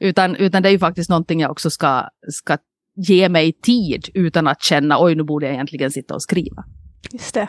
utan, 0.00 0.36
utan 0.36 0.62
det 0.62 0.68
är 0.68 0.72
ju 0.72 0.78
faktiskt 0.78 1.10
någonting 1.10 1.40
jag 1.40 1.50
också 1.50 1.70
ska, 1.70 2.08
ska 2.32 2.58
ge 2.96 3.28
mig 3.28 3.52
tid 3.52 4.08
utan 4.14 4.48
att 4.48 4.62
känna 4.62 5.04
oj 5.04 5.14
nu 5.14 5.22
borde 5.22 5.46
jag 5.46 5.54
egentligen 5.54 5.90
sitta 5.90 6.14
och 6.14 6.22
skriva. 6.22 6.64
Just 7.12 7.34
det. 7.34 7.48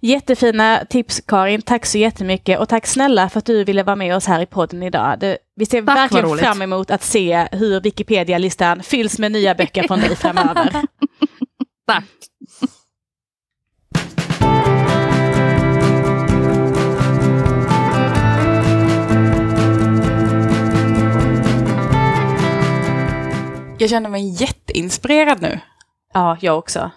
Jättefina 0.00 0.84
tips 0.90 1.20
Karin, 1.26 1.62
tack 1.62 1.86
så 1.86 1.98
jättemycket 1.98 2.60
och 2.60 2.68
tack 2.68 2.86
snälla 2.86 3.28
för 3.28 3.38
att 3.38 3.44
du 3.44 3.64
ville 3.64 3.82
vara 3.82 3.96
med 3.96 4.16
oss 4.16 4.26
här 4.26 4.40
i 4.40 4.46
podden 4.46 4.82
idag. 4.82 5.18
Det, 5.20 5.38
vi 5.56 5.66
ser 5.66 5.82
Tack, 5.82 5.96
verkligen 5.96 6.38
fram 6.38 6.62
emot 6.62 6.90
att 6.90 7.02
se 7.02 7.48
hur 7.52 7.80
Wikipedia-listan 7.80 8.82
fylls 8.82 9.18
med 9.18 9.32
nya 9.32 9.54
böcker 9.54 9.82
från 9.82 10.00
dig 10.00 10.16
framöver. 10.16 10.70
Tack! 11.86 12.04
Jag 23.80 23.90
känner 23.90 24.10
mig 24.10 24.28
jätteinspirerad 24.42 25.42
nu. 25.42 25.60
Ja, 26.14 26.36
jag 26.40 26.58
också. 26.58 26.90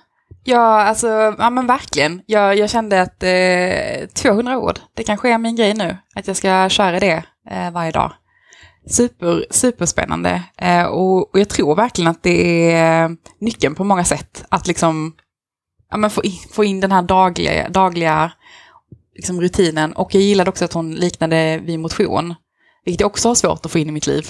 Ja, 0.43 0.81
alltså, 0.81 1.07
ja 1.37 1.49
men 1.49 1.67
verkligen. 1.67 2.21
Jag, 2.25 2.57
jag 2.57 2.69
kände 2.69 3.01
att 3.01 3.23
eh, 3.23 4.07
200 4.13 4.57
ord, 4.57 4.79
det 4.95 5.03
kanske 5.03 5.29
är 5.29 5.37
min 5.37 5.55
grej 5.55 5.73
nu. 5.73 5.97
Att 6.15 6.27
jag 6.27 6.37
ska 6.37 6.69
köra 6.69 6.99
det 6.99 7.23
eh, 7.49 7.71
varje 7.71 7.91
dag. 7.91 8.13
Super, 8.89 9.45
superspännande. 9.49 10.43
Eh, 10.57 10.83
och, 10.83 11.33
och 11.33 11.39
jag 11.39 11.49
tror 11.49 11.75
verkligen 11.75 12.11
att 12.11 12.23
det 12.23 12.71
är 12.71 13.11
nyckeln 13.39 13.75
på 13.75 13.83
många 13.83 14.03
sätt. 14.03 14.45
Att 14.49 14.67
liksom 14.67 15.13
ja, 15.89 15.97
men 15.97 16.09
få, 16.09 16.23
in, 16.23 16.39
få 16.51 16.63
in 16.63 16.79
den 16.79 16.91
här 16.91 17.01
dagliga, 17.01 17.69
dagliga 17.69 18.31
liksom, 19.15 19.41
rutinen. 19.41 19.93
Och 19.93 20.15
jag 20.15 20.23
gillade 20.23 20.49
också 20.49 20.65
att 20.65 20.73
hon 20.73 20.95
liknade 20.95 21.57
vid 21.57 21.79
motion. 21.79 22.35
Vilket 22.85 23.01
jag 23.01 23.07
också 23.07 23.27
har 23.27 23.35
svårt 23.35 23.65
att 23.65 23.71
få 23.71 23.79
in 23.79 23.89
i 23.89 23.91
mitt 23.91 24.07
liv. 24.07 24.27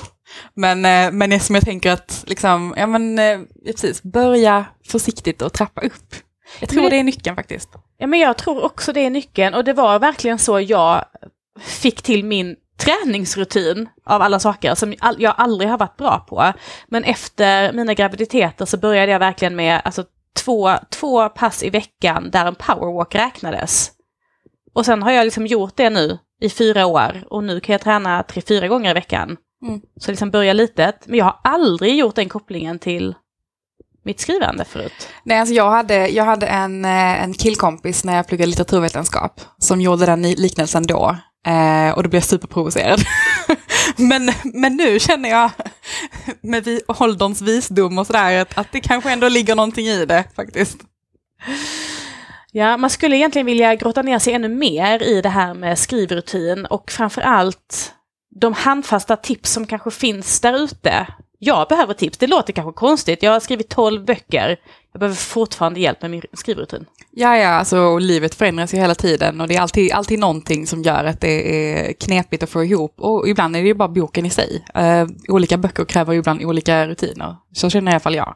Men, 0.53 0.85
eh, 0.85 1.11
men 1.11 1.31
eftersom 1.31 1.55
jag 1.55 1.65
tänker 1.65 1.91
att, 1.91 2.23
liksom, 2.27 2.73
ja 2.77 2.87
men 2.87 3.19
eh, 3.19 3.39
precis, 3.65 4.03
börja 4.03 4.65
försiktigt 4.87 5.41
och 5.41 5.53
trappa 5.53 5.81
upp. 5.81 6.15
Jag 6.59 6.69
tror 6.69 6.81
Men- 6.81 6.89
det 6.89 6.97
är 6.99 7.03
nyckeln 7.03 7.35
faktiskt. 7.35 7.69
Ja, 7.97 8.07
men 8.07 8.19
jag 8.19 8.37
tror 8.37 8.63
också 8.63 8.93
det 8.93 8.99
är 8.99 9.09
nyckeln 9.09 9.53
och 9.53 9.63
det 9.63 9.73
var 9.73 9.99
verkligen 9.99 10.39
så 10.39 10.59
jag 10.59 11.05
fick 11.59 12.01
till 12.01 12.25
min 12.25 12.55
träningsrutin 12.77 13.89
av 14.05 14.21
alla 14.21 14.39
saker 14.39 14.75
som 14.75 14.95
jag 15.17 15.33
aldrig 15.37 15.69
har 15.69 15.77
varit 15.77 15.97
bra 15.97 16.25
på. 16.29 16.53
Men 16.87 17.03
efter 17.03 17.73
mina 17.73 17.93
graviditeter 17.93 18.65
så 18.65 18.77
började 18.77 19.11
jag 19.11 19.19
verkligen 19.19 19.55
med 19.55 19.81
alltså, 19.85 20.05
två, 20.45 20.71
två 20.89 21.29
pass 21.29 21.63
i 21.63 21.69
veckan 21.69 22.29
där 22.31 22.45
en 22.45 22.55
powerwalk 22.55 23.15
räknades. 23.15 23.91
Och 24.73 24.85
sen 24.85 25.03
har 25.03 25.11
jag 25.11 25.23
liksom 25.25 25.47
gjort 25.47 25.75
det 25.75 25.89
nu 25.89 26.17
i 26.41 26.49
fyra 26.49 26.85
år 26.85 27.23
och 27.29 27.43
nu 27.43 27.59
kan 27.59 27.73
jag 27.73 27.81
träna 27.81 28.23
tre, 28.23 28.41
fyra 28.47 28.67
gånger 28.67 28.91
i 28.91 28.93
veckan. 28.93 29.37
Mm. 29.63 29.81
Så 29.99 30.11
liksom 30.11 30.31
börja 30.31 30.53
litet. 30.53 31.07
Men 31.07 31.17
jag 31.17 31.25
har 31.25 31.39
aldrig 31.43 31.95
gjort 31.95 32.15
den 32.15 32.29
kopplingen 32.29 32.79
till 32.79 33.15
mitt 34.05 34.19
skrivande 34.19 34.65
förut. 34.65 35.09
Nej, 35.23 35.39
alltså 35.39 35.55
jag 35.55 35.71
hade, 35.71 36.07
jag 36.07 36.23
hade 36.23 36.47
en, 36.47 36.85
eh, 36.85 37.23
en 37.23 37.33
killkompis 37.33 38.03
när 38.03 38.15
jag 38.15 38.27
pluggade 38.27 38.49
litteraturvetenskap 38.49 39.41
som 39.57 39.81
gjorde 39.81 40.05
den 40.05 40.21
liknelsen 40.21 40.83
då. 40.83 41.17
Eh, 41.47 41.89
och 41.95 42.03
då 42.03 42.09
blev 42.09 42.19
jag 42.19 42.23
superprovocerad. 42.23 43.01
men, 43.97 44.31
men 44.43 44.75
nu 44.75 44.99
känner 44.99 45.29
jag 45.29 45.51
med 46.41 46.63
vi, 46.63 46.81
ålderns 46.87 47.41
visdom 47.41 47.97
och 47.97 48.07
sådär 48.07 48.41
att, 48.41 48.57
att 48.57 48.71
det 48.71 48.79
kanske 48.79 49.11
ändå 49.11 49.29
ligger 49.29 49.55
någonting 49.55 49.87
i 49.87 50.05
det 50.05 50.23
faktiskt. 50.35 50.77
Ja, 52.55 52.77
man 52.77 52.89
skulle 52.89 53.17
egentligen 53.17 53.45
vilja 53.45 53.75
grotta 53.75 54.01
ner 54.01 54.19
sig 54.19 54.33
ännu 54.33 54.49
mer 54.49 55.03
i 55.03 55.21
det 55.21 55.29
här 55.29 55.53
med 55.53 55.79
skrivrutin 55.79 56.65
och 56.65 56.91
framför 56.91 57.21
allt 57.21 57.93
de 58.41 58.53
handfasta 58.53 59.15
tips 59.15 59.51
som 59.51 59.65
kanske 59.65 59.91
finns 59.91 60.41
där 60.41 60.63
ute. 60.63 61.07
Jag 61.39 61.67
behöver 61.67 61.93
tips, 61.93 62.17
det 62.17 62.27
låter 62.27 62.53
kanske 62.53 62.73
konstigt. 62.73 63.23
Jag 63.23 63.31
har 63.31 63.39
skrivit 63.39 63.69
12 63.69 64.05
böcker. 64.05 64.59
Jag 64.91 64.99
behöver 64.99 65.15
fortfarande 65.15 65.79
hjälp 65.79 66.01
med 66.01 66.11
min 66.11 66.21
skrivrutin. 66.33 66.85
Ja, 67.11 67.37
ja, 67.37 67.49
alltså 67.49 67.97
livet 67.97 68.35
förändras 68.35 68.73
ju 68.73 68.77
hela 68.77 68.95
tiden 68.95 69.41
och 69.41 69.47
det 69.47 69.55
är 69.55 69.61
alltid, 69.61 69.91
alltid 69.91 70.19
någonting 70.19 70.67
som 70.67 70.81
gör 70.81 71.03
att 71.03 71.21
det 71.21 71.65
är 71.65 71.93
knepigt 71.93 72.43
att 72.43 72.49
få 72.49 72.63
ihop. 72.63 72.95
Och 72.97 73.27
ibland 73.27 73.55
är 73.55 73.61
det 73.61 73.67
ju 73.67 73.73
bara 73.73 73.87
boken 73.87 74.25
i 74.25 74.29
sig. 74.29 74.65
Eh, 74.75 75.07
olika 75.27 75.57
böcker 75.57 75.85
kräver 75.85 76.13
ju 76.13 76.19
ibland 76.19 76.43
olika 76.43 76.87
rutiner. 76.87 77.35
Så 77.53 77.69
känner 77.69 77.91
i 77.91 77.93
alla 77.93 77.99
fall 77.99 78.15
jag. 78.15 78.35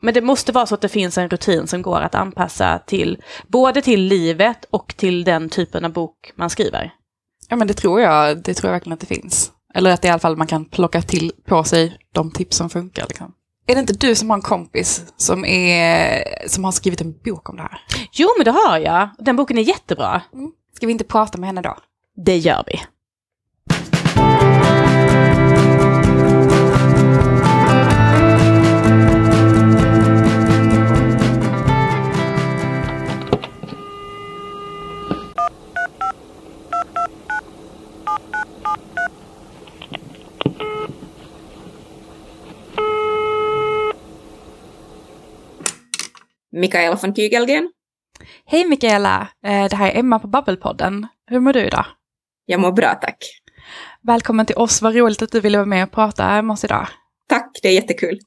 Men 0.00 0.14
det 0.14 0.20
måste 0.20 0.52
vara 0.52 0.66
så 0.66 0.74
att 0.74 0.80
det 0.80 0.88
finns 0.88 1.18
en 1.18 1.28
rutin 1.28 1.66
som 1.66 1.82
går 1.82 2.00
att 2.00 2.14
anpassa 2.14 2.78
till 2.86 3.22
både 3.46 3.82
till 3.82 4.00
livet 4.00 4.64
och 4.70 4.94
till 4.96 5.24
den 5.24 5.48
typen 5.48 5.84
av 5.84 5.92
bok 5.92 6.32
man 6.34 6.50
skriver. 6.50 6.92
Ja, 7.48 7.56
men 7.56 7.68
det 7.68 7.74
tror 7.74 8.00
jag, 8.00 8.42
det 8.42 8.54
tror 8.54 8.68
jag 8.68 8.72
verkligen 8.72 8.94
att 8.94 9.00
det 9.00 9.06
finns. 9.06 9.52
Eller 9.74 9.90
att 9.90 10.04
i 10.04 10.08
alla 10.08 10.18
fall 10.18 10.36
man 10.36 10.46
kan 10.46 10.64
plocka 10.64 11.02
till 11.02 11.32
på 11.46 11.64
sig 11.64 11.98
de 12.14 12.30
tips 12.30 12.56
som 12.56 12.70
funkar. 12.70 13.06
Liksom. 13.08 13.34
Är 13.66 13.74
det 13.74 13.80
inte 13.80 13.92
du 13.92 14.14
som 14.14 14.30
har 14.30 14.36
en 14.36 14.42
kompis 14.42 15.04
som, 15.16 15.44
är, 15.44 16.24
som 16.48 16.64
har 16.64 16.72
skrivit 16.72 17.00
en 17.00 17.12
bok 17.24 17.48
om 17.48 17.56
det 17.56 17.62
här? 17.62 17.80
Jo, 18.12 18.28
men 18.38 18.44
det 18.44 18.50
har 18.50 18.78
jag. 18.78 19.08
Den 19.18 19.36
boken 19.36 19.58
är 19.58 19.62
jättebra. 19.62 20.22
Ska 20.76 20.86
vi 20.86 20.92
inte 20.92 21.04
prata 21.04 21.38
med 21.38 21.48
henne 21.48 21.62
då? 21.62 21.76
Det 22.24 22.36
gör 22.36 22.64
vi. 22.66 22.80
Mikaela 46.52 46.96
von 47.02 47.14
Kygelgren. 47.14 47.70
Hej 48.46 48.68
Mikaela, 48.68 49.28
Eh, 49.46 49.68
det 49.68 49.76
här 49.76 49.90
är 49.90 49.98
Emma 49.98 50.18
på 50.18 50.26
Babbelpodden. 50.28 51.06
Hur 51.26 51.40
mår 51.40 51.52
du 51.52 51.60
idag? 51.60 51.84
Jag 52.46 52.60
mår 52.60 52.72
bra, 52.72 52.94
tack. 52.94 53.16
Välkommen 54.02 54.46
till 54.46 54.56
oss, 54.56 54.82
vad 54.82 54.94
roligt 54.94 55.22
att 55.22 55.32
du 55.32 55.40
ville 55.40 55.58
vara 55.58 55.66
med 55.66 55.84
och 55.84 55.92
prata 55.92 56.42
med 56.42 56.54
oss 56.54 56.64
idag. 56.64 56.88
Tack, 57.28 57.50
det 57.62 57.68
är 57.68 57.72
jättekul. 57.72 58.18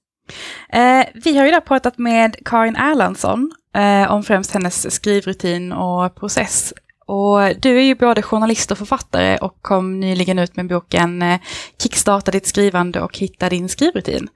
Eh, 0.69 1.05
vi 1.23 1.37
har 1.37 1.45
idag 1.45 1.65
pratat 1.65 1.97
med 1.97 2.35
Karin 2.45 2.75
Erlandsson 2.75 3.51
eh, 3.75 4.11
om 4.11 4.23
främst 4.23 4.51
hennes 4.51 4.95
skrivrutin 4.95 5.71
och 5.71 6.15
process. 6.15 6.73
Och 7.05 7.39
du 7.59 7.77
är 7.77 7.83
ju 7.83 7.95
både 7.95 8.21
journalist 8.21 8.71
och 8.71 8.77
författare 8.77 9.37
och 9.37 9.61
kom 9.61 9.99
nyligen 9.99 10.39
ut 10.39 10.55
med 10.55 10.67
boken 10.67 11.21
eh, 11.21 11.39
Kickstarta 11.83 12.31
ditt 12.31 12.47
skrivande 12.47 13.01
och 13.01 13.17
hitta 13.17 13.49
din 13.49 13.69
skrivrutin. 13.69 14.27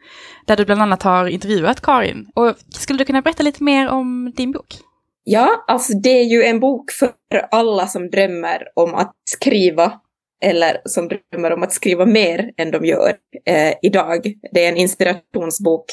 Där 0.46 0.58
du 0.58 0.66
bland 0.66 0.82
annat 0.82 1.04
har 1.04 1.28
intervjuat 1.28 1.82
Karin. 1.82 2.28
Och 2.36 2.56
skulle 2.70 3.00
du 3.00 3.06
kunna 3.06 3.22
berätta 3.22 3.44
lite 3.44 3.64
mer 3.64 3.90
om 3.90 4.34
din 4.36 4.52
bok? 4.52 4.78
Ja, 5.24 5.64
alltså 5.68 5.94
det 5.94 6.10
är 6.20 6.24
ju 6.24 6.44
en 6.44 6.60
bok 6.60 6.92
för 6.92 7.12
alla 7.52 7.88
som 7.88 8.10
drömmer 8.10 8.64
om 8.76 8.96
att 8.96 9.14
skriva 9.30 9.94
eller 10.44 10.82
som 10.86 11.08
drömmer 11.08 11.54
om 11.54 11.64
att 11.64 11.74
skriva 11.74 12.06
mer 12.06 12.52
än 12.58 12.72
de 12.72 12.86
gör 12.86 13.14
eh, 13.46 13.74
idag. 13.82 14.34
Det 14.52 14.66
är 14.66 14.70
en 14.70 14.78
inspirationsbok 14.78 15.86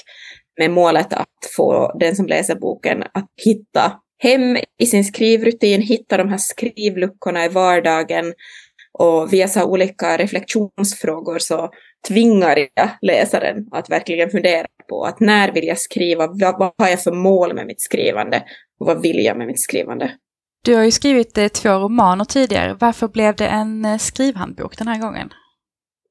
med 0.58 0.70
målet 0.70 1.12
att 1.12 1.50
få 1.56 1.92
den 1.98 2.16
som 2.16 2.26
läser 2.26 2.54
boken 2.54 3.02
att 3.02 3.30
hitta 3.44 3.92
hem 4.24 4.56
i 4.78 4.86
sin 4.86 5.04
skrivrutin, 5.04 5.82
hitta 5.82 6.16
de 6.16 6.28
här 6.28 6.38
skrivluckorna 6.38 7.44
i 7.44 7.48
vardagen 7.48 8.32
och 8.98 9.32
via 9.32 9.48
så 9.48 9.64
olika 9.64 10.16
reflektionsfrågor 10.16 11.38
så 11.38 11.70
tvingar 12.08 12.58
jag 12.74 12.90
läsaren 13.02 13.66
att 13.70 13.90
verkligen 13.90 14.30
fundera 14.30 14.66
på 14.88 15.04
att 15.04 15.20
när 15.20 15.52
vill 15.52 15.66
jag 15.66 15.78
skriva, 15.78 16.26
vad, 16.26 16.72
har 16.78 16.88
jag 16.88 17.02
för 17.02 17.12
mål 17.12 17.54
med 17.54 17.66
mitt 17.66 17.80
skrivande 17.80 18.42
och 18.80 18.86
vad 18.86 19.02
vill 19.02 19.24
jag 19.24 19.36
med 19.36 19.46
mitt 19.46 19.60
skrivande? 19.60 20.10
Du 20.64 20.74
har 20.74 20.84
ju 20.84 20.90
skrivit 20.90 21.38
eh, 21.38 21.48
två 21.48 21.68
romaner 21.68 22.24
tidigare. 22.24 22.76
Varför 22.80 23.08
blev 23.08 23.36
det 23.36 23.46
en 23.46 23.84
eh, 23.84 23.98
skrivhandbok 23.98 24.78
den 24.78 24.88
här 24.88 25.00
gången? 25.00 25.30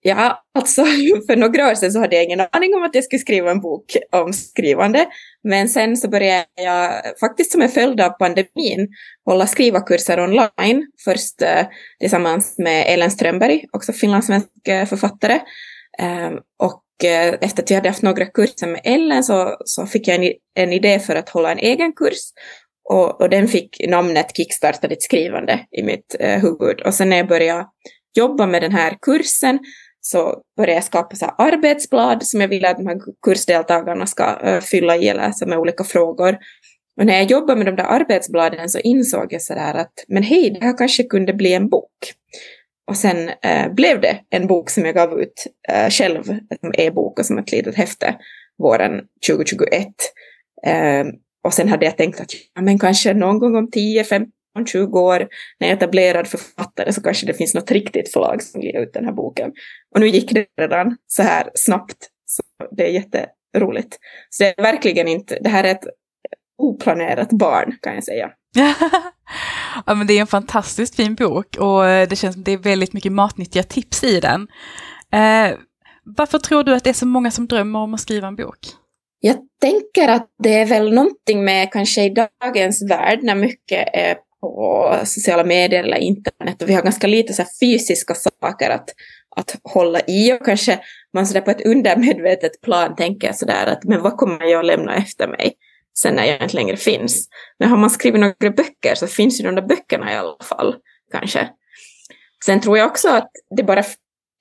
Ja, 0.06 0.44
alltså 0.54 0.86
för 1.28 1.36
några 1.36 1.72
år 1.72 1.76
sedan 1.76 1.92
så 1.92 2.00
hade 2.00 2.16
jag 2.16 2.26
ingen 2.26 2.40
aning 2.52 2.76
om 2.76 2.84
att 2.84 2.96
jag 2.96 3.04
skulle 3.04 3.20
skriva 3.20 3.52
en 3.52 3.62
bok 3.62 3.98
om 4.12 4.34
skrivande. 4.34 5.06
Men 5.44 5.70
sen 5.70 5.98
så 5.98 6.10
började 6.10 6.46
jag 6.56 7.02
faktiskt 7.20 7.52
som 7.52 7.62
en 7.62 7.70
följd 7.70 8.02
av 8.02 8.10
pandemin 8.10 8.88
hålla 9.26 9.48
skrivarkurser 9.48 10.20
online. 10.20 10.88
Först 11.06 11.42
eh, 11.42 11.66
tillsammans 12.00 12.56
med 12.58 12.86
Ellen 12.88 13.12
Strömberg, 13.12 13.66
också 13.72 13.94
finlandssvensk 13.94 14.68
eh, 14.68 14.86
författare. 14.86 15.40
Eh, 16.00 16.32
och 16.60 17.06
eh, 17.06 17.34
efter 17.42 17.64
att 17.64 17.70
jag 17.70 17.78
hade 17.78 17.90
haft 17.90 18.02
några 18.02 18.26
kurser 18.26 18.68
med 18.68 18.82
Ellen 18.84 19.24
så, 19.24 19.58
så 19.66 19.86
fick 19.86 20.08
jag 20.08 20.26
en, 20.26 20.34
en 20.56 20.74
idé 20.74 21.00
för 21.00 21.16
att 21.16 21.30
hålla 21.30 21.52
en 21.52 21.60
egen 21.60 21.94
kurs. 21.94 22.20
Och, 22.90 23.22
och 23.22 23.30
den 23.30 23.48
fick 23.48 23.88
namnet 23.88 24.38
Kickstarta 24.38 24.88
ditt 24.88 25.04
skrivande 25.04 25.66
i 25.72 25.84
mitt 25.84 26.16
eh, 26.20 26.42
huvud. 26.42 26.82
Och 26.82 26.94
sen 26.94 27.10
när 27.10 27.18
jag 27.18 27.28
började 27.28 27.66
jobba 28.18 28.46
med 28.46 28.62
den 28.62 28.72
här 28.72 28.98
kursen 29.02 29.60
så 30.06 30.42
började 30.58 30.74
jag 30.74 30.84
skapa 30.84 31.16
så 31.16 31.26
här 31.26 31.36
arbetsblad 31.38 32.24
som 32.24 32.42
jag 32.42 32.48
ville 32.48 32.70
att 32.70 32.78
de 32.78 32.88
här 32.88 33.00
kursdeltagarna 33.26 34.06
ska 34.06 34.40
uh, 34.46 34.60
fylla 34.60 34.98
i 34.98 35.08
eller 35.08 35.28
läsa 35.28 35.46
med 35.46 35.58
olika 35.58 35.84
frågor. 35.84 36.38
Och 37.00 37.06
när 37.06 37.14
jag 37.14 37.32
jobbade 37.32 37.56
med 37.56 37.66
de 37.66 37.76
där 37.76 37.84
arbetsbladen 37.84 38.70
så 38.70 38.80
insåg 38.80 39.34
jag 39.34 39.42
sådär 39.42 39.74
att 39.74 39.94
men 40.08 40.24
hej, 40.24 40.50
det 40.50 40.66
här 40.66 40.78
kanske 40.78 41.04
kunde 41.04 41.34
bli 41.34 41.54
en 41.54 41.70
bok. 41.70 42.14
Och 42.88 42.98
sen 42.98 43.30
uh, 43.30 43.74
blev 43.74 44.02
det 44.02 44.20
en 44.30 44.48
bok 44.48 44.70
som 44.70 44.86
jag 44.86 44.96
gav 44.96 45.20
ut 45.22 45.48
uh, 45.72 45.90
själv, 45.90 46.24
som 46.60 46.74
e-bok 46.78 47.20
och 47.20 47.26
som 47.26 47.38
ett 47.38 47.52
litet 47.52 47.76
häfte, 47.76 48.16
våren 48.58 49.02
2021. 49.28 49.88
Ehm, 50.66 51.08
och 51.44 51.54
sen 51.54 51.70
hade 51.70 51.86
jag 51.86 51.98
tänkt 51.98 52.22
att 52.22 52.32
ja, 52.56 52.62
men 52.62 52.80
kanske 52.80 53.14
någon 53.14 53.40
gång 53.40 53.56
om 53.56 53.70
10-15 53.70 54.26
15, 54.54 54.66
20 54.66 55.00
år 55.00 55.28
när 55.60 55.68
jag 55.68 55.70
är 55.70 55.78
etablerad 55.78 56.28
författare 56.28 56.94
så 56.94 57.02
kanske 57.02 57.26
det 57.26 57.34
finns 57.34 57.54
något 57.54 57.72
riktigt 57.72 58.14
förlag 58.14 58.44
som 58.44 58.62
ger 58.62 58.80
ut 58.80 58.94
den 58.94 59.06
här 59.06 59.12
boken. 59.12 59.52
Och 59.94 60.00
nu 60.00 60.08
gick 60.08 60.32
det 60.32 60.46
redan 60.62 60.98
så 61.08 61.24
här 61.24 61.50
snabbt. 61.54 62.10
Så 62.26 62.44
det 62.72 62.84
är 62.84 62.92
jätteroligt. 62.92 63.98
Så 64.30 64.44
det 64.44 64.54
är 64.58 64.64
verkligen 64.64 65.08
inte, 65.08 65.38
det 65.42 65.50
här 65.50 65.64
är 65.64 65.72
ett 65.72 65.88
oplanerat 66.58 67.30
barn 67.30 67.78
kan 67.82 67.94
jag 67.96 68.04
säga. 68.04 68.30
ja, 69.86 69.96
men 69.96 70.08
det 70.08 70.14
är 70.14 70.22
en 70.22 70.28
fantastiskt 70.28 70.96
fin 70.96 71.16
bok 71.16 71.58
och 71.58 71.84
det 71.84 72.18
känns 72.18 72.34
som 72.34 72.44
det 72.44 72.52
är 72.52 72.58
väldigt 72.58 72.94
mycket 72.94 73.12
matnyttiga 73.12 73.64
tips 73.64 74.04
i 74.04 74.20
den. 74.20 74.48
Eh, 75.12 75.58
varför 76.04 76.40
tror 76.40 76.64
du 76.64 76.76
att 76.76 76.84
det 76.84 76.90
är 76.90 76.94
så 76.94 77.06
många 77.06 77.32
som 77.32 77.48
drömmer 77.48 77.80
om 77.80 77.94
att 77.94 78.00
skriva 78.00 78.28
en 78.28 78.36
bok? 78.36 78.60
Jag 79.20 79.38
tänker 79.62 80.08
att 80.08 80.30
det 80.44 80.54
är 80.54 80.66
väl 80.66 80.94
någonting 80.94 81.46
med 81.46 81.72
kanske 81.72 82.04
i 82.04 82.16
dagens 82.42 82.90
värld 82.90 83.20
när 83.24 83.36
mycket 83.36 83.90
är 83.94 84.18
på 84.44 84.96
sociala 85.06 85.44
medier 85.44 85.84
eller 85.84 85.98
internet 85.98 86.62
och 86.62 86.70
vi 86.70 86.74
har 86.74 86.82
ganska 86.82 87.08
lite 87.08 87.34
så 87.34 87.44
fysiska 87.60 88.16
saker 88.16 88.70
att, 88.70 88.90
att 89.36 89.56
hålla 89.64 90.00
i 90.08 90.34
och 90.34 90.46
kanske 90.46 90.80
man 91.14 91.28
sådär 91.28 91.42
på 91.42 91.52
ett 91.52 91.66
undermedvetet 91.66 92.62
plan 92.62 92.96
tänker 92.96 93.34
sådär 93.34 93.68
att 93.68 93.84
men 93.84 94.02
vad 94.02 94.18
kommer 94.18 94.46
jag 94.46 94.66
lämna 94.66 94.96
efter 94.96 95.28
mig 95.28 95.54
sen 95.98 96.16
när 96.16 96.26
jag 96.26 96.44
inte 96.44 96.56
längre 96.56 96.78
finns. 96.78 97.28
Men 97.60 97.70
har 97.70 97.78
man 97.78 97.90
skrivit 97.90 98.20
några 98.22 98.56
böcker 98.56 98.96
så 98.96 99.08
finns 99.08 99.40
ju 99.40 99.44
de 99.44 99.56
där 99.56 99.68
böckerna 99.68 100.14
i 100.14 100.16
alla 100.16 100.44
fall 100.44 100.76
kanske. 101.12 101.50
Sen 102.46 102.62
tror 102.62 102.78
jag 102.78 102.88
också 102.88 103.10
att 103.10 103.32
det 103.58 103.64
bara 103.64 103.84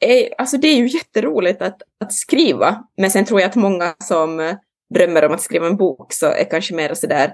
är, 0.01 0.35
alltså 0.39 0.57
det 0.57 0.69
är 0.69 0.77
ju 0.77 0.87
jätteroligt 0.87 1.63
att, 1.63 1.83
att 2.01 2.13
skriva, 2.13 2.85
men 2.97 3.11
sen 3.11 3.25
tror 3.25 3.41
jag 3.41 3.49
att 3.49 3.57
många 3.57 3.95
som 3.99 4.57
drömmer 4.95 5.25
om 5.25 5.33
att 5.33 5.43
skriva 5.43 5.67
en 5.67 5.77
bok 5.77 6.13
så 6.13 6.27
är 6.27 6.51
kanske 6.51 6.75
mer 6.75 6.95
sådär 6.95 7.33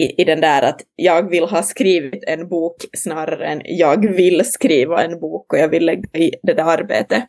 i, 0.00 0.22
i 0.22 0.24
den 0.24 0.40
där 0.40 0.62
att 0.62 0.80
jag 0.96 1.30
vill 1.30 1.44
ha 1.44 1.62
skrivit 1.62 2.24
en 2.26 2.48
bok 2.48 2.76
snarare 2.96 3.46
än 3.46 3.62
jag 3.64 4.16
vill 4.16 4.44
skriva 4.44 5.04
en 5.04 5.20
bok 5.20 5.52
och 5.52 5.58
jag 5.58 5.68
vill 5.68 5.86
lägga 5.86 6.18
i 6.18 6.32
det 6.42 6.52
där 6.52 6.64
arbetet 6.64 7.24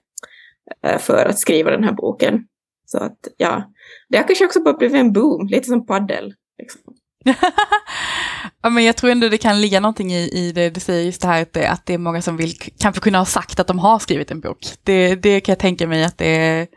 eh, 0.83 0.97
för 0.97 1.25
att 1.25 1.39
skriva 1.39 1.71
den 1.71 1.83
här 1.83 1.93
boken. 1.93 2.43
Så 2.85 2.97
att 2.97 3.27
ja, 3.37 3.73
det 4.09 4.17
har 4.17 4.27
kanske 4.27 4.45
också 4.45 4.63
bara 4.63 4.73
blivit 4.73 4.97
en 4.97 5.13
boom, 5.13 5.47
lite 5.47 5.67
som 5.67 5.85
paddel. 5.85 6.33
Liksom. 6.59 6.81
ja, 8.61 8.69
men 8.69 8.83
jag 8.83 8.95
tror 8.95 9.11
ändå 9.11 9.29
det 9.29 9.37
kan 9.37 9.61
ligga 9.61 9.79
någonting 9.79 10.13
i, 10.13 10.29
i 10.33 10.51
det 10.51 10.69
du 10.69 10.79
säger, 10.79 11.05
just 11.05 11.21
det 11.21 11.27
här 11.27 11.41
att 11.41 11.53
det, 11.53 11.69
att 11.69 11.85
det 11.85 11.93
är 11.93 11.97
många 11.97 12.21
som 12.21 12.37
vill 12.37 12.53
kanske 12.79 13.01
kunna 13.01 13.17
ha 13.17 13.25
sagt 13.25 13.59
att 13.59 13.67
de 13.67 13.79
har 13.79 13.99
skrivit 13.99 14.31
en 14.31 14.39
bok. 14.39 14.59
Det, 14.83 15.15
det 15.15 15.39
kan 15.39 15.53
jag 15.53 15.59
tänka 15.59 15.87
mig 15.87 16.03
att 16.03 16.17
det 16.17 16.37
är, 16.37 16.67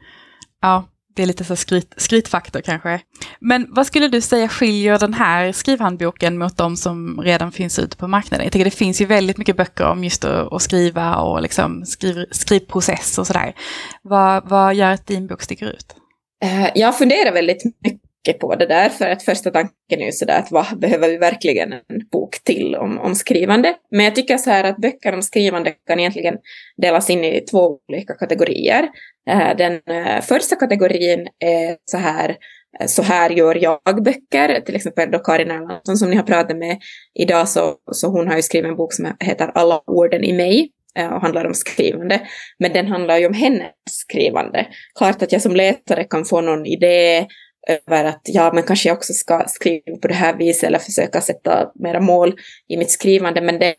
ja, 0.63 0.85
det 1.17 1.23
är 1.23 1.27
lite 1.27 1.45
så 1.45 1.57
skryt, 1.57 1.95
skrytfaktor 1.97 2.61
kanske. 2.61 3.01
Men 3.41 3.67
vad 3.71 3.87
skulle 3.87 4.09
du 4.09 4.21
säga 4.21 4.49
skiljer 4.49 4.99
den 4.99 5.15
här 5.15 5.53
skrivhandboken 5.53 6.39
mot 6.39 6.57
de 6.57 6.77
som 6.77 7.21
redan 7.23 7.53
finns 7.53 7.79
ute 7.79 7.97
på 7.97 8.09
marknaden? 8.09 8.45
Jag 8.45 8.53
tycker 8.53 8.65
det 8.65 8.71
finns 8.71 9.01
ju 9.01 9.07
väldigt 9.07 9.39
mycket 9.39 9.57
böcker 9.57 9.85
om 9.85 10.05
just 10.05 10.25
att, 10.25 10.53
att 10.53 10.63
skriva 10.63 11.17
och 11.17 11.43
liksom 11.43 11.85
skriv, 11.87 12.25
skrivprocess 12.31 13.19
och 13.19 13.27
sådär. 13.27 13.55
Vad, 14.03 14.49
vad 14.49 14.75
gör 14.75 14.91
att 14.91 15.07
din 15.07 15.27
bok 15.27 15.43
sticker 15.43 15.67
ut? 15.67 15.95
Eh, 16.43 16.71
jag 16.75 16.99
funderar 16.99 17.33
väldigt 17.33 17.65
mycket 17.65 18.00
på 18.29 18.55
det 18.55 18.67
där, 18.67 18.89
för 18.89 19.11
att 19.11 19.23
första 19.23 19.51
tanken 19.51 20.01
är 20.01 20.07
ju 20.07 20.13
sådär 20.13 20.39
att 20.39 20.51
vad 20.51 20.79
behöver 20.79 21.09
vi 21.09 21.17
verkligen 21.17 21.73
en 21.73 22.09
bok 22.13 22.45
till 22.45 22.77
om, 22.77 22.99
om 22.99 23.15
skrivande? 23.15 23.75
Men 23.91 24.05
jag 24.05 24.15
tycker 24.15 24.37
så 24.37 24.51
här 24.51 24.65
att 24.65 24.77
böcker 24.77 25.15
om 25.15 25.23
skrivande 25.23 25.75
kan 25.87 26.01
egentligen 26.01 26.35
delas 26.77 27.11
in 27.11 27.25
i 27.25 27.41
två 27.41 27.79
olika 27.89 28.15
kategorier. 28.15 28.89
Eh, 29.31 29.57
den 29.57 29.73
eh, 29.73 30.21
första 30.21 30.57
kategorin 30.57 31.29
är 31.45 31.77
så 31.85 31.97
här 31.97 32.37
eh, 32.81 32.87
så 32.87 33.03
här 33.03 33.31
gör 33.31 33.59
jag-böcker, 33.63 34.61
till 34.61 34.77
exempel 34.77 35.11
då 35.11 35.19
Karin 35.19 35.51
Erlandsson 35.51 35.97
som 35.97 36.11
ni 36.11 36.17
har 36.17 36.23
pratat 36.23 36.57
med 36.57 36.79
idag, 37.15 37.49
så, 37.49 37.75
så 37.93 38.09
hon 38.09 38.29
har 38.29 38.37
ju 38.37 38.43
skrivit 38.43 38.71
en 38.71 38.77
bok 38.77 38.93
som 38.93 39.17
heter 39.21 39.51
Alla 39.55 39.83
orden 39.87 40.25
i 40.25 40.33
mig, 40.33 40.71
och 40.95 41.21
handlar 41.21 41.45
om 41.45 41.55
skrivande. 41.55 42.21
Men 42.59 42.73
den 42.73 42.87
handlar 42.87 43.19
ju 43.19 43.27
om 43.27 43.35
hennes 43.35 43.73
skrivande. 43.85 44.67
Klart 44.99 45.23
att 45.23 45.33
jag 45.33 45.43
som 45.43 45.57
läsare 45.57 46.05
kan 46.05 46.25
få 46.25 46.41
någon 46.41 46.67
idé 46.67 47.27
över 47.69 48.05
att 48.05 48.21
ja, 48.25 48.51
men 48.55 48.63
kanske 48.63 48.89
jag 48.89 48.97
också 48.97 49.13
ska 49.13 49.45
skriva 49.49 49.97
på 50.03 50.09
det 50.09 50.15
här 50.15 50.37
viset 50.37 50.65
eller 50.65 50.79
försöka 50.79 51.21
sätta 51.21 51.71
mera 51.75 52.01
mål 52.01 52.35
i 52.69 52.77
mitt 52.77 52.91
skrivande, 52.91 53.41
men 53.41 53.59
det, 53.59 53.75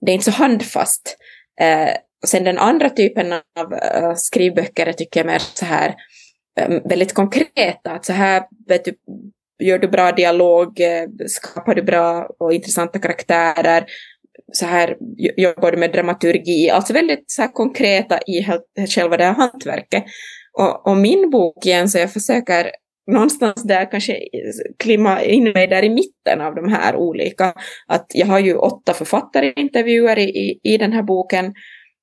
det 0.00 0.12
är 0.12 0.14
inte 0.14 0.32
så 0.32 0.38
handfast. 0.38 1.16
Eh, 1.60 1.90
och 2.22 2.28
sen 2.28 2.44
den 2.44 2.58
andra 2.58 2.90
typen 2.90 3.32
av 3.32 3.72
uh, 3.72 4.14
skrivböcker 4.14 4.92
tycker 4.92 5.20
jag 5.20 5.26
mer 5.26 5.38
så 5.38 5.64
här 5.64 5.94
um, 6.68 6.82
väldigt 6.84 7.14
konkreta, 7.14 7.90
att 7.90 8.04
så 8.04 8.12
här 8.12 8.42
vet 8.68 8.84
du, 8.84 8.94
gör 9.58 9.78
du 9.78 9.88
bra 9.88 10.12
dialog, 10.12 10.80
eh, 10.80 11.08
skapar 11.26 11.74
du 11.74 11.82
bra 11.82 12.30
och 12.38 12.52
intressanta 12.52 12.98
karaktärer, 12.98 13.86
så 14.52 14.66
här 14.66 14.96
jobbar 15.36 15.72
du 15.72 15.78
med 15.78 15.92
dramaturgi, 15.92 16.70
alltså 16.70 16.92
väldigt 16.92 17.24
så 17.26 17.42
här 17.42 17.52
konkreta 17.52 18.18
i 18.26 18.46
själva 18.88 19.16
det 19.16 19.24
här 19.24 19.34
hantverket. 19.34 20.04
Och, 20.52 20.86
och 20.86 20.96
min 20.96 21.30
bok 21.30 21.66
igen, 21.66 21.88
så 21.88 21.98
jag 21.98 22.12
försöker 22.12 22.70
någonstans 23.08 23.62
där 23.62 23.90
kanske 23.90 24.18
klimma 24.78 25.22
in 25.22 25.44
mig 25.44 25.66
där 25.66 25.82
i 25.82 25.88
mitten 25.88 26.40
av 26.40 26.54
de 26.54 26.68
här 26.68 26.96
olika. 26.96 27.54
Att 27.86 28.06
jag 28.14 28.26
har 28.26 28.38
ju 28.38 28.54
åtta 28.54 28.94
författarintervjuer 28.94 30.18
i, 30.18 30.22
i, 30.22 30.60
i 30.62 30.78
den 30.78 30.92
här 30.92 31.02
boken 31.02 31.54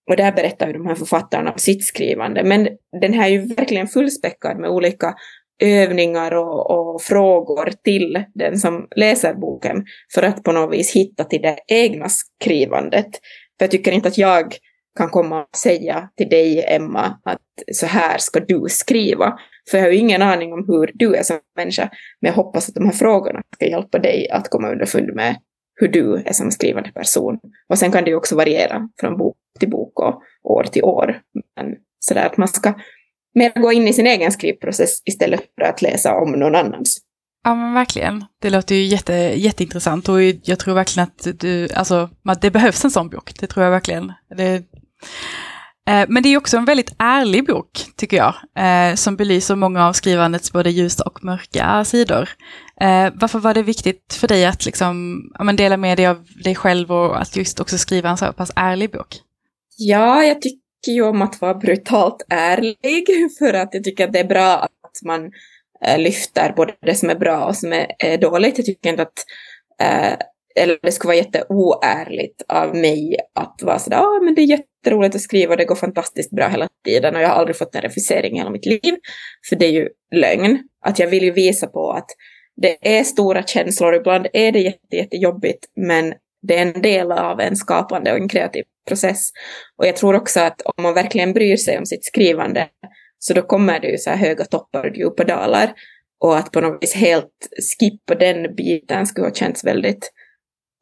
och 0.10 0.18
där 0.18 0.32
berättar 0.32 0.68
ju 0.68 0.74
de 0.74 0.86
här 0.86 0.96
författarna 0.96 1.52
om 1.52 1.58
sitt 1.58 1.86
skrivande. 1.86 2.44
Men 2.44 2.68
den 3.02 3.14
här 3.14 3.26
är 3.26 3.30
ju 3.30 3.46
verkligen 3.56 3.88
fullspäckad 3.88 4.60
med 4.60 4.70
olika 4.70 5.16
övningar 5.64 6.32
och, 6.32 6.72
och, 6.72 7.02
frågor 7.02 7.72
till 7.84 8.24
den 8.34 8.58
som 8.58 8.88
läser 8.96 9.34
boken 9.34 9.86
för 10.14 10.24
att 10.24 10.44
på 10.44 10.52
något 10.52 10.74
vis 10.74 10.96
hitta 10.96 11.24
till 11.24 11.42
det 11.42 11.58
egna 11.68 12.10
skrivandet. 12.10 13.10
För 13.58 13.66
jag 13.66 13.72
tycker 13.72 13.92
inte 13.92 14.08
att 14.08 14.18
jag 14.18 14.54
kan 14.98 15.10
komma 15.10 15.42
och 15.42 15.56
säga 15.58 16.10
till 16.18 16.30
dig, 16.30 16.66
Emma, 16.68 17.20
att 17.26 17.42
så 17.72 17.86
här 17.86 18.18
ska 18.18 18.40
du 18.40 18.66
skriva. 18.70 19.40
För 19.72 19.78
jag 19.78 19.86
har 19.86 19.92
ju 19.92 19.98
ingen 19.98 20.22
aning 20.22 20.54
om 20.54 20.66
hur 20.68 20.92
du 20.94 21.16
är 21.16 21.24
som 21.24 21.40
människa. 21.56 21.90
Men 22.22 22.30
jag 22.30 22.36
hoppas 22.36 22.70
att 22.70 22.76
de 22.76 22.86
här 22.86 22.92
frågorna 22.92 23.42
ska 23.56 23.66
hjälpa 23.66 24.00
dig 24.00 24.30
att 24.30 24.50
komma 24.50 24.72
underfund 24.72 25.14
med 25.14 25.36
hur 25.76 25.88
du 25.88 26.24
är 26.26 26.34
som 26.34 26.52
skrivande 26.52 26.92
person. 26.92 27.40
Och 27.70 27.78
sen 27.78 27.92
kan 27.92 28.04
det 28.04 28.10
ju 28.10 28.16
också 28.16 28.36
variera 28.36 28.90
från 29.00 29.18
bok 29.18 29.38
till 29.60 29.70
bok 29.70 30.00
och 30.00 30.22
år 30.44 30.64
till 30.64 30.84
år. 30.84 31.22
Men 31.56 31.76
sådär 32.00 32.26
att 32.26 32.38
man 32.38 32.48
ska 32.48 32.74
mer 33.36 33.62
gå 33.62 33.72
in 33.72 33.88
i 33.88 33.94
sin 33.94 34.08
egen 34.08 34.32
skrivprocess 34.32 35.02
istället 35.06 35.42
för 35.56 35.66
att 35.66 35.82
läsa 35.82 36.16
om 36.16 36.32
någon 36.32 36.56
annans. 36.56 37.02
Ja 37.44 37.56
men 37.56 37.74
verkligen. 37.74 38.26
Det 38.42 38.50
låter 38.50 38.76
ju 38.76 38.84
jätte, 38.84 39.14
jätteintressant 39.14 40.10
och 40.10 40.22
jag 40.22 40.60
tror 40.60 40.76
verkligen 40.76 41.08
att 41.08 41.40
du, 41.40 41.68
alltså, 41.74 42.10
det 42.42 42.52
behövs 42.52 42.86
en 42.86 42.92
sån 42.92 43.10
bok. 43.10 43.40
Det 43.40 43.48
tror 43.48 43.64
jag 43.64 43.72
verkligen. 43.72 44.14
Det, 44.38 44.64
Eh, 45.90 46.06
men 46.10 46.24
det 46.24 46.30
är 46.30 46.38
också 46.38 46.58
en 46.58 46.66
väldigt 46.66 46.96
ärlig 47.00 47.46
bok, 47.48 47.86
tycker 47.96 48.18
jag, 48.18 48.34
eh, 48.58 48.96
som 48.96 49.16
belyser 49.16 49.56
många 49.56 49.88
av 49.88 49.94
skrivandets 49.94 50.52
både 50.52 50.70
ljusa 50.70 51.04
och 51.04 51.24
mörka 51.24 51.86
sidor. 51.86 52.30
Eh, 52.82 53.14
varför 53.16 53.40
var 53.40 53.54
det 53.54 53.64
viktigt 53.64 54.14
för 54.14 54.28
dig 54.28 54.46
att 54.46 54.66
liksom, 54.66 55.22
dela 55.58 55.78
med 55.78 55.98
dig 55.98 56.08
av 56.08 56.26
dig 56.44 56.56
själv 56.56 56.92
och 56.92 57.22
att 57.22 57.36
just 57.36 57.60
också 57.60 57.78
skriva 57.78 58.10
en 58.10 58.18
så 58.18 58.34
pass 58.34 58.52
ärlig 58.56 58.92
bok? 58.92 59.08
Ja, 59.78 60.24
jag 60.24 60.42
tycker 60.42 60.92
ju 60.92 61.02
om 61.02 61.22
att 61.22 61.42
vara 61.42 61.54
brutalt 61.54 62.26
ärlig 62.30 63.08
för 63.40 63.54
att 63.54 63.74
jag 63.74 63.84
tycker 63.84 64.08
att 64.08 64.14
det 64.14 64.20
är 64.20 64.28
bra 64.28 64.54
att 64.58 65.02
man 65.06 65.32
lyfter 65.98 66.54
både 66.56 66.74
det 66.82 66.96
som 66.96 67.10
är 67.10 67.16
bra 67.16 67.46
och 67.46 67.56
som 67.56 67.74
är, 68.00 68.18
dåligt. 68.18 68.58
Jag 68.58 68.66
tycker 68.66 68.90
inte 68.90 69.02
att 69.02 69.26
eller 70.56 70.80
det 70.82 70.92
skulle 70.92 71.08
vara 71.08 71.18
jätteoärligt 71.18 72.42
av 72.48 72.76
mig 72.76 73.16
att 73.36 73.60
vara 73.64 73.80
sådär, 73.80 73.98
ja 73.98 74.04
ah, 74.04 74.20
men 74.22 74.36
det 74.36 74.42
är 74.42 74.46
jätteroligt 74.86 75.16
att 75.16 75.22
skriva, 75.22 75.52
och 75.52 75.58
det 75.58 75.66
går 75.66 75.76
fantastiskt 75.76 76.32
bra 76.32 76.48
hela 76.48 76.68
tiden 76.86 77.16
och 77.16 77.22
jag 77.22 77.28
har 77.28 77.36
aldrig 77.36 77.58
fått 77.58 77.76
en 77.76 77.82
refusering 77.82 78.36
i 78.36 78.38
hela 78.38 78.50
mitt 78.50 78.66
liv. 78.66 78.96
För 79.50 79.56
det 79.56 79.66
är 79.66 79.72
ju 79.72 79.90
lögn. 80.16 80.60
Att 80.86 81.00
jag 81.00 81.08
vill 81.08 81.24
ju 81.24 81.32
visa 81.32 81.68
på 81.68 81.92
att 81.92 82.10
det 82.62 82.98
är 82.98 83.04
stora 83.04 83.44
känslor, 83.44 83.96
ibland 83.96 84.28
är 84.34 84.52
det 84.52 84.60
jätte, 84.60 84.96
jättejobbigt, 84.96 85.66
men 85.76 86.14
det 86.48 86.58
är 86.58 86.62
en 86.62 86.82
del 86.82 87.12
av 87.12 87.40
en 87.40 87.56
skapande 87.56 88.12
och 88.12 88.18
en 88.18 88.30
kreativ 88.30 88.64
process. 88.88 89.30
Och 89.78 89.88
jag 89.88 89.96
tror 89.96 90.16
också 90.16 90.40
att 90.40 90.62
om 90.62 90.84
man 90.84 90.94
verkligen 90.94 91.34
bryr 91.34 91.58
sig 91.58 91.78
om 91.78 91.86
sitt 91.86 92.06
skrivande 92.06 92.68
så 93.20 93.34
då 93.34 93.42
kommer 93.42 93.80
det 93.80 93.88
ju 93.88 93.98
så 93.98 94.10
här 94.10 94.18
höga 94.18 94.46
toppar 94.46 94.90
och 94.90 94.98
djupa 94.98 95.24
dalar. 95.24 95.74
Och 96.20 96.38
att 96.38 96.52
på 96.52 96.62
något 96.62 96.84
vis 96.84 96.96
helt 96.96 97.50
skippa 97.80 98.16
den 98.16 98.56
biten 98.56 99.06
skulle 99.06 99.28
ha 99.28 99.34
känts 99.34 99.64
väldigt 99.64 100.12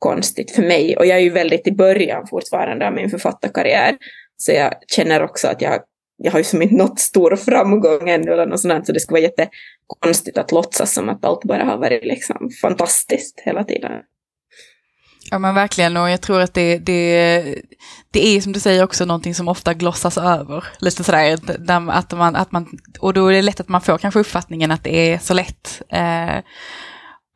konstigt 0.04 0.51
för 0.51 0.62
mig. 0.62 0.97
Och 0.97 1.06
jag 1.06 1.18
är 1.18 1.22
ju 1.22 1.30
väldigt 1.30 1.68
i 1.68 1.72
början 1.72 2.28
fortfarande 2.28 2.88
av 2.88 2.93
min 2.93 3.10
författarkarriär. 3.10 3.97
Så 4.38 4.51
jag 4.51 4.74
känner 4.88 5.24
också 5.24 5.47
att 5.47 5.62
jag, 5.62 5.80
jag 6.18 6.32
har 6.32 6.39
ju 6.39 6.43
som 6.43 6.62
inte 6.62 6.76
nått 6.76 6.99
stor 6.99 7.36
framgång 7.36 8.10
ännu 8.10 8.32
eller 8.32 8.45
något 8.45 8.60
sånt. 8.60 8.86
Så 8.86 8.91
det 8.91 8.99
skulle 8.99 9.22
vara 9.22 9.32
jättekonstigt 9.32 10.38
att 10.38 10.51
låtsas 10.51 10.93
som 10.93 11.10
att 11.10 11.26
allt 11.26 11.43
bara 11.43 11.64
har 11.64 11.78
varit 11.78 12.06
liksom 12.06 12.49
fantastiskt 12.62 13.41
hela 13.45 13.64
tiden. 13.64 13.91
Ja 15.32 15.39
men 15.39 15.56
verkligen 15.56 15.97
och 15.97 16.10
jag 16.10 16.22
tror 16.22 16.41
att 16.41 16.54
det, 16.54 16.78
det, 16.78 17.43
det 18.12 18.28
är 18.28 18.41
som 18.41 18.54
du 18.54 18.60
säger 18.60 18.84
också 18.84 19.06
någonting 19.06 19.36
som 19.36 19.47
ofta 19.47 19.74
glossas 19.74 20.18
över. 20.18 20.64
Lite 20.80 21.04
sådär 21.04 21.39
att 21.89 22.12
man, 22.12 22.36
att 22.36 22.51
man, 22.51 22.68
och 22.99 23.14
då 23.14 23.28
är 23.28 23.34
det 23.34 23.41
lätt 23.41 23.60
att 23.60 23.70
man 23.70 23.82
får 23.82 23.97
kanske 23.97 24.20
uppfattningen 24.20 24.72
att 24.72 24.84
det 24.84 24.95
är 24.95 25.18
så 25.18 25.34
lätt. 25.34 25.82
Eh, 25.89 26.36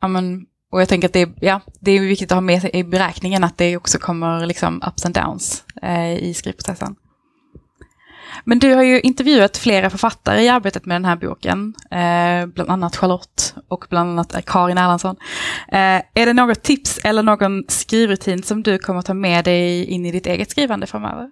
ja, 0.00 0.08
men, 0.08 0.46
och 0.70 0.80
jag 0.80 0.88
tänker 0.88 1.08
att 1.08 1.12
det, 1.12 1.28
ja, 1.40 1.60
det 1.80 1.92
är 1.92 2.00
viktigt 2.00 2.32
att 2.32 2.36
ha 2.36 2.40
med 2.40 2.60
sig 2.60 2.70
i 2.72 2.84
beräkningen 2.84 3.44
att 3.44 3.58
det 3.58 3.76
också 3.76 3.98
kommer 3.98 4.46
liksom 4.46 4.82
ups 4.86 5.06
and 5.06 5.14
downs 5.14 5.64
eh, 5.82 6.14
i 6.14 6.34
skrivprocessen. 6.34 6.96
Men 8.44 8.58
du 8.58 8.74
har 8.74 8.82
ju 8.82 9.00
intervjuat 9.00 9.56
flera 9.56 9.90
författare 9.90 10.42
i 10.42 10.48
arbetet 10.48 10.86
med 10.86 10.94
den 10.94 11.04
här 11.04 11.16
boken, 11.16 11.74
eh, 11.90 12.46
bland 12.46 12.70
annat 12.70 12.96
Charlotte 12.96 13.54
och 13.68 13.86
bland 13.90 14.10
annat 14.10 14.44
Karin 14.46 14.78
Erlandsson. 14.78 15.16
Eh, 15.68 16.02
är 16.14 16.26
det 16.26 16.32
något 16.32 16.62
tips 16.62 16.98
eller 17.04 17.22
någon 17.22 17.64
skrivrutin 17.68 18.42
som 18.42 18.62
du 18.62 18.78
kommer 18.78 18.98
att 19.00 19.06
ta 19.06 19.14
med 19.14 19.44
dig 19.44 19.84
in 19.84 20.06
i 20.06 20.12
ditt 20.12 20.26
eget 20.26 20.50
skrivande 20.50 20.86
framöver? 20.86 21.30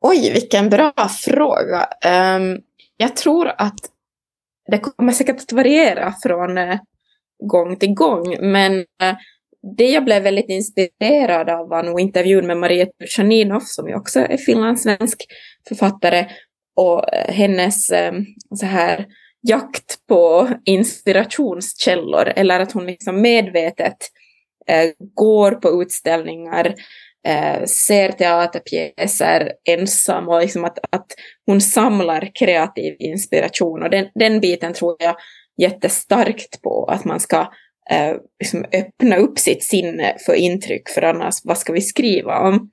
Oj, 0.00 0.32
vilken 0.32 0.68
bra 0.68 0.92
fråga. 1.24 1.86
Um, 2.36 2.60
jag 2.96 3.16
tror 3.16 3.52
att 3.58 3.80
det 4.70 4.78
kommer 4.78 5.12
säkert 5.12 5.36
att 5.36 5.52
variera 5.52 6.14
från 6.22 6.58
uh, 6.58 6.78
gång 7.46 7.76
till 7.76 7.94
gång, 7.94 8.36
men 8.40 8.78
eh, 8.78 9.16
det 9.76 9.90
jag 9.90 10.04
blev 10.04 10.22
väldigt 10.22 10.48
inspirerad 10.48 11.50
av 11.50 11.68
var 11.68 11.82
nog 11.82 12.00
intervjun 12.00 12.46
med 12.46 12.56
Maria 12.56 12.86
Turchaninov 12.86 13.60
som 13.60 13.88
ju 13.88 13.94
också 13.94 14.20
är 14.20 14.36
finlandssvensk 14.36 15.24
författare 15.68 16.26
och 16.76 17.14
eh, 17.14 17.34
hennes 17.34 17.90
eh, 17.90 18.12
så 18.54 18.66
här 18.66 19.06
jakt 19.48 20.06
på 20.08 20.48
inspirationskällor 20.64 22.32
eller 22.36 22.60
att 22.60 22.72
hon 22.72 22.86
liksom 22.86 23.20
medvetet 23.20 23.96
går 25.14 25.50
på 25.52 25.82
utställningar, 25.82 26.74
ser 27.66 28.12
teaterpjäser 28.12 29.52
ensam 29.68 30.28
och 30.28 30.40
liksom 30.40 30.64
att, 30.64 30.78
att 30.90 31.06
hon 31.46 31.60
samlar 31.60 32.30
kreativ 32.34 32.96
inspiration. 32.98 33.82
Och 33.82 33.90
den, 33.90 34.08
den 34.14 34.40
biten 34.40 34.72
tror 34.72 34.96
jag 34.98 35.16
jättestarkt 35.58 36.62
på 36.62 36.84
att 36.84 37.04
man 37.04 37.20
ska 37.20 37.40
eh, 37.90 38.16
liksom 38.40 38.64
öppna 38.72 39.16
upp 39.16 39.38
sitt 39.38 39.64
sinne 39.64 40.16
för 40.26 40.34
intryck 40.34 40.88
för 40.88 41.02
annars 41.02 41.34
vad 41.44 41.58
ska 41.58 41.72
vi 41.72 41.80
skriva 41.80 42.38
om? 42.38 42.70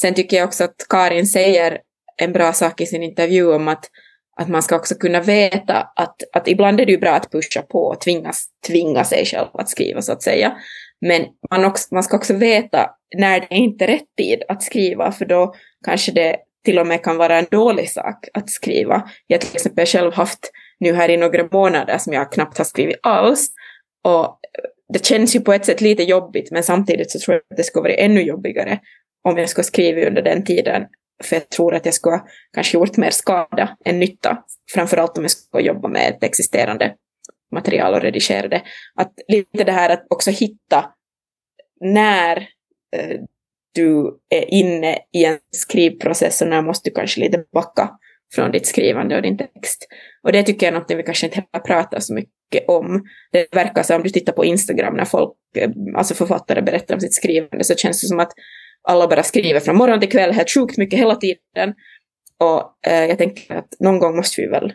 Sen 0.00 0.14
tycker 0.14 0.36
jag 0.36 0.46
också 0.46 0.64
att 0.64 0.86
Karin 0.88 1.26
säger 1.26 1.78
en 2.16 2.32
bra 2.32 2.52
sak 2.52 2.80
i 2.80 2.86
sin 2.86 3.02
intervju 3.02 3.54
om 3.54 3.68
att, 3.68 3.84
att 4.36 4.48
man 4.48 4.62
ska 4.62 4.76
också 4.76 4.94
kunna 4.94 5.20
veta 5.20 5.88
att, 5.96 6.22
att 6.32 6.48
ibland 6.48 6.80
är 6.80 6.86
det 6.86 6.92
ju 6.92 6.98
bra 6.98 7.12
att 7.12 7.32
pusha 7.32 7.62
på 7.62 7.78
och 7.78 8.00
tvingas, 8.00 8.46
tvinga 8.66 9.04
sig 9.04 9.26
själv 9.26 9.48
att 9.52 9.68
skriva 9.68 10.02
så 10.02 10.12
att 10.12 10.22
säga. 10.22 10.56
Men 11.00 11.26
man, 11.50 11.64
också, 11.64 11.94
man 11.94 12.02
ska 12.02 12.16
också 12.16 12.34
veta 12.34 12.90
när 13.16 13.40
det 13.40 13.46
är 13.50 13.58
inte 13.58 13.84
är 13.84 13.88
rätt 13.88 14.16
tid 14.16 14.42
att 14.48 14.62
skriva 14.62 15.12
för 15.12 15.24
då 15.24 15.54
kanske 15.84 16.12
det 16.12 16.36
till 16.64 16.78
och 16.78 16.86
med 16.86 17.02
kan 17.02 17.16
vara 17.16 17.38
en 17.38 17.46
dålig 17.50 17.90
sak 17.90 18.28
att 18.34 18.50
skriva. 18.50 19.10
Jag 19.26 19.36
har 19.36 19.40
till 19.40 19.56
exempel 19.56 19.86
själv 19.86 20.12
haft 20.12 20.50
nu 20.80 20.92
här 20.92 21.08
i 21.08 21.16
några 21.16 21.48
månader 21.52 21.98
som 21.98 22.12
jag 22.12 22.32
knappt 22.32 22.58
har 22.58 22.64
skrivit 22.64 22.96
alls. 23.02 23.48
Och 24.04 24.38
det 24.92 25.06
känns 25.06 25.36
ju 25.36 25.40
på 25.40 25.52
ett 25.52 25.66
sätt 25.66 25.80
lite 25.80 26.02
jobbigt 26.02 26.50
men 26.50 26.62
samtidigt 26.62 27.10
så 27.10 27.18
tror 27.18 27.34
jag 27.34 27.42
att 27.50 27.56
det 27.56 27.64
skulle 27.64 27.82
vara 27.82 27.94
ännu 27.94 28.22
jobbigare 28.22 28.80
om 29.28 29.38
jag 29.38 29.48
skulle 29.48 29.64
skriva 29.64 30.08
under 30.08 30.22
den 30.22 30.44
tiden 30.44 30.86
för 31.24 31.36
jag 31.36 31.48
tror 31.48 31.74
att 31.74 31.84
jag 31.84 31.94
skulle 31.94 32.22
kanske 32.54 32.78
gjort 32.78 32.96
mer 32.96 33.10
skada 33.10 33.76
än 33.84 33.98
nytta. 33.98 34.44
Framförallt 34.74 35.18
om 35.18 35.24
jag 35.24 35.30
skulle 35.30 35.66
jobba 35.66 35.88
med 35.88 36.08
ett 36.08 36.24
existerande 36.24 36.94
material 37.52 37.94
och 37.94 38.00
redigera 38.00 38.48
det. 38.48 38.62
Att 38.94 39.12
lite 39.28 39.64
det 39.64 39.72
här 39.72 39.90
att 39.90 40.06
också 40.10 40.30
hitta 40.30 40.92
när 41.80 42.36
eh, 42.96 43.20
du 43.74 44.18
är 44.28 44.54
inne 44.54 44.98
i 45.12 45.24
en 45.24 45.38
skrivprocess 45.50 46.42
och 46.42 46.48
när 46.48 46.62
måste 46.62 46.90
du 46.90 46.94
kanske 46.94 47.20
lite 47.20 47.44
backa 47.52 47.90
från 48.34 48.50
ditt 48.50 48.66
skrivande 48.66 49.16
och 49.16 49.22
din 49.22 49.38
text. 49.38 49.86
Och 50.22 50.32
det 50.32 50.42
tycker 50.42 50.66
jag 50.66 50.74
är 50.74 50.78
något 50.78 50.90
vi 50.90 51.02
kanske 51.02 51.26
inte 51.26 51.36
heller 51.36 51.64
pratar 51.66 52.00
så 52.00 52.14
mycket 52.14 52.68
om. 52.68 53.02
Det 53.32 53.46
verkar 53.52 53.82
som 53.82 53.96
om 53.96 54.02
du 54.02 54.08
tittar 54.10 54.32
på 54.32 54.44
Instagram 54.44 54.96
när 54.96 55.04
folk, 55.04 55.32
eh, 55.56 55.70
alltså 55.96 56.14
författare 56.14 56.62
berättar 56.62 56.94
om 56.94 57.00
sitt 57.00 57.14
skrivande 57.14 57.64
så 57.64 57.74
känns 57.74 58.00
det 58.00 58.06
som 58.06 58.20
att 58.20 58.32
alla 58.82 59.08
bara 59.08 59.22
skriver 59.22 59.60
från 59.60 59.76
morgon 59.76 60.00
till 60.00 60.10
kväll 60.10 60.32
helt 60.32 60.50
sjukt 60.50 60.78
mycket 60.78 60.98
hela 60.98 61.14
tiden. 61.14 61.74
Och 62.40 62.90
eh, 62.90 63.04
jag 63.04 63.18
tänker 63.18 63.54
att 63.54 63.68
någon 63.80 63.98
gång 63.98 64.16
måste 64.16 64.40
vi 64.40 64.46
väl 64.46 64.72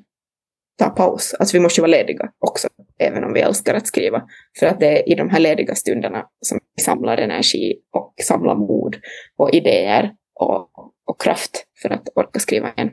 ta 0.77 0.89
paus. 0.89 1.33
Alltså 1.39 1.57
vi 1.57 1.61
måste 1.61 1.81
vara 1.81 1.91
lediga 1.91 2.29
också, 2.39 2.67
även 2.99 3.23
om 3.23 3.33
vi 3.33 3.39
älskar 3.39 3.73
att 3.73 3.87
skriva. 3.87 4.23
För 4.59 4.65
att 4.65 4.79
det 4.79 4.87
är 4.87 5.09
i 5.11 5.15
de 5.15 5.29
här 5.29 5.39
lediga 5.39 5.75
stunderna 5.75 6.25
som 6.41 6.59
vi 6.75 6.83
samlar 6.83 7.17
energi 7.17 7.73
och 7.91 8.13
samlar 8.23 8.55
mod 8.55 8.95
och 9.37 9.53
idéer 9.53 10.11
och, 10.39 10.69
och 11.05 11.21
kraft 11.21 11.65
för 11.81 11.89
att 11.89 12.09
orka 12.15 12.39
skriva 12.39 12.73
igen. 12.77 12.91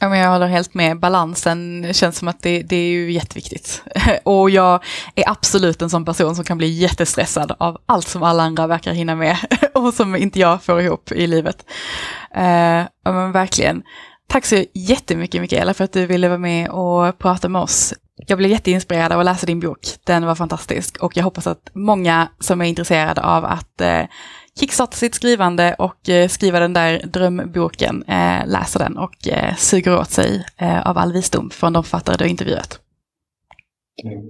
Ja, 0.00 0.08
men 0.08 0.18
jag 0.18 0.30
håller 0.30 0.46
helt 0.46 0.74
med. 0.74 0.98
Balansen 1.00 1.88
känns 1.92 2.18
som 2.18 2.28
att 2.28 2.42
det, 2.42 2.62
det 2.62 2.76
är 2.76 2.88
ju 2.88 3.12
jätteviktigt. 3.12 3.82
Och 4.22 4.50
jag 4.50 4.84
är 5.14 5.28
absolut 5.30 5.82
en 5.82 5.90
sån 5.90 6.04
person 6.04 6.36
som 6.36 6.44
kan 6.44 6.58
bli 6.58 6.68
jättestressad 6.68 7.54
av 7.58 7.78
allt 7.86 8.08
som 8.08 8.22
alla 8.22 8.42
andra 8.42 8.66
verkar 8.66 8.92
hinna 8.92 9.14
med 9.16 9.36
och 9.74 9.94
som 9.94 10.16
inte 10.16 10.40
jag 10.40 10.62
får 10.62 10.80
ihop 10.80 11.12
i 11.12 11.26
livet. 11.26 11.64
Eh, 12.34 12.86
ja, 13.04 13.12
men 13.12 13.32
verkligen. 13.32 13.82
Tack 14.26 14.46
så 14.46 14.64
jättemycket 14.74 15.40
Mikaela 15.40 15.74
för 15.74 15.84
att 15.84 15.92
du 15.92 16.06
ville 16.06 16.28
vara 16.28 16.38
med 16.38 16.70
och 16.70 17.18
prata 17.18 17.48
med 17.48 17.62
oss. 17.62 17.94
Jag 18.26 18.38
blev 18.38 18.50
jätteinspirerad 18.50 19.12
av 19.12 19.20
att 19.20 19.26
läsa 19.26 19.46
din 19.46 19.60
bok. 19.60 19.86
Den 20.04 20.26
var 20.26 20.34
fantastisk 20.34 20.96
och 21.02 21.16
jag 21.16 21.24
hoppas 21.24 21.46
att 21.46 21.70
många 21.74 22.28
som 22.40 22.60
är 22.60 22.64
intresserade 22.64 23.22
av 23.22 23.44
att 23.44 23.80
eh, 23.80 24.02
eh, 24.62 24.90
sitt 24.90 25.14
skrivande 25.14 25.74
och 25.78 26.08
eh, 26.08 26.28
skriva 26.28 26.60
den 26.60 26.72
där 26.72 27.02
drömboken, 27.04 28.04
läsa 28.06 28.44
läser 28.46 28.78
den 28.78 28.98
och 28.98 29.28
eh, 29.28 29.54
suger 29.54 29.98
åt 29.98 30.10
sig 30.10 30.46
av 30.84 30.98
all 30.98 31.12
visdom 31.12 31.50
från 31.50 31.72
de 31.72 31.84
författare 31.84 32.16
du 32.16 32.24
har 32.24 32.30
intervjuat. 32.30 32.80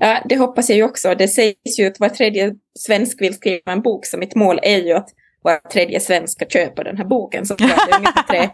Ja, 0.01 0.23
det 0.29 0.37
hoppas 0.37 0.69
jag 0.69 0.77
ju 0.77 0.85
också. 0.85 1.15
Det 1.15 1.29
sägs 1.29 1.79
ju 1.79 1.87
att 1.87 2.01
var 2.01 2.09
tredje 2.09 2.55
svensk 2.79 3.21
vill 3.21 3.35
skriva 3.35 3.73
en 3.73 3.83
bok, 3.83 4.07
så 4.07 4.19
mitt 4.19 4.35
mål 4.35 4.61
är 4.63 4.79
ju 4.79 4.93
att 4.93 5.09
var 5.43 5.69
tredje 5.73 6.01
svensk 6.01 6.33
ska 6.33 6.47
köpa 6.47 6.85
den 6.85 6.97
här 6.97 7.05
boken. 7.05 7.47
Så 7.47 7.55
ungefär 7.55 8.51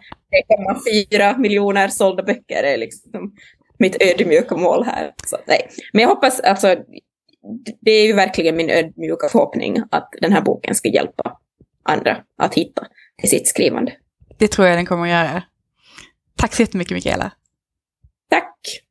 3,4 1.14 1.38
miljoner 1.38 1.88
sålda 1.88 2.22
böcker 2.22 2.62
är 2.62 2.78
liksom 2.78 3.32
mitt 3.78 4.02
ödmjuka 4.02 4.56
mål 4.56 4.84
här. 4.84 5.14
Så, 5.26 5.36
nej. 5.46 5.68
Men 5.92 6.02
jag 6.02 6.08
hoppas, 6.08 6.40
alltså, 6.40 6.76
det 7.80 7.90
är 7.90 8.06
ju 8.06 8.12
verkligen 8.12 8.56
min 8.56 8.70
ödmjuka 8.70 9.28
förhoppning 9.28 9.82
att 9.90 10.08
den 10.20 10.32
här 10.32 10.40
boken 10.40 10.74
ska 10.74 10.88
hjälpa 10.88 11.39
andra 11.82 12.16
att 12.38 12.54
hitta 12.54 12.86
i 13.22 13.26
sitt 13.26 13.48
skrivande. 13.48 13.92
Det 14.38 14.48
tror 14.48 14.68
jag 14.68 14.78
den 14.78 14.86
kommer 14.86 15.02
att 15.02 15.10
göra. 15.10 15.42
Tack 16.36 16.54
så 16.54 16.62
jättemycket 16.62 16.94
Mikaela. 16.94 17.32
Tack. 18.30 18.82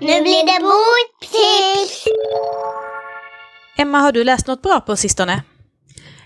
Nu 0.00 0.22
blir 0.22 0.46
det 0.46 0.60
boktips! 0.60 2.04
Emma, 3.76 3.98
har 3.98 4.12
du 4.12 4.24
läst 4.24 4.46
något 4.46 4.62
bra 4.62 4.80
på 4.80 4.96
sistone? 4.96 5.42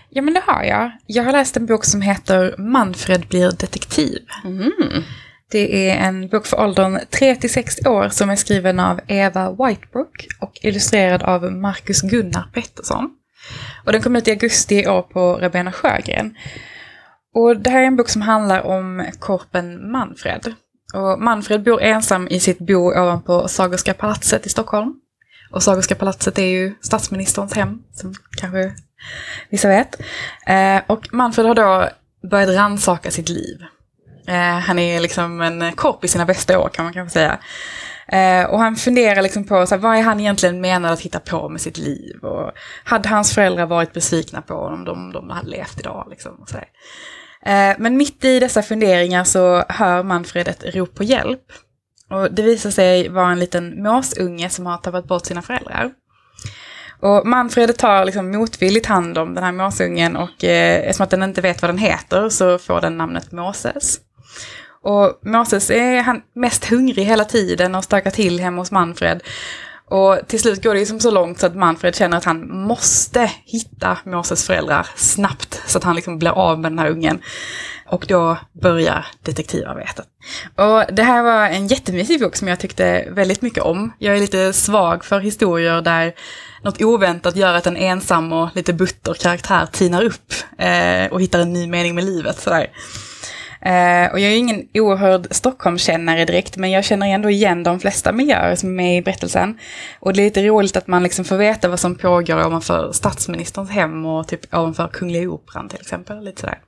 Ja, 0.09 0.21
men 0.21 0.33
det 0.33 0.43
har 0.45 0.63
jag. 0.63 0.91
Jag 1.05 1.23
har 1.23 1.31
läst 1.31 1.57
en 1.57 1.65
bok 1.65 1.85
som 1.85 2.01
heter 2.01 2.55
Manfred 2.57 3.27
blir 3.27 3.51
detektiv. 3.51 4.19
Mm. 4.45 5.03
Det 5.51 5.89
är 5.89 6.07
en 6.07 6.27
bok 6.27 6.45
för 6.45 6.59
åldern 6.59 6.99
3-6 7.11 7.87
år 7.87 8.09
som 8.09 8.29
är 8.29 8.35
skriven 8.35 8.79
av 8.79 8.99
Eva 9.07 9.51
Whitebrook 9.51 10.27
och 10.39 10.51
illustrerad 10.61 11.23
av 11.23 11.51
Marcus 11.51 12.01
Gunnar 12.01 12.49
Pettersson. 12.53 13.09
Och 13.85 13.91
den 13.91 14.01
kom 14.01 14.15
ut 14.15 14.27
i 14.27 14.31
augusti 14.31 14.75
i 14.75 14.87
år 14.87 15.01
på 15.01 15.33
Rebena 15.33 15.71
Sjögren. 15.71 16.35
Och 17.33 17.57
det 17.57 17.69
här 17.69 17.81
är 17.81 17.85
en 17.85 17.95
bok 17.95 18.09
som 18.09 18.21
handlar 18.21 18.61
om 18.61 19.05
korpen 19.19 19.91
Manfred. 19.91 20.53
Och 20.93 21.21
Manfred 21.21 21.63
bor 21.63 21.81
ensam 21.81 22.27
i 22.27 22.39
sitt 22.39 22.59
bo 22.59 22.91
ovanpå 22.91 23.47
Sagerska 23.47 23.93
palatset 23.93 24.45
i 24.45 24.49
Stockholm. 24.49 24.93
Och 25.51 25.63
Sagerska 25.63 25.95
palatset 25.95 26.39
är 26.39 26.45
ju 26.45 26.75
statsministerns 26.81 27.53
hem, 27.53 27.83
som 27.93 28.13
kanske 28.37 28.73
vissa 29.49 29.67
vet. 29.67 30.01
Eh, 30.45 30.81
och 30.87 31.13
Manfred 31.13 31.47
har 31.47 31.55
då 31.55 31.89
börjat 32.29 32.49
rannsaka 32.49 33.11
sitt 33.11 33.29
liv. 33.29 33.63
Eh, 34.27 34.59
han 34.59 34.79
är 34.79 34.99
liksom 34.99 35.41
en 35.41 35.73
korp 35.73 36.03
i 36.03 36.07
sina 36.07 36.25
bästa 36.25 36.59
år 36.59 36.69
kan 36.69 36.85
man 36.85 36.93
kanske 36.93 37.13
säga. 37.13 37.39
Eh, 38.11 38.49
och 38.49 38.59
han 38.59 38.75
funderar 38.75 39.21
liksom 39.21 39.43
på 39.43 39.65
så 39.65 39.75
här, 39.75 39.81
vad 39.81 39.97
är 39.97 40.01
han 40.01 40.19
egentligen 40.19 40.61
menar 40.61 40.93
att 40.93 41.01
hitta 41.01 41.19
på 41.19 41.49
med 41.49 41.61
sitt 41.61 41.77
liv. 41.77 42.19
Och 42.23 42.51
hade 42.83 43.09
hans 43.09 43.35
föräldrar 43.35 43.65
varit 43.65 43.93
besvikna 43.93 44.41
på 44.41 44.53
honom 44.53 44.87
om 44.87 45.11
de 45.11 45.29
hade 45.29 45.49
levt 45.49 45.79
idag. 45.79 46.07
Liksom, 46.09 46.35
och 46.35 46.49
så 46.49 46.57
eh, 46.57 47.75
men 47.77 47.97
mitt 47.97 48.25
i 48.25 48.39
dessa 48.39 48.61
funderingar 48.61 49.23
så 49.23 49.63
hör 49.69 50.03
Manfred 50.03 50.47
ett 50.47 50.75
rop 50.75 50.95
på 50.95 51.03
hjälp. 51.03 51.43
Och 52.09 52.33
det 52.33 52.41
visar 52.41 52.71
sig 52.71 53.09
vara 53.09 53.31
en 53.31 53.39
liten 53.39 53.83
måsunge 53.83 54.49
som 54.49 54.65
har 54.65 54.77
tappat 54.77 55.07
bort 55.07 55.25
sina 55.25 55.41
föräldrar. 55.41 55.91
Och 57.01 57.27
Manfred 57.27 57.77
tar 57.77 58.05
liksom 58.05 58.31
motvilligt 58.31 58.85
hand 58.85 59.17
om 59.17 59.33
den 59.33 59.43
här 59.43 59.51
måsungen 59.51 60.15
och 60.15 60.43
eh, 60.43 60.79
eftersom 60.79 61.03
att 61.03 61.09
den 61.09 61.23
inte 61.23 61.41
vet 61.41 61.61
vad 61.61 61.69
den 61.69 61.77
heter 61.77 62.29
så 62.29 62.57
får 62.57 62.81
den 62.81 62.97
namnet 62.97 63.31
Moses. 63.31 63.99
Och 64.81 65.19
Moses 65.21 65.71
är 65.71 66.01
han 66.01 66.21
mest 66.35 66.65
hungrig 66.65 67.05
hela 67.05 67.25
tiden 67.25 67.75
och 67.75 67.83
stökar 67.83 68.11
till 68.11 68.39
hemma 68.39 68.61
hos 68.61 68.71
Manfred. 68.71 69.23
Och 69.89 70.19
till 70.27 70.39
slut 70.39 70.63
går 70.63 70.73
det 70.73 70.79
liksom 70.79 70.99
så 70.99 71.11
långt 71.11 71.39
så 71.39 71.45
att 71.45 71.55
Manfred 71.55 71.95
känner 71.95 72.17
att 72.17 72.25
han 72.25 72.57
måste 72.57 73.31
hitta 73.45 73.97
Moses 74.05 74.45
föräldrar 74.45 74.87
snabbt 74.95 75.61
så 75.67 75.77
att 75.77 75.83
han 75.83 75.95
liksom 75.95 76.19
blir 76.19 76.31
av 76.31 76.59
med 76.59 76.71
den 76.71 76.79
här 76.79 76.89
ungen. 76.89 77.19
Och 77.87 78.05
då 78.07 78.37
börjar 78.61 79.05
detektivarbetet. 79.23 80.05
Och 80.55 80.95
det 80.95 81.03
här 81.03 81.23
var 81.23 81.47
en 81.47 81.67
jättemysig 81.67 82.21
bok 82.21 82.35
som 82.35 82.47
jag 82.47 82.59
tyckte 82.59 83.07
väldigt 83.11 83.41
mycket 83.41 83.63
om. 83.63 83.93
Jag 83.99 84.15
är 84.15 84.19
lite 84.19 84.53
svag 84.53 85.05
för 85.05 85.19
historier 85.19 85.81
där 85.81 86.13
något 86.63 86.81
oväntat 86.81 87.35
gör 87.35 87.53
att 87.53 87.67
en 87.67 87.77
ensam 87.77 88.33
och 88.33 88.49
lite 88.55 88.73
butter 88.73 89.13
karaktär 89.13 89.67
tinar 89.71 90.03
upp 90.03 90.33
eh, 90.57 91.11
och 91.11 91.21
hittar 91.21 91.39
en 91.39 91.53
ny 91.53 91.67
mening 91.67 91.95
med 91.95 92.03
livet. 92.03 92.39
Sådär. 92.39 92.67
Eh, 93.61 94.11
och 94.11 94.19
jag 94.19 94.31
är 94.31 94.37
ingen 94.37 94.67
oerhörd 94.73 95.27
Stockholmskännare 95.31 96.25
direkt, 96.25 96.57
men 96.57 96.71
jag 96.71 96.83
känner 96.83 97.07
ändå 97.07 97.29
igen 97.29 97.63
de 97.63 97.79
flesta 97.79 98.11
miljöer 98.11 98.55
som 98.55 98.69
är 98.69 98.73
med 98.73 98.97
i 98.97 99.01
berättelsen. 99.01 99.57
Och 99.99 100.13
det 100.13 100.21
är 100.21 100.25
lite 100.25 100.47
roligt 100.47 100.77
att 100.77 100.87
man 100.87 101.03
liksom 101.03 101.25
får 101.25 101.37
veta 101.37 101.67
vad 101.67 101.79
som 101.79 101.95
pågår 101.95 102.45
ovanför 102.45 102.91
statsministerns 102.91 103.69
hem 103.69 104.05
och 104.05 104.27
typ 104.27 104.53
ovanför 104.53 104.87
Kungliga 104.87 105.29
Operan 105.29 105.69
till 105.69 105.79
exempel. 105.79 106.23
Lite 106.23 106.41
sådär. 106.41 106.59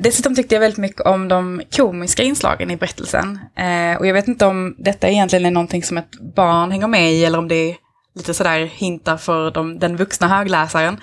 Dessutom 0.00 0.34
tyckte 0.34 0.54
jag 0.54 0.60
väldigt 0.60 0.78
mycket 0.78 1.00
om 1.00 1.28
de 1.28 1.62
komiska 1.76 2.22
inslagen 2.22 2.70
i 2.70 2.76
berättelsen. 2.76 3.38
Eh, 3.56 3.98
och 3.98 4.06
jag 4.06 4.14
vet 4.14 4.28
inte 4.28 4.46
om 4.46 4.74
detta 4.78 5.08
egentligen 5.08 5.46
är 5.46 5.50
någonting 5.50 5.82
som 5.82 5.98
ett 5.98 6.20
barn 6.34 6.70
hänger 6.70 6.88
med 6.88 7.12
i 7.12 7.24
eller 7.24 7.38
om 7.38 7.48
det 7.48 7.54
är 7.54 7.76
lite 8.18 8.34
sådär 8.34 8.58
hintar 8.58 9.16
för 9.16 9.50
de, 9.50 9.78
den 9.78 9.96
vuxna 9.96 10.28
högläsaren. 10.28 10.94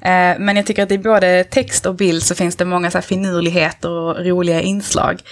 Eh, 0.00 0.38
men 0.38 0.56
jag 0.56 0.66
tycker 0.66 0.82
att 0.82 0.92
i 0.92 0.98
både 0.98 1.44
text 1.44 1.86
och 1.86 1.94
bild 1.94 2.22
så 2.22 2.34
finns 2.34 2.56
det 2.56 2.64
många 2.64 2.90
så 2.90 2.98
här 2.98 3.02
finurligheter 3.02 3.90
och 3.90 4.26
roliga 4.26 4.60
inslag. 4.60 5.22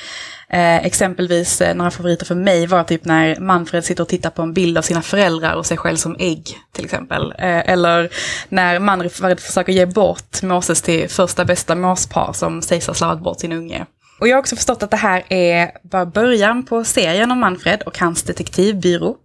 Eh, 0.52 0.86
exempelvis 0.86 1.60
eh, 1.60 1.74
några 1.74 1.90
favoriter 1.90 2.26
för 2.26 2.34
mig 2.34 2.66
var 2.66 2.84
typ 2.84 3.04
när 3.04 3.40
Manfred 3.40 3.84
sitter 3.84 4.02
och 4.02 4.08
tittar 4.08 4.30
på 4.30 4.42
en 4.42 4.52
bild 4.52 4.78
av 4.78 4.82
sina 4.82 5.02
föräldrar 5.02 5.54
och 5.54 5.66
sig 5.66 5.76
själv 5.76 5.96
som 5.96 6.16
ägg, 6.18 6.58
till 6.72 6.84
exempel. 6.84 7.34
Eh, 7.38 7.70
eller 7.70 8.08
när 8.48 8.78
Manfred 8.78 9.40
försöker 9.40 9.72
ge 9.72 9.86
bort 9.86 10.42
Moses 10.42 10.82
till 10.82 11.08
första 11.08 11.44
bästa 11.44 11.74
måspar 11.74 12.32
som 12.32 12.62
sägs 12.62 12.86
ha 12.86 12.94
slarvat 12.94 13.22
bort 13.22 13.40
sin 13.40 13.52
unge. 13.52 13.86
Och 14.22 14.28
jag 14.28 14.36
har 14.36 14.40
också 14.40 14.56
förstått 14.56 14.82
att 14.82 14.90
det 14.90 14.96
här 14.96 15.24
är 15.28 15.70
bara 15.82 16.06
början 16.06 16.62
på 16.62 16.84
serien 16.84 17.30
om 17.30 17.40
Manfred 17.40 17.82
och 17.82 17.98
hans 17.98 18.22
detektivbyrå. 18.22 19.16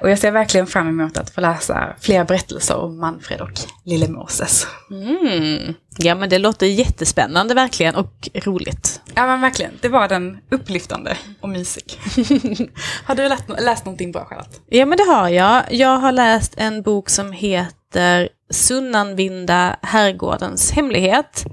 Och 0.00 0.10
jag 0.10 0.18
ser 0.18 0.30
verkligen 0.30 0.66
fram 0.66 0.88
emot 0.88 1.18
att 1.18 1.30
få 1.30 1.40
läsa 1.40 1.96
fler 2.00 2.24
berättelser 2.24 2.76
om 2.76 2.98
Manfred 2.98 3.40
och 3.40 3.50
Lille 3.84 4.08
Moses. 4.08 4.66
Mm. 4.90 5.74
Ja 5.98 6.14
men 6.14 6.28
det 6.28 6.38
låter 6.38 6.66
jättespännande 6.66 7.54
verkligen 7.54 7.94
och 7.94 8.28
roligt. 8.44 9.00
Ja 9.14 9.26
men 9.26 9.40
verkligen, 9.40 9.72
det 9.80 9.88
var 9.88 10.08
den 10.08 10.38
upplyftande 10.50 11.16
och 11.40 11.48
mysig. 11.48 12.00
har 13.04 13.14
du 13.14 13.28
läst, 13.28 13.44
läst 13.58 13.84
någonting 13.84 14.12
bra 14.12 14.24
Charlotte? 14.24 14.60
Ja 14.68 14.86
men 14.86 14.98
det 14.98 15.04
har 15.04 15.28
jag. 15.28 15.62
Jag 15.70 15.98
har 15.98 16.12
läst 16.12 16.54
en 16.56 16.82
bok 16.82 17.08
som 17.08 17.32
heter 17.32 18.28
Sunnanvinda 18.50 19.76
herrgårdens 19.82 20.70
hemlighet. 20.72 21.44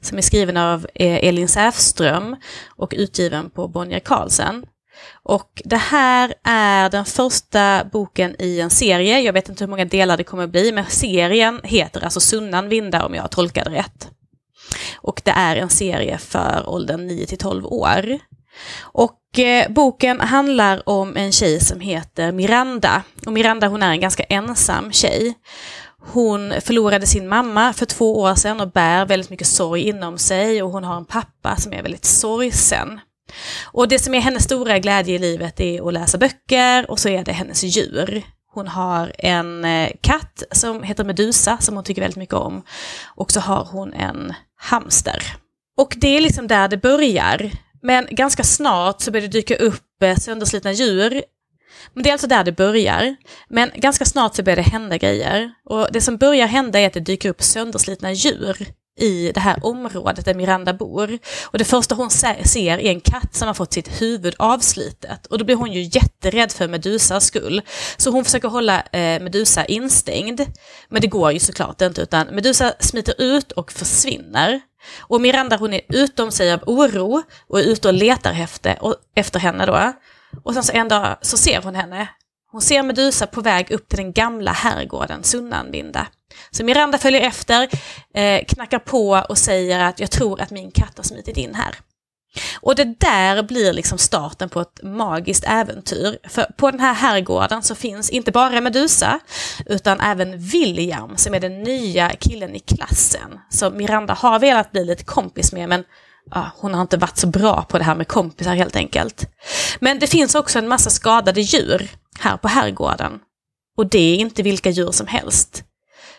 Som 0.00 0.18
är 0.18 0.22
skriven 0.22 0.56
av 0.56 0.86
eh, 0.94 1.28
Elin 1.28 1.48
Säfström 1.48 2.36
och 2.68 2.94
utgiven 2.96 3.50
på 3.50 3.68
Bonnier 3.68 4.00
Carlsen. 4.00 4.66
Och 5.22 5.62
det 5.64 5.76
här 5.76 6.34
är 6.44 6.90
den 6.90 7.04
första 7.04 7.84
boken 7.84 8.36
i 8.38 8.60
en 8.60 8.70
serie. 8.70 9.20
Jag 9.20 9.32
vet 9.32 9.48
inte 9.48 9.64
hur 9.64 9.70
många 9.70 9.84
delar 9.84 10.16
det 10.16 10.24
kommer 10.24 10.44
att 10.44 10.50
bli, 10.50 10.72
men 10.72 10.86
serien 10.86 11.60
heter 11.64 12.04
alltså 12.04 12.20
Sunnanvinda, 12.20 13.06
om 13.06 13.14
jag 13.14 13.30
tolkade 13.30 13.70
rätt. 13.70 14.10
Och 14.96 15.20
det 15.24 15.30
är 15.30 15.56
en 15.56 15.68
serie 15.68 16.18
för 16.18 16.68
åldern 16.68 17.06
9 17.06 17.26
till 17.26 17.38
12 17.38 17.66
år. 17.66 18.18
Och 18.80 19.38
eh, 19.38 19.70
boken 19.70 20.20
handlar 20.20 20.88
om 20.88 21.16
en 21.16 21.32
tjej 21.32 21.60
som 21.60 21.80
heter 21.80 22.32
Miranda. 22.32 23.02
Och 23.26 23.32
Miranda 23.32 23.68
hon 23.68 23.82
är 23.82 23.90
en 23.90 24.00
ganska 24.00 24.22
ensam 24.22 24.92
tjej. 24.92 25.34
Hon 26.02 26.54
förlorade 26.60 27.06
sin 27.06 27.28
mamma 27.28 27.72
för 27.72 27.86
två 27.86 28.20
år 28.20 28.34
sedan 28.34 28.60
och 28.60 28.70
bär 28.70 29.06
väldigt 29.06 29.30
mycket 29.30 29.46
sorg 29.46 29.88
inom 29.88 30.18
sig 30.18 30.62
och 30.62 30.70
hon 30.70 30.84
har 30.84 30.96
en 30.96 31.04
pappa 31.04 31.56
som 31.56 31.72
är 31.72 31.82
väldigt 31.82 32.04
sorgsen. 32.04 33.00
Och 33.64 33.88
det 33.88 33.98
som 33.98 34.14
är 34.14 34.20
hennes 34.20 34.44
stora 34.44 34.78
glädje 34.78 35.14
i 35.14 35.18
livet 35.18 35.60
är 35.60 35.88
att 35.88 35.94
läsa 35.94 36.18
böcker 36.18 36.90
och 36.90 36.98
så 36.98 37.08
är 37.08 37.24
det 37.24 37.32
hennes 37.32 37.62
djur. 37.62 38.22
Hon 38.54 38.68
har 38.68 39.12
en 39.18 39.64
eh, 39.64 39.90
katt 40.00 40.42
som 40.52 40.82
heter 40.82 41.04
Medusa 41.04 41.58
som 41.58 41.74
hon 41.74 41.84
tycker 41.84 42.02
väldigt 42.02 42.16
mycket 42.16 42.34
om. 42.34 42.62
Och 43.16 43.32
så 43.32 43.40
har 43.40 43.64
hon 43.64 43.92
en 43.92 44.34
hamster. 44.56 45.22
Och 45.76 45.94
det 45.96 46.16
är 46.16 46.20
liksom 46.20 46.46
där 46.46 46.68
det 46.68 46.76
börjar. 46.76 47.50
Men 47.82 48.06
ganska 48.10 48.44
snart 48.44 49.00
så 49.00 49.10
börjar 49.10 49.28
det 49.28 49.38
dyka 49.38 49.56
upp 49.56 50.02
eh, 50.02 50.16
sönderslitna 50.16 50.72
djur. 50.72 51.22
Men 51.94 52.02
det 52.02 52.10
är 52.10 52.12
alltså 52.12 52.26
där 52.26 52.44
det 52.44 52.52
börjar. 52.52 53.16
Men 53.48 53.70
ganska 53.74 54.04
snart 54.04 54.34
så 54.34 54.42
börjar 54.42 54.56
det 54.56 54.62
hända 54.62 54.96
grejer. 54.96 55.52
Och 55.64 55.88
det 55.92 56.00
som 56.00 56.16
börjar 56.16 56.46
hända 56.46 56.78
är 56.78 56.86
att 56.86 56.92
det 56.92 57.00
dyker 57.00 57.28
upp 57.28 57.42
sönderslitna 57.42 58.12
djur 58.12 58.68
i 58.98 59.32
det 59.34 59.40
här 59.40 59.66
området 59.66 60.24
där 60.24 60.34
Miranda 60.34 60.74
bor. 60.74 61.18
Och 61.44 61.58
det 61.58 61.64
första 61.64 61.94
hon 61.94 62.10
ser 62.10 62.64
är 62.64 62.78
en 62.78 63.00
katt 63.00 63.34
som 63.34 63.46
har 63.46 63.54
fått 63.54 63.72
sitt 63.72 64.02
huvud 64.02 64.34
avslitet. 64.38 65.26
Och 65.26 65.38
då 65.38 65.44
blir 65.44 65.56
hon 65.56 65.72
ju 65.72 65.82
jätterädd 65.82 66.52
för 66.52 66.68
Medusas 66.68 67.24
skull. 67.24 67.62
Så 67.96 68.10
hon 68.10 68.24
försöker 68.24 68.48
hålla 68.48 68.80
eh, 68.80 69.22
Medusa 69.22 69.64
instängd. 69.64 70.40
Men 70.88 71.00
det 71.00 71.06
går 71.06 71.32
ju 71.32 71.38
såklart 71.38 71.80
inte, 71.80 72.02
utan 72.02 72.26
Medusa 72.26 72.74
smiter 72.80 73.14
ut 73.18 73.52
och 73.52 73.72
försvinner. 73.72 74.60
Och 74.98 75.20
Miranda 75.20 75.56
hon 75.56 75.74
är 75.74 75.80
utom 75.88 76.30
sig 76.30 76.52
av 76.52 76.60
oro 76.66 77.22
och 77.48 77.60
är 77.60 77.64
ute 77.64 77.88
och 77.88 77.94
letar 77.94 78.32
efter, 78.42 78.82
och, 78.82 78.94
efter 79.14 79.40
henne 79.40 79.66
då. 79.66 79.92
Och 80.44 80.54
sen 80.54 80.64
så 80.64 80.72
en 80.72 80.88
dag 80.88 81.16
så 81.22 81.36
ser 81.36 81.62
hon 81.62 81.74
henne. 81.74 82.08
Hon 82.50 82.60
ser 82.60 82.82
Medusa 82.82 83.26
på 83.26 83.40
väg 83.40 83.70
upp 83.70 83.88
till 83.88 83.98
den 83.98 84.12
gamla 84.12 84.52
herrgården 84.52 85.22
Sunnanvinda. 85.22 86.06
Så 86.50 86.64
Miranda 86.64 86.98
följer 86.98 87.20
efter, 87.20 87.68
eh, 88.14 88.44
knackar 88.44 88.78
på 88.78 89.24
och 89.28 89.38
säger 89.38 89.80
att 89.84 90.00
jag 90.00 90.10
tror 90.10 90.40
att 90.40 90.50
min 90.50 90.70
katt 90.70 90.96
har 90.96 91.04
smitit 91.04 91.36
in 91.36 91.54
här. 91.54 91.74
Och 92.60 92.74
det 92.74 92.84
där 92.84 93.42
blir 93.42 93.72
liksom 93.72 93.98
starten 93.98 94.48
på 94.48 94.60
ett 94.60 94.80
magiskt 94.82 95.44
äventyr. 95.46 96.18
För 96.28 96.44
på 96.56 96.70
den 96.70 96.80
här 96.80 96.94
herrgården 96.94 97.62
så 97.62 97.74
finns 97.74 98.10
inte 98.10 98.32
bara 98.32 98.60
Medusa, 98.60 99.20
utan 99.66 100.00
även 100.00 100.38
William 100.38 101.16
som 101.16 101.34
är 101.34 101.40
den 101.40 101.62
nya 101.62 102.10
killen 102.10 102.54
i 102.54 102.58
klassen. 102.58 103.40
Som 103.50 103.76
Miranda 103.76 104.14
har 104.14 104.38
velat 104.38 104.72
bli 104.72 104.84
lite 104.84 105.04
kompis 105.04 105.52
med, 105.52 105.68
men 105.68 105.84
ja, 106.30 106.50
hon 106.56 106.74
har 106.74 106.82
inte 106.82 106.96
varit 106.96 107.18
så 107.18 107.26
bra 107.26 107.62
på 107.62 107.78
det 107.78 107.84
här 107.84 107.94
med 107.94 108.08
kompisar 108.08 108.54
helt 108.54 108.76
enkelt. 108.76 109.30
Men 109.80 109.98
det 109.98 110.06
finns 110.06 110.34
också 110.34 110.58
en 110.58 110.68
massa 110.68 110.90
skadade 110.90 111.40
djur 111.40 111.90
här 112.20 112.36
på 112.36 112.48
herrgården. 112.48 113.20
Och 113.76 113.86
det 113.86 114.14
är 114.14 114.16
inte 114.16 114.42
vilka 114.42 114.70
djur 114.70 114.90
som 114.90 115.06
helst. 115.06 115.64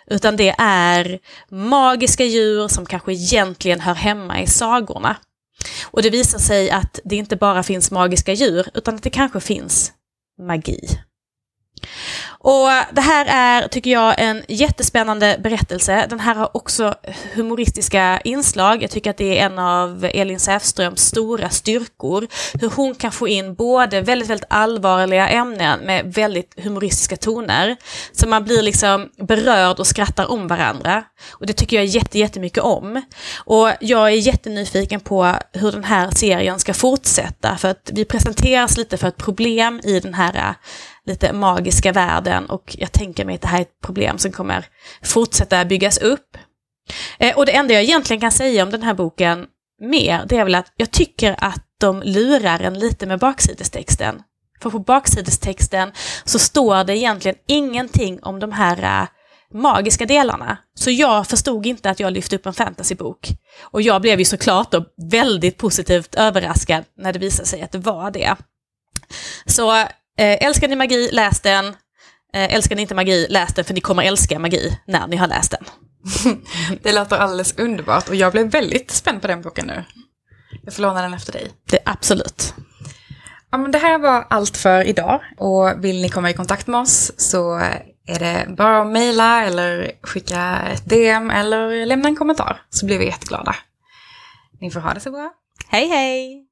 Utan 0.07 0.35
det 0.37 0.55
är 0.57 1.19
magiska 1.49 2.23
djur 2.23 2.67
som 2.67 2.85
kanske 2.85 3.13
egentligen 3.13 3.79
hör 3.79 3.93
hemma 3.93 4.41
i 4.41 4.47
sagorna. 4.47 5.15
Och 5.83 6.01
det 6.01 6.09
visar 6.09 6.39
sig 6.39 6.71
att 6.71 6.99
det 7.03 7.15
inte 7.15 7.35
bara 7.35 7.63
finns 7.63 7.91
magiska 7.91 8.33
djur, 8.33 8.67
utan 8.73 8.95
att 8.95 9.03
det 9.03 9.09
kanske 9.09 9.39
finns 9.39 9.91
magi. 10.41 10.99
Och 12.41 12.69
det 12.91 13.01
här 13.01 13.25
är, 13.29 13.67
tycker 13.67 13.91
jag, 13.91 14.15
en 14.17 14.43
jättespännande 14.47 15.37
berättelse. 15.43 16.05
Den 16.09 16.19
här 16.19 16.35
har 16.35 16.57
också 16.57 16.95
humoristiska 17.33 18.21
inslag. 18.23 18.83
Jag 18.83 18.91
tycker 18.91 19.09
att 19.09 19.17
det 19.17 19.39
är 19.39 19.45
en 19.45 19.59
av 19.59 20.05
Elin 20.13 20.39
Säfströms 20.39 21.01
stora 21.01 21.49
styrkor. 21.49 22.27
Hur 22.61 22.69
hon 22.69 22.95
kan 22.95 23.11
få 23.11 23.27
in 23.27 23.55
både 23.55 24.01
väldigt, 24.01 24.29
väldigt 24.29 24.47
allvarliga 24.49 25.29
ämnen 25.29 25.79
med 25.79 26.13
väldigt 26.13 26.53
humoristiska 26.63 27.17
toner. 27.17 27.75
Så 28.11 28.27
man 28.27 28.43
blir 28.43 28.61
liksom 28.61 29.09
berörd 29.17 29.79
och 29.79 29.87
skrattar 29.87 30.31
om 30.31 30.47
varandra. 30.47 31.03
Och 31.31 31.45
det 31.45 31.53
tycker 31.53 31.77
jag 31.77 31.85
jätte, 31.85 32.19
jättemycket 32.19 32.63
om. 32.63 33.01
Och 33.37 33.69
jag 33.79 34.07
är 34.07 34.15
jättenyfiken 34.15 34.99
på 34.99 35.35
hur 35.53 35.71
den 35.71 35.83
här 35.83 36.11
serien 36.11 36.59
ska 36.59 36.73
fortsätta. 36.73 37.57
För 37.57 37.67
att 37.67 37.89
vi 37.93 38.05
presenteras 38.05 38.77
lite 38.77 38.97
för 38.97 39.07
ett 39.07 39.17
problem 39.17 39.81
i 39.83 39.99
den 39.99 40.13
här 40.13 40.55
lite 41.05 41.33
magiska 41.33 41.91
världen 41.91 42.45
och 42.45 42.75
jag 42.79 42.91
tänker 42.91 43.25
mig 43.25 43.35
att 43.35 43.41
det 43.41 43.47
här 43.47 43.57
är 43.57 43.61
ett 43.61 43.81
problem 43.81 44.17
som 44.17 44.31
kommer 44.31 44.65
fortsätta 45.03 45.65
byggas 45.65 45.97
upp. 45.97 46.37
Eh, 47.17 47.37
och 47.37 47.45
det 47.45 47.51
enda 47.51 47.73
jag 47.73 47.83
egentligen 47.83 48.21
kan 48.21 48.31
säga 48.31 48.63
om 48.63 48.71
den 48.71 48.83
här 48.83 48.93
boken 48.93 49.47
mer, 49.81 50.25
det 50.25 50.37
är 50.37 50.43
väl 50.43 50.55
att 50.55 50.73
jag 50.77 50.91
tycker 50.91 51.35
att 51.37 51.63
de 51.79 52.01
lurar 52.01 52.59
en 52.59 52.79
lite 52.79 53.05
med 53.05 53.19
baksidestexten. 53.19 54.21
För 54.61 54.69
på 54.69 54.79
baksidestexten 54.79 55.91
så 56.25 56.39
står 56.39 56.83
det 56.83 56.97
egentligen 56.97 57.37
ingenting 57.47 58.19
om 58.23 58.39
de 58.39 58.51
här 58.51 59.01
eh, 59.01 59.07
magiska 59.53 60.05
delarna. 60.05 60.57
Så 60.75 60.91
jag 60.91 61.27
förstod 61.27 61.65
inte 61.65 61.89
att 61.89 61.99
jag 61.99 62.13
lyfte 62.13 62.35
upp 62.35 62.45
en 62.45 62.53
fantasybok. 62.53 63.27
Och 63.61 63.81
jag 63.81 64.01
blev 64.01 64.19
ju 64.19 64.25
såklart 64.25 64.71
då 64.71 64.85
väldigt 65.11 65.57
positivt 65.57 66.15
överraskad 66.15 66.83
när 66.97 67.13
det 67.13 67.19
visade 67.19 67.47
sig 67.47 67.61
att 67.61 67.71
det 67.71 67.77
var 67.77 68.11
det. 68.11 68.35
Så 69.45 69.85
Eh, 70.19 70.47
älskar 70.47 70.67
ni 70.67 70.75
magi, 70.75 71.09
läs 71.11 71.39
den. 71.39 71.65
Eh, 72.33 72.53
älskar 72.53 72.75
ni 72.75 72.81
inte 72.81 72.95
magi, 72.95 73.27
läs 73.29 73.53
den 73.53 73.65
för 73.65 73.73
ni 73.73 73.81
kommer 73.81 74.03
älska 74.03 74.39
magi 74.39 74.79
när 74.85 75.07
ni 75.07 75.15
har 75.15 75.27
läst 75.27 75.51
den. 75.51 75.65
Det 76.83 76.91
låter 76.91 77.17
alldeles 77.17 77.57
underbart 77.57 78.09
och 78.09 78.15
jag 78.15 78.31
blev 78.31 78.51
väldigt 78.51 78.91
spänd 78.91 79.21
på 79.21 79.27
den 79.27 79.41
boken 79.41 79.67
nu. 79.67 79.83
Jag 80.63 80.73
får 80.73 80.81
låna 80.81 81.01
den 81.01 81.13
efter 81.13 81.33
dig. 81.33 81.51
Det, 81.69 81.79
absolut. 81.85 82.53
Ja, 83.51 83.57
men 83.57 83.71
det 83.71 83.77
här 83.77 83.97
var 83.97 84.25
allt 84.29 84.57
för 84.57 84.83
idag 84.83 85.21
och 85.37 85.85
vill 85.85 86.01
ni 86.01 86.09
komma 86.09 86.29
i 86.29 86.33
kontakt 86.33 86.67
med 86.67 86.79
oss 86.79 87.11
så 87.17 87.55
är 88.07 88.19
det 88.19 88.45
bara 88.57 88.81
att 88.81 88.87
mejla 88.87 89.45
eller 89.45 89.91
skicka 90.03 90.61
ett 90.73 90.89
DM 90.89 91.29
eller 91.29 91.85
lämna 91.85 92.07
en 92.07 92.15
kommentar 92.15 92.61
så 92.69 92.85
blir 92.85 92.99
vi 92.99 93.05
jätteglada. 93.05 93.55
Ni 94.61 94.71
får 94.71 94.79
ha 94.79 94.93
det 94.93 94.99
så 94.99 95.11
bra. 95.11 95.31
Hej 95.69 95.87
hej! 95.87 96.45